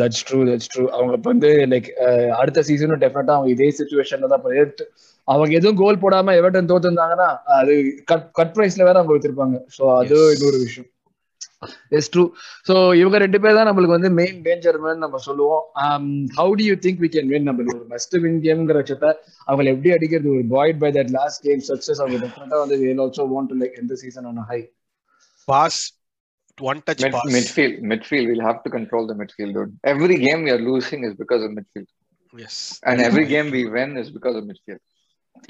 that's 0.00 0.22
true 0.28 0.38
that's 0.48 0.70
true 0.72 0.84
அவங்க 0.96 1.12
இப்ப 1.18 1.28
வந்து 1.34 1.50
like 1.72 1.88
அடுத்த 2.40 2.64
சீசனும் 2.68 3.02
டெஃபினட்டா 3.04 3.36
அவங்க 3.36 3.50
இதே 3.56 3.68
சுச்சுவேஷன்ல 3.80 4.30
தான் 4.34 4.44
அவங்க 5.28 5.52
எதுவும் 5.58 5.78
கோல் 5.82 6.02
போடாம 6.02 6.34
எவர்டன் 6.40 6.68
தோத்துருந்தாங்கன்னா 6.70 7.28
அது 7.58 7.72
கட் 8.10 8.26
கட் 8.38 8.52
பிரைஸ்ல 8.56 8.84
வேற 8.88 8.98
அவங்க 9.00 9.14
வச்சிருப்பாங்க 9.16 9.56
சோ 9.76 9.82
அது. 10.00 10.18
இன்னொரு 10.34 10.58
விஷயம். 10.66 10.88
இட்ஸ் 11.96 12.10
ட்ரூ 12.14 12.24
சோ 12.68 12.74
இவங்க 13.00 13.16
ரெண்டு 13.24 13.38
பேர் 13.42 13.56
தான் 13.58 13.68
நம்மளுக்கு 13.68 13.96
வந்து 13.96 14.10
மெயின் 14.18 14.38
டேஞ்சர் 14.46 14.78
நம்ம 15.04 15.18
சொல்லுவோம். 15.26 15.62
How 16.38 16.52
do 16.60 16.64
you 16.68 16.74
think 16.86 17.00
we 17.04 17.08
can 17.16 17.30
win 17.32 17.46
நம்ம 17.48 17.66
ஒரு 17.74 17.86
மஸ்ட் 17.94 18.16
வின் 18.24 18.38
கேம்ங்கிற 18.46 18.78
பட்சத்தை 18.80 19.10
அவங்களை 19.48 19.68
எப்படி 19.74 19.92
அடிக்கிறது? 19.96 20.30
ஒரு 20.36 20.44
point 20.54 20.80
by 20.84 20.90
that 20.98 21.12
last 21.18 21.42
game 21.48 21.62
success 21.70 22.02
அவங்க 22.04 22.18
டெஃபினட்டா 22.24 22.58
வந்து 22.64 22.78
ஆல்சோ 23.06 23.26
வாண்ட் 23.34 23.50
டு 23.52 23.58
லைக் 23.62 23.78
எந்த 23.82 23.96
சீசன் 24.04 24.28
ஆன 24.32 24.46
high 24.52 24.60
pass 25.48 25.80
one 26.58 26.80
touch 26.86 27.02
Mid, 27.02 27.12
pass 27.12 27.32
midfield, 27.32 27.76
midfield. 27.92 28.26
We'll 28.30 28.46
have 28.48 28.60
to 28.64 28.70
control 28.70 29.06
the 29.06 29.14
midfield, 29.14 29.52
dude. 29.54 29.72
Every 29.84 30.16
game 30.16 30.42
we 30.42 30.50
are 30.50 30.62
losing 30.70 31.04
is 31.04 31.14
because 31.14 31.42
of 31.46 31.50
midfield, 31.58 31.88
yes 32.34 32.60
and 32.88 33.00
every 33.00 33.26
game 33.26 33.48
we 33.50 33.62
win 33.76 33.90
is 34.02 34.10
because 34.10 34.36
of 34.40 34.44
midfield. 34.50 34.82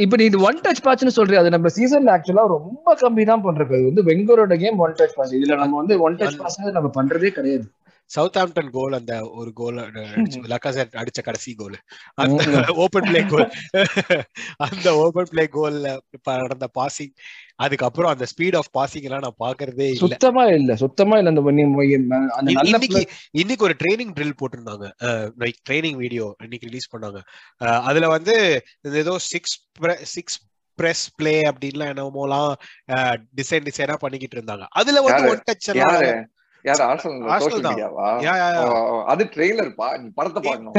இப்ப 0.05 0.17
நீ 0.21 0.25
இது 0.31 0.39
one 0.49 0.59
touch 0.65 0.83
பாஸ்னு 0.87 1.13
சொல்றியா 1.19 1.41
அது 1.43 1.51
நம்ம 1.55 1.69
சீசன்ல 1.77 2.11
ஆக்சுவலா 2.17 2.45
ரொம்ப 2.55 2.95
கம்மி 3.03 3.25
தான் 3.31 3.45
பண்றது 3.45 3.75
அது 3.77 3.85
வந்து 3.91 4.03
வெங்கரோட 4.09 4.55
கேம் 4.63 4.81
ஒன் 4.85 4.97
டச் 5.01 5.17
பாஸ் 5.19 5.35
இதுல 5.39 5.57
நம்ம 5.63 5.77
வந்து 5.83 5.97
ஒன் 6.07 6.17
டச் 6.21 6.39
பாஸ் 6.41 6.57
நம்ம 6.79 6.91
பண்றதே 6.99 7.31
கிடையாது 7.39 7.67
சவுத் 8.11 8.39
ஆம்டன் 8.41 8.71
கோல் 8.71 8.97
அந்த 8.99 9.15
ஒரு 9.39 9.51
கோல் 9.53 9.79
லக்காசெட் 10.53 10.99
அடிச்ச 11.01 11.21
கடைசி 11.23 11.53
கோல் 11.55 11.77
அந்த 12.23 12.45
ஓபன் 12.85 13.07
பிளே 13.09 13.23
கோல் 13.33 13.47
அந்த 14.67 14.89
ஓபன் 15.05 15.31
பிளே 15.31 15.45
கோல்ல 15.57 15.95
நடந்த 16.43 16.69
பாசிங் 16.79 17.15
அதுக்கப்புறம் 17.57 18.13
அந்த 18.15 18.27
ஸ்பீட் 18.33 18.57
ஆஃப் 18.57 18.71
பாசிங் 18.79 19.07
எல்லாம் 19.09 19.25
நான் 19.27 19.41
பாக்குறதே 19.45 19.87
இல்ல. 19.91 20.03
சுத்தமா 20.05 20.45
இல்ல. 20.57 20.73
சுத்தமா 20.77 21.17
இல்ல 21.19 21.33
அந்த 21.33 22.51
இன்னைக்கு 22.67 23.03
இன்னைக்கு 23.41 23.67
ஒரு 23.69 23.77
ட்ரைனிங் 23.83 24.13
ட்ரில் 24.19 24.39
போட்டிருந்தாங்க. 24.41 24.87
லைக் 25.45 25.61
ட்ரைனிங் 25.69 25.99
வீடியோ 26.03 26.27
இன்னைக்கு 26.45 26.69
ரிலீஸ் 26.71 26.93
பண்ணாங்க. 26.95 27.21
அதுல 27.89 28.09
வந்து 28.17 28.37
இது 28.89 28.99
ஏதோ 29.05 29.17
சிக்ஸ் 29.33 29.57
சிக்ஸ் 30.15 30.39
பிரஸ் 30.79 31.05
பிளே 31.17 31.35
அப்படின்லாம் 31.51 31.93
என்னமோலாம் 31.93 32.51
டிசைன் 33.39 33.67
டிசைனா 33.69 33.95
பண்ணிக்கிட்டு 34.01 34.37
இருந்தாங்க. 34.39 34.65
அதுல 34.81 35.03
வந்து? 35.07 35.31
ஒன் 35.33 35.45
டச் 35.49 35.69
யாரு? 35.83 36.11
யாரு 36.69 36.83
ஆர்சனல் 36.89 37.41
சோஷியல். 37.43 37.65
மீடியாவா 37.67 38.07
அது 39.13 39.23
ட்ரெய்லர் 39.35 39.71
பா 39.81 39.89
நீ 40.03 40.09
படத்தை 40.19 40.41
பார்க்கணும். 40.47 40.75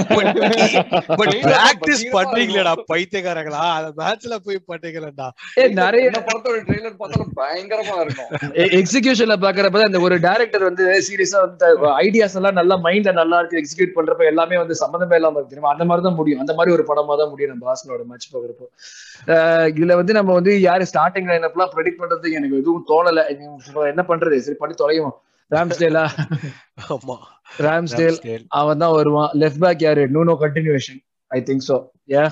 பட் 1.20 1.34
பிராக்டிஸ் 1.46 2.04
பண்றீங்களடா. 2.16 2.74
பைத்தியக்காரங்களா? 2.92 3.62
அந்த 3.78 3.90
மேட்ச்ல 4.02 4.38
போய் 4.48 4.60
பண்றீங்களா 4.72 5.28
ஏய், 5.62 5.72
நிறைய 5.82 6.10
என்ன 6.10 6.22
படத்தோட 6.30 6.58
ட்ரெய்லர் 6.70 6.98
பார்த்தாலும் 7.02 7.34
பயங்கரமா 7.42 7.96
இருக்கும். 8.06 8.32
எக்ஸிகியூஷன்ல 8.80 9.38
பாக்குறப்ப 9.46 9.84
அந்த 9.90 10.02
ஒரு 10.08 10.18
டைரக்டர் 10.28 10.68
வந்து 10.70 10.86
சீரியஸா 11.10 11.42
வந்து 11.46 11.70
ஐடியாஸ் 12.06 12.38
எல்லாம் 12.42 12.58
நல்லா 12.60 12.78
மைண்ட்ல 12.88 13.14
நல்லா 13.22 13.40
இருக்கு. 13.42 13.62
எக்ஸிக்யூட் 13.64 13.96
பண்றப்ப 13.98 14.26
எல்லாமே 14.34 14.58
வந்து 14.64 14.78
சம்மந்தமே 14.84 15.20
இல்லாம 15.22 15.38
இருக்கு. 15.38 15.54
தெரியுமா? 15.54 15.74
அந்த 15.76 15.86
மாதிரி 15.92 16.06
தான் 16.08 16.18
முடியும். 16.22 16.42
அந்த 16.46 16.56
மாதிரி 16.60 16.76
ஒரு 16.78 16.86
படமா 16.90 17.16
தான் 17.22 17.32
முடியும் 17.34 17.54
நம்ம 17.54 17.70
ஆசனோட 17.76 18.04
மேட்ச் 18.12 18.34
பாக்குறப்போ 18.34 18.68
இதுல 19.78 19.96
வந்து 20.02 20.14
நம்ம 20.18 20.34
வந்து 20.40 20.52
யாரு 20.70 20.84
ஸ்டார்டிங் 20.92 21.30
லைன் 21.32 21.48
எல்லாம் 21.48 21.72
ப்ரெடிக்ட் 21.76 22.02
பண்றதுக்கு 22.02 22.40
எனக்கு 22.42 22.60
எதுவும் 22.62 22.86
தோணல. 22.92 23.24
என்ன 23.94 24.04
பண்றது? 24.12 24.38
சரி 24.48 24.60
பண்ணி 24.64 24.76
தொலையும் 24.84 25.14
ராம்ஸ்டேலா? 25.52 26.06
ஆமா. 26.94 27.18
Ramsdale 27.66 28.18
Ramsdale. 28.18 28.46
அவன் 28.60 28.82
தான் 28.84 28.96
வருவான். 28.96 29.32
லெஃப்ட் 29.42 29.62
பேக் 29.66 29.84
யாரு? 29.88 30.04
Nuno 30.16 30.34
continuation 30.44 31.00
I 31.32 31.40
think 31.50 31.64
so 31.70 31.78
ஏ 32.16 32.24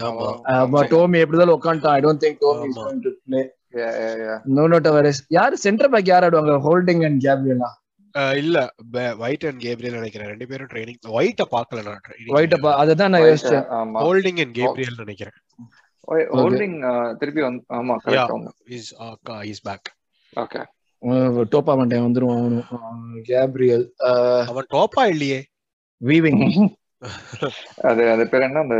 ஆமா. 0.61 0.81
டோமி 0.93 1.21
எப்படிதான் 1.23 1.55
உட்காந்துட்டான் 1.57 1.95
I 1.99 2.01
don't 2.07 2.23
think 2.25 2.39
Tomi 2.45 2.67
is. 2.71 2.79
Going 2.81 3.03
to 3.07 3.13
play 3.27 3.43
Yeah, 3.77 3.95
yeah, 4.01 4.13
yeah. 4.25 4.35
Nuno 4.57 4.77
Tavares 4.83 5.19
யாரு 5.35 5.55
சென்டர் 5.63 5.89
பேக் 5.93 6.09
யார் 6.11 6.25
ஆடுவாங்க? 6.25 6.53
ஹோல்டிங் 6.65 7.01
அண்ட் 7.07 7.17
கேப்ரியலா 7.25 7.69
இல்ல. 8.41 8.57
ஒயிட் 9.25 9.45
அண்ட் 9.49 9.59
கேப்ரியல் 9.63 9.97
நினைக்கிறேன். 9.99 10.29
ரெண்டு 10.33 10.45
பேரும் 10.51 10.69
ட்ரைனிங் 10.73 10.99
ஒயிட்ட 11.17 11.43
பார்க்கல 11.55 11.81
நான். 11.87 12.05
ஒயிட் 12.37 12.55
அப்பா 12.57 12.71
அதுதான் 12.83 13.11
நான் 13.15 13.25
யோசிச்சேன். 13.29 13.65
ஹோல்டிங் 14.05 14.39
அண்ட் 14.43 14.55
கேப்ரியல் 14.59 15.01
நினைக்கிறேன். 15.03 15.37
ஹோல்டிங் 16.39 16.77
திருப்பி 17.21 17.43
வந்து 17.47 17.61
ஆமா. 17.79 17.97
Correct 18.05 18.47
is 18.77 18.89
is 19.51 19.63
back 19.67 19.89
okay 20.33 20.61
டோப்பா 21.53 21.73
மண்டேன் 21.79 22.05
வந்துருவான் 22.05 22.39
அவனும். 22.41 22.67
கேப்ரியல் 23.27 23.85
அவன் 24.47 24.67
டோப்பா 24.73 25.03
இல்லையே. 25.05 25.39
வீவிங். 26.01 26.41
அது 27.89 28.03
அது 28.11 28.23
பேர் 28.27 28.45
என்ன? 28.47 28.63
அந்த 28.65 28.77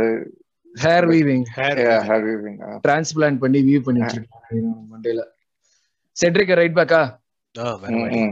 hair 0.74 1.06
weaving 1.10 1.44
hair 1.56 1.78
hair 2.08 2.24
weaving 2.26 2.56
transplant 2.84 3.38
பண்ணி 3.38 3.58
வீவ் 3.68 3.86
பண்ணி 3.86 4.00
வச்சிருக்காங்க 4.02 4.60
மண்டேல 4.92 5.22
செட்ரிக் 6.16 6.58
ரைட் 6.60 6.76
பேக்கா 6.78 7.02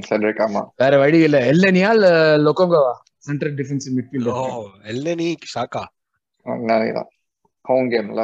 செட்ரிக் 0.08 0.42
ஆமா. 0.46 0.62
வேற 0.76 0.94
வழி 0.98 1.18
இல்ல. 1.18 1.38
எல்லனியா 1.52 1.90
இல்ல 1.96 2.08
லொக்கோங்கோவா? 2.46 2.94
Central 3.18 3.54
defence 3.54 3.86
or 3.88 3.94
midfielder 3.96 4.40
Elneny 4.92 5.28
Xhaka 5.54 5.82
home 7.64 7.86
கேம்ல 7.92 8.22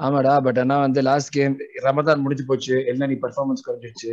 ஆமாடா 0.00 0.32
பட் 0.40 0.58
ஆனா 0.58 0.76
வந்து 0.78 1.00
லாஸ்ட் 1.02 1.30
கேம் 1.30 1.54
ரமதான் 1.84 2.22
முடிஞ்சு 2.24 2.44
போச்சு. 2.46 2.74
எல்லனி 2.92 3.16
பெர்ஃபார்மன்ஸ் 3.22 3.66
குறைஞ்சிருச்சு. 3.66 4.12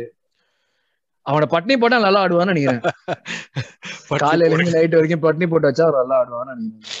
அவன 1.26 1.48
பட்னி 1.54 1.74
போட்டா 1.80 1.98
நல்லா 2.06 2.22
ஆடுவான்னு 2.24 2.52
நினைக்கிறேன். 2.54 2.82
காலையில 4.24 4.54
இருந்து 4.56 4.76
நைட் 4.76 4.96
வரைக்கும் 4.98 5.24
பட்னி 5.26 5.46
போட்டு 5.52 5.70
வச்சா 5.70 5.86
அவர் 5.88 6.00
நல்லா 6.02 6.18
ஆடுவான்னு 6.22 6.54
நினைக்கிறேன். 6.54 7.00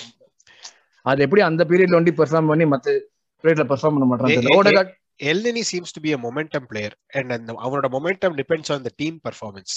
அது 1.06 1.20
எப்படி 1.26 1.42
அந்த 1.48 1.62
பீரியட்ல 1.70 2.00
ஒண்டி 2.00 2.12
பெர்ஃபார்ம் 2.20 2.50
பண்ணி 2.52 2.66
மத்த 2.74 2.96
பீரியட்ல 3.44 3.66
பெர்ஃபார்ம் 3.72 4.00
பண்ண 4.00 4.50
Odegaard 4.58 4.92
Elneny 5.30 5.62
seems 5.70 5.94
to 5.96 6.00
be 6.04 6.10
a 6.16 6.18
momentum 6.26 6.62
player 6.70 6.94
and 7.18 7.32
அந்த 7.36 7.52
அவனோட 7.64 7.88
momentum 7.96 8.36
depends 8.40 8.70
on 8.74 8.86
the 8.86 8.92
team 9.02 9.18
performance 9.26 9.74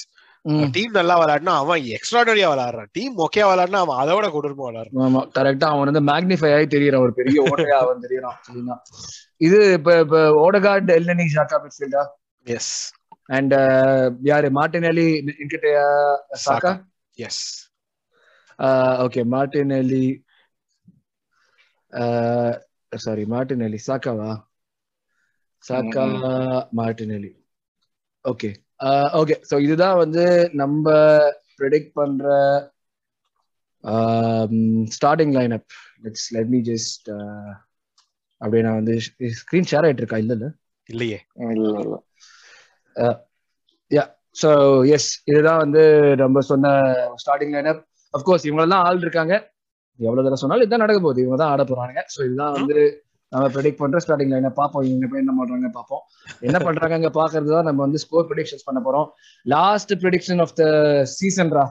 team 0.76 0.94
நல்லா 0.98 1.16
விளையாடினா 1.22 1.54
அவன் 1.64 1.84
எக்ஸ்ட்ராடரியா 1.98 2.48
விளையாடுறான். 2.54 2.90
டீம் 2.98 3.14
ஓகே 3.26 3.44
விளையாடினா 3.50 3.82
அவன் 3.84 4.00
அதோட 4.04 4.26
கொடூரமா 4.34 4.66
விளையாடுறான். 4.70 5.04
ஆமா 5.08 5.22
கரெக்டா 5.38 5.68
அவன் 5.74 5.90
வந்து 5.90 6.04
மேக்னிஃபை 6.12 6.52
ஆகி 6.56 6.68
தெரியறான். 6.76 7.04
ஒரு 7.06 7.14
பெரிய 7.20 7.38
ஓட்டையா 7.50 7.78
அவன் 7.86 8.04
தெரியறான் 8.06 8.38
இது 9.48 9.60
இப்ப 9.78 10.00
இப்ப 10.06 10.20
ஓடகார்ட் 10.46 10.92
எல்லனி 11.00 11.26
ஷாக்கா 11.36 11.60
மிட்ஃபீல்டா 11.66 12.04
எஸ் 12.48 12.74
அண்ட் 13.30 13.56
யாரு? 14.24 14.48
Martinelli 14.58 15.08
இன்கிட்டயா 15.38 15.86
Saka? 16.44 16.72
Yes 17.18 17.44
okay 19.04 19.22
Martinelli 19.34 20.04
sorry 22.98 23.24
Martinelli 23.30 23.80
சாக்காவா? 23.86 24.32
சாக்கா 25.64 26.06
மார்டினெலி 26.78 27.32
ஓகே 28.26 28.50
ஓகே 29.20 29.36
சோ 29.50 29.56
இதுதான் 29.66 29.98
வந்து 29.98 30.24
நம்ம 30.62 30.86
ப்ரெடிக்ட் 31.58 31.92
பண்ற 31.94 32.26
starting 34.96 35.34
line 35.34 35.56
up 35.58 35.74
let's 36.04 36.28
let 36.36 36.50
me 36.50 36.62
just 36.70 37.08
அப்படியே 38.42 38.64
நான் 38.66 38.80
வந்து 38.80 38.96
ஸ்கிரீன் 39.40 39.70
ஷேர் 39.72 39.86
ஆயிட்டு 39.86 40.04
இருக்கா? 40.04 40.18
இல்ல 40.18 40.34
இல்ல. 40.34 40.48
இல்லையே. 40.90 41.20
இல்ல 41.56 41.78
இல்ல. 41.78 41.96
யா 43.92 44.04
ஸோ 44.42 44.50
எஸ் 44.96 45.10
இதுதான் 45.32 45.62
வந்து 45.64 45.82
நம்ம 46.22 46.42
சொன்ன 46.52 46.70
ஸ்டார்டிங் 47.24 47.56
லைனப் 47.56 47.82
அஃப்கோர்ஸ் 48.14 48.46
இவங்களெல்லாம் 48.48 48.86
ஆள் 48.90 49.04
இருக்காங்க. 49.06 49.34
எவ்வளவு 50.00 50.24
தடவை 50.26 50.40
சொன்னாலும் 50.42 50.66
இதான் 50.68 50.84
நடக்க 50.84 51.00
போகுது. 51.02 51.24
இவங்க 51.24 51.38
தான் 51.42 51.52
ஆட 51.54 51.64
போறாங்க 51.72 52.00
ஸோ 52.14 52.20
இதுதான் 52.28 52.56
வந்து 52.58 52.78
நம்ம 53.32 53.46
ப்ரெடிக்ட் 53.54 53.82
பண்ற 53.82 54.00
ஸ்டார்டிங் 54.04 54.32
லைனை 54.34 54.52
பார்ப்போம் 54.60 54.84
இவங்க 54.88 55.08
போய் 55.12 55.22
என்ன 55.24 55.34
பண்றாங்க 55.38 55.70
பார்ப்போம். 55.78 56.04
என்ன 56.48 56.58
பண்றாங்க 56.66 56.94
அங்க 57.00 57.10
பாக்குறது 57.20 57.50
தான் 57.56 57.68
நம்ம 57.70 57.80
வந்து 57.86 58.02
ஸ்கோர் 58.04 58.28
ப்ரெடிக்ஷன்ஸ் 58.30 58.68
பண்ண 58.68 58.80
போறோம். 58.88 59.08
லாஸ்ட் 59.46 59.94
ப்ரெடிக்ஷன் 60.04 60.42
ஆஃப் 60.46 60.54
த 60.62 60.66
சீசன்ரா 61.18 61.66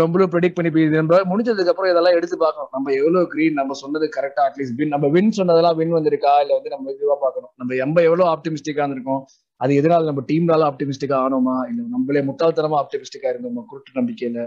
நம்மளும் 0.00 0.32
ப்ரெடிக்ட் 0.32 0.56
பண்ணி 0.56 0.70
போய் 0.70 0.88
நம்ம 0.92 1.20
முடிஞ்சதுக்கு 1.30 1.72
அப்புறம் 1.72 1.90
இதெல்லாம் 1.90 2.16
எடுத்து 2.18 2.36
பார்க்கணும். 2.38 2.70
நம்ம 2.72 2.92
எவ்வளவு 2.92 3.28
கிரீன் 3.28 3.52
நம்ம 3.52 3.72
சொன்னது 3.74 4.06
கரெக்டா 4.16 4.42
அட்லீஸ்ட் 4.48 4.76
வின் 4.76 4.88
நம்ம 4.88 5.08
வின் 5.08 5.30
சொன்னதெல்லாம் 5.30 5.76
வின் 5.76 5.96
வந்திருக்கா? 5.98 6.34
இல்ல 6.42 6.52
வந்து 6.54 6.70
நம்ம 6.70 6.92
இதுவா 6.92 7.16
பார்க்கணும். 7.20 7.52
நம்ம 7.56 7.74
எம்ப 7.84 7.98
எவ்வளவு 8.08 8.30
ஆப்டிமிஸ்டிக்கா 8.34 8.82
இருந்திருக்கோம்? 8.82 9.22
அது 9.60 9.72
எதனால 9.80 10.04
நம்ம 10.04 10.22
டீம்னால 10.28 10.68
ஆப்டிமிஸ்டிக்கா 10.70 11.16
ஆனோமா? 11.24 11.56
இல்ல 11.70 11.80
நம்மளே 11.88 12.22
முட்டாள்தனமா 12.28 12.78
ஆப்டிமிஸ்டிக்கா 12.82 13.30
இருந்தோமா? 13.32 13.64
குருட்டு 13.66 13.98
நம்பிக்கையில. 14.00 14.38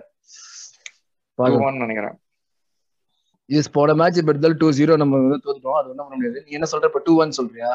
ஒன் 1.64 1.78
நினைக்கிறேன். 1.78 2.16
எஸ் 3.49 3.72
போன 3.72 3.93
மேட்ச் 3.93 4.18
இப்ப 4.18 4.32
இருந்தாலும் 4.32 4.58
டூ 4.58 4.70
ஜீரோ 4.72 4.93
நம்ம 4.97 5.20
வந்து 5.24 5.43
தோத்துட்டோம். 5.45 5.80
அது 5.80 5.89
ஒன்றும் 5.89 6.06
பண்ண 6.06 6.18
முடியாது. 6.20 6.43
நீ 6.45 6.51
என்ன 6.51 6.68
சொல்ற? 6.72 6.89
இப்ப 6.91 7.01
டூ 7.06 7.16
ஒன் 7.22 7.38
சொல்றியா. 7.39 7.72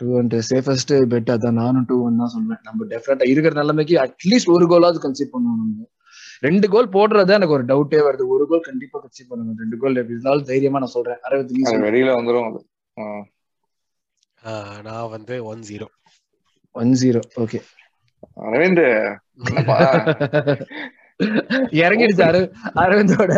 டூ 0.00 0.08
ஒன் 0.18 0.28
சேஃபஸ்ட் 0.50 0.92
பெட் 1.12 1.30
அதான் 1.36 1.58
நானும் 1.60 1.86
டூ 1.88 1.96
ஒன் 2.04 2.20
தான் 2.22 2.32
சொல்றேன் 2.34 2.60
நம்ம 2.68 2.86
டெஃபினட்டா 2.92 3.26
இருக்கிற 3.32 3.54
நிலைமைக்கு 3.60 3.96
அட்லீஸ்ட் 4.04 4.52
ஒரு 4.56 4.66
கோலாவது 4.72 5.00
கன்சிட் 5.06 5.32
பண்ணுவோம் 5.34 5.58
நம்ம. 5.62 5.88
ரெண்டு 6.46 6.66
கோல் 6.74 6.94
போடுறதா 6.94 7.34
எனக்கு 7.38 7.56
ஒரு 7.56 7.64
டவுட்டே 7.70 7.98
வருது. 8.06 8.24
ஒரு 8.34 8.44
கோல் 8.50 8.68
கண்டிப்பா 8.68 8.98
கன்சிட் 9.02 9.30
பண்ணுங்க 9.30 9.62
ரெண்டு 9.62 9.78
கோல் 9.82 9.98
எப்படி 10.02 10.16
இருந்தாலும் 10.16 10.48
தைரியமா 10.50 10.82
நான் 10.84 10.94
சொல்றேன். 10.96 11.20
அரவிந்த். 11.28 11.84
வெளியில 11.88 12.14
வந்துரும். 12.18 12.56
நான் 14.88 15.10
வந்து 15.14 15.34
one 15.52 15.62
zero 15.70 15.86
one 16.74 16.92
zero 17.00 17.20
okay 17.42 17.58
Arvind 18.48 18.84
இறங்கிடுச்சு 21.82 22.22
அரவி 22.28 22.46
அரவிந்தோட. 22.82 23.32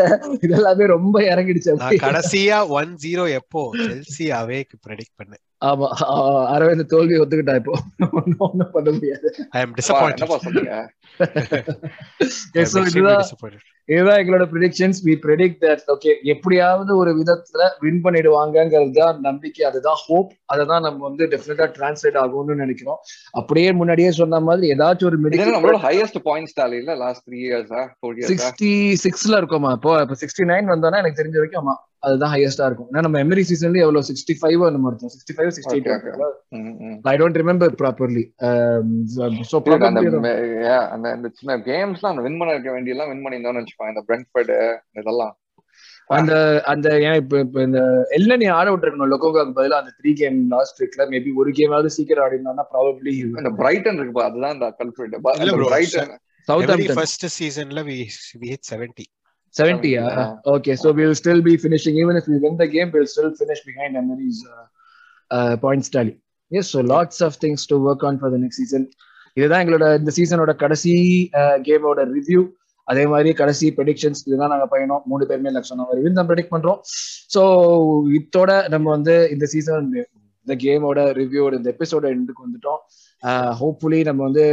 இதெல்லாமே 0.47 0.85
ரொம்ப 0.97 1.17
இறங்கிடுச்சு. 1.33 1.73
கடைசியா 2.05 2.59
ஒன் 2.81 2.93
ஜீரோ 3.05 3.25
எப்போ? 3.41 3.63
செல்சி 3.87 4.27
அவேக்கு 4.41 4.77
ப்ரெடிக்ட் 4.87 5.17
பண்ணேன். 5.21 5.45
ஆமா 5.63 5.89
அரவிந்த் 6.53 6.91
தோல்வி 6.91 7.17
ஒத்துக்கிட்டா 7.21 7.55
இப்போ. 7.61 7.75
ஒண்ணும் 8.19 8.43
ஒண்ணும் 8.47 8.73
பண்ண 8.75 8.89
முடியாது. 8.95 9.29
ஐ 9.53 9.61
அம் 9.61 9.75
இதுதான் 13.89 14.19
எங்களோட 14.21 14.45
predictions 14.51 14.99
we 15.07 15.15
predict 15.23 15.59
that 15.63 15.83
okay 15.93 16.11
எப்படியாவது 16.33 16.93
ஒரு 16.97 17.11
விதத்துல 17.19 17.63
வின் 17.83 18.01
பண்ணிடுவாங்கங்கிறது 18.05 18.93
தான் 18.99 19.17
நம்பிக்கை 19.27 19.63
அதுதான் 19.69 19.99
ஹோப் 20.03 20.31
அதை 20.53 20.65
தான் 20.67 20.85
நம்ம 20.87 21.03
வந்து 21.09 21.27
டெஃபினட்டா 21.33 21.67
டிரான்ஸ்லேட் 21.77 22.19
ஆகும்னு 22.23 22.57
நினைக்கிறோம். 22.63 23.01
அப்படியே 23.35 23.71
முன்னாடியே 23.81 24.11
சொன்ன 24.21 24.41
மாதிரி 24.47 24.71
ஏதாச்சும் 24.75 25.11
ஒரு 25.11 25.19
மெடிக்கல் 25.25 25.55
நம்மளோட 25.57 25.81
ஹையஸ்ட் 25.87 26.21
பாயிண்ட்ஸ் 26.29 26.57
டாலி 26.61 26.79
இல்ல? 26.83 26.95
லாஸ்ட் 27.03 27.25
த்ரீ 27.27 27.41
இயர்ஸா 27.45 27.83
ஃபோர் 27.93 28.15
இயர்ஸா 28.17 28.33
சிக்ஸ்டி 28.33 28.73
சிக்ஸ்ல 29.05 29.41
இருக்கோமா 29.41 29.73
இப்போ 29.79 29.95
இப்போ 30.05 30.19
சிக்ஸ்டி 30.23 30.47
நைன் 30.51 30.73
வந்தோம்னா 30.73 31.03
எனக்கு 31.03 31.21
தெரிஞ்ச 31.21 31.37
வரைக்கும் 31.39 31.63
ஆமா 31.65 31.77
அதுதான் 32.03 32.33
ஹையஸ்டா 32.35 32.67
இருக்கும். 32.69 32.89
ஏன்னா 32.91 33.03
நம்ம 33.07 33.19
எமரி 33.25 33.43
சீசன்ல 33.49 33.83
எவ்வளவு? 33.85 34.07
சிக்ஸ்டி 34.09 34.35
ஃபைவ் 34.41 34.63
அந்த 34.69 34.79
மாதிரி 34.85 34.95
இருக்கும். 34.95 35.13
Sixty 35.15 35.35
five 35.37 35.53
sixty. 35.57 35.77
Eight 35.77 37.11
I 37.13 37.15
don't 37.21 37.39
remember 37.43 37.75
properly 37.83 38.25
so 39.13 39.21
அந்த 39.27 40.01
அந்த 40.95 41.07
அந்த 41.17 41.29
சின்ன 41.39 41.57
கேம்ஸ்லாம் 41.69 42.13
அந்த 42.15 42.25
வின் 42.27 42.41
பண்ண 42.41 42.57
இருக்க 42.57 42.73
வேண்டிய 42.77 42.97
எல்லாம் 42.97 43.13
வின் 43.13 43.23
பண்ணியிருந்தோம்னு 43.27 43.63
வச்சுக்கோங்க. 43.63 43.95
இந்த 43.95 44.05
பிரெண்ட்ஃபர்டு 44.11 44.57
இதெல்லாம். 45.03 45.33
அந்த 46.17 46.33
அந்த 46.73 46.89
ஏன் 47.09 47.19
இப்ப 47.21 47.41
இப்ப 47.47 47.63
இந்த 47.67 47.81
நீ 48.43 48.47
ஆட 48.59 48.67
விட்டுருக்கணும். 48.71 49.13
லொக்கோகாக்கு 49.13 49.57
பதிலா 49.59 49.81
அந்த 49.83 49.93
த்ரீ 50.01 50.11
கேம் 50.21 50.39
லாஸ்ட் 50.55 50.81
வீக்ல 50.83 51.07
மேபி 51.13 51.31
ஒரு 51.43 51.51
கேமாவது 51.59 51.91
சீக்கிரம் 51.97 52.25
ஆடி 52.27 52.39
இருந்தா 52.39 52.67
ப்ராபப்ளி 52.75 53.13
இந்த 53.41 53.53
பிரைட்டன் 53.63 53.99
இருக்குப்பா. 53.99 54.27
அதுதான் 54.31 54.55
இந்த 54.59 54.69
கல்பிரிட் 54.81 55.17
பிரைட்டன் 55.71 56.13
சவுத் 56.49 56.97
ஃபர்ஸ்ட் 56.99 57.27
சீசன்ல 57.39 57.83
வி 57.91 57.99
வி 58.43 58.49
ஹிட் 58.53 58.69
70 58.73 59.07
செவன்டியா 59.55 60.03
Yeah. 60.13 60.31
Okay 60.55 60.75
so 60.83 60.91
will 60.99 61.17
still 61.21 61.43
be 61.49 61.55
finishing 61.63 61.99
even 62.03 62.19
if 62.21 62.29
we 62.33 62.39
win 62.45 62.59
the 62.63 62.67
game 62.77 62.91
will 62.95 63.11
still 63.13 63.35
finish 63.39 63.65
behind 63.69 63.97
Emery's 64.03 64.43
points 65.65 65.93
tally 65.97 66.15
yes 66.51 66.71
so 66.75 66.81
lots 66.95 67.23
of 67.29 67.37
things 67.45 67.67
to 67.73 67.77
work 67.91 68.05
on 68.11 68.19
for 68.23 68.33
the 68.35 68.39
next 68.45 68.63
season 68.63 68.87
இதுதான் 69.37 69.63
எங்களோட 69.65 69.87
இந்த 70.01 70.11
சீசனோட 70.19 70.53
கடைசி 70.65 70.95
கேமோட 71.69 72.01
review 72.17 72.41
அதே 72.89 73.05
மாதிரி 73.13 73.31
கடைசி 73.41 73.67
predictions 73.77 74.23
இதுதான் 74.27 74.53
நாங்க 74.53 74.67
பயணம். 74.73 75.03
மூணு 75.11 75.25
பேருமே 75.31 75.51
லட்சம் 75.57 75.81
மாதிரி 75.83 76.15
தான் 76.19 76.29
ப்ரெடிக்ட் 76.31 76.55
பண்றோம். 76.55 76.79
ஸோ 77.35 77.43
இதோட 78.19 78.51
நம்ம 78.75 78.87
வந்து 78.97 79.15
இந்த 79.35 79.47
சீசன் 79.53 79.87
இந்த 80.47 80.55
கேமோட 80.65 81.01
ரிவ்யூவோட 81.21 81.55
இந்த 81.61 81.71
எபிசோட 81.75 82.05
எண்டுக்கு 82.15 82.45
வந்துட்டோம். 82.47 82.81
ஹோப்ஃபுல்லி 83.61 83.99
நம்ம 84.09 84.21
வந்து 84.29 84.45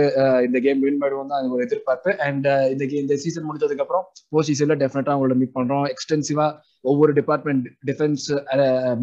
இந்த 0.48 0.58
கேம் 0.66 0.82
வின் 0.86 1.00
பண்ணுவோம் 1.04 1.32
தான் 1.34 1.54
ஒரு 1.56 1.64
எதிர்பார்ப்பு. 1.68 2.12
அண்ட் 2.28 2.48
இந்த 2.74 2.84
கே 2.90 2.98
இந்த 3.04 3.16
சீசன் 3.24 3.48
முடிஞ்சதுக்கு 3.50 3.84
அப்புறம் 3.86 4.06
போ 4.34 4.44
சீசன்ல 4.50 4.76
டெஃபினட்டா 4.84 5.14
அவங்களோட 5.14 5.38
மீட் 5.42 5.56
பண்றோம். 5.60 5.86
எக்ஸ்டென்சிவா 5.94 6.48
ஒவ்வொரு 6.90 7.12
டிபார்ட்மெண்ட் 7.20 7.66
டிஃபென்ஸ் 7.90 8.26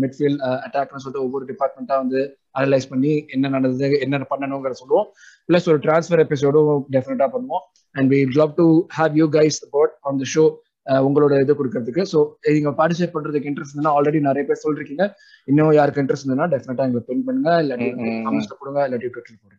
மிட்ஃபீல்ட் 0.03 0.43
அட்டாக்னு 0.67 1.03
சொல்லிட்டு 1.05 1.25
ஒவ்வொரு 1.27 1.47
டிபார்ட்மெண்ட்டா 1.53 1.97
வந்து 2.03 2.21
அனலைஸ் 2.59 2.91
பண்ணி 2.93 3.13
என்ன 3.35 3.49
நடந்தது 3.57 3.99
என்ன 4.05 4.27
பண்ணணுங்கிற 4.31 4.75
சொல்லுவோம். 4.83 5.09
பிளஸ் 5.49 5.69
ஒரு 5.73 5.81
டிரான்ஸ்ஃபர் 5.87 6.23
எபிசோடும் 6.27 6.87
டெஃபினட்டா 6.95 7.29
பண்ணுவோம். 7.35 7.65
And 7.95 8.09
we 8.13 8.21
love 8.43 8.55
to 8.61 8.69
have 8.99 9.19
you 9.23 9.27
guys 9.39 9.59
about 9.67 9.93
on 10.09 10.21
the 10.23 10.27
show 10.37 10.45
உங்களோட 10.87 11.41
இது 11.41 11.55
கொடுக்கறதுக்கு. 11.55 12.05
ஸோ 12.13 12.29
நீங்க 12.53 12.71
பார்ட்டிசிபேட் 12.71 13.15
பண்றதுக்கு 13.15 13.49
இன்ட்ரெஸ்ட் 13.49 13.73
இருந்தா 13.73 14.01
ஆல்ரெடி 14.01 14.21
நிறைய 14.21 14.49
பேர் 14.49 14.61
சொல்றீங்க 14.65 15.15
இன்னும் 15.45 15.73
யாருக்கு 15.73 16.03
இன்ட்ரெஸ்ட் 16.03 16.25
இருந்தா 16.25 16.45
டெஃபினட்டா 16.45 16.67
எங்களுக்கு 16.67 17.05
பின் 17.07 17.25
பண்ணுங்க. 17.25 17.63
இல்லாட்டி. 17.63 17.89
காமெண்ட்ஸ்ல 18.25 18.55
போடுங்க. 18.59 18.89
இல்லாட்டி 18.89 19.09
ட்விட்டர் 19.09 19.39
போடுங்க. 19.43 19.55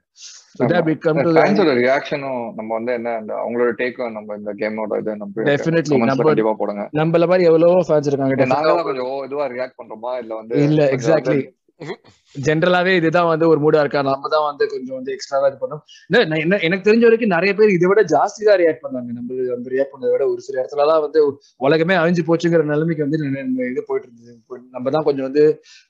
நம்ம 2.55 2.73
வந்து 2.73 2.93
என்ன 2.93 3.21
அவங்களோட 3.21 3.73
டேக்கும் 3.78 4.11
நம்ம 4.11 4.36
இந்த 4.36 4.53
கேமோட 4.53 4.97
இது 4.99 5.15
நம்ம 5.15 5.41
Definitely. 5.41 5.88
comments 5.89 6.01
ல 6.01 6.05
நம்ம- 6.05 6.55
போடுங்க. 6.57 6.89
நம்மள 6.93 7.28
மாதிரி 7.28 7.43
எவ்வளவோ 7.43 7.73
ஃபேன்ஸ் 7.88 8.05
இருக்காங்க. 8.05 8.45
நாங்க 8.45 8.84
கொஞ்சம் 8.84 9.23
இதுவா 9.25 9.47
ரியாக்ட் 9.47 9.78
பண்றோமா? 9.84 10.17
இல்ல 10.19 10.36
வந்து 10.36 10.63
இல்ல 10.63 10.88
கொஞ்சம் 10.89 11.15
எக்ஸாக்ட்லி 11.15 11.55
ஜென்ரலாவே 12.45 12.91
இதுதான் 12.99 13.28
வந்து 13.32 13.45
ஒரு 13.51 13.59
மூடா 13.63 13.80
இருக்கா? 13.84 14.01
நம்ம 14.07 14.30
தான் 14.34 14.45
வந்து 14.47 14.63
கொஞ்சம் 14.73 14.95
வந்து 14.97 15.11
எக்ஸ்ட்ராவா 15.15 15.47
இது 15.49 15.57
பண்ணோம். 15.63 15.82
என்ன 16.25 16.59
எனக்கு 16.67 16.88
தெரிஞ்ச 16.89 17.03
வரைக்கும் 17.07 17.34
நிறைய 17.36 17.51
பேர் 17.59 17.73
இதை 17.75 17.88
விட 17.91 18.01
ஜாஸ்தி 18.13 18.41
தான் 18.47 18.59
ரியாக்ட் 18.61 18.84
பண்ணாங்க. 18.86 19.09
நம்ம 19.17 19.30
நம்ம 19.51 19.69
ரியாக்ட் 19.73 19.93
பண்ணதை 19.93 20.11
விட 20.15 20.23
ஒரு 20.34 20.41
சில 20.47 20.55
இடத்துலலாம் 20.61 21.03
வந்து 21.05 21.21
உலகமே 21.67 21.97
அழிஞ்சு 22.03 22.23
போச்சுங்கிற 22.30 22.63
நிலைமைக்கு 22.73 23.05
வந்து 23.07 23.19
இது 23.71 23.84
போயிட்டு 23.89 24.07
இருந்தது 24.09 24.63
நம்ம 24.75 24.89
தான் 24.95 25.05
கொஞ்சம் 25.09 25.28
வந்து 25.30 25.43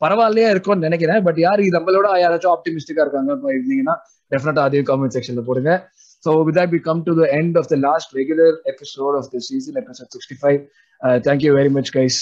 பரவாயில்லையா 0.06 0.50
இருக்கோம்னு 0.56 0.88
நினைக்கிறேன். 0.88 1.22
பட் 1.28 1.40
யாரு 1.48 1.70
நம்மளோட 1.78 2.10
யாராச்சும் 2.26 2.56
ஆப்டிமிஸ்டிக்கா 2.56 3.06
இருக்காங்க 3.08 3.40
இருந்தீங்கன்னா 3.58 3.96
டெஃபினட்டா 4.36 4.66
அதையும் 4.70 4.90
காமெண்ட் 4.92 5.18
செக்ஷன்ல 5.18 5.44
போடுங்க. 5.52 5.74
With 6.26 6.56
that, 6.56 6.70
we 6.72 6.80
come 6.88 7.02
to 7.06 7.14
the 7.20 7.28
end 7.40 7.54
of 7.60 7.66
the 7.70 7.78
last 7.78 8.14
regular 8.14 8.50
episode 8.72 9.16
of 9.20 9.26
the 9.34 9.40
season, 9.40 9.76
episode 9.82 10.10
65. 10.12 10.58
Uh, 11.02 11.20
thank 11.28 11.42
you 11.46 11.54
very 11.60 11.72
much, 11.78 11.92
guys. 12.00 12.18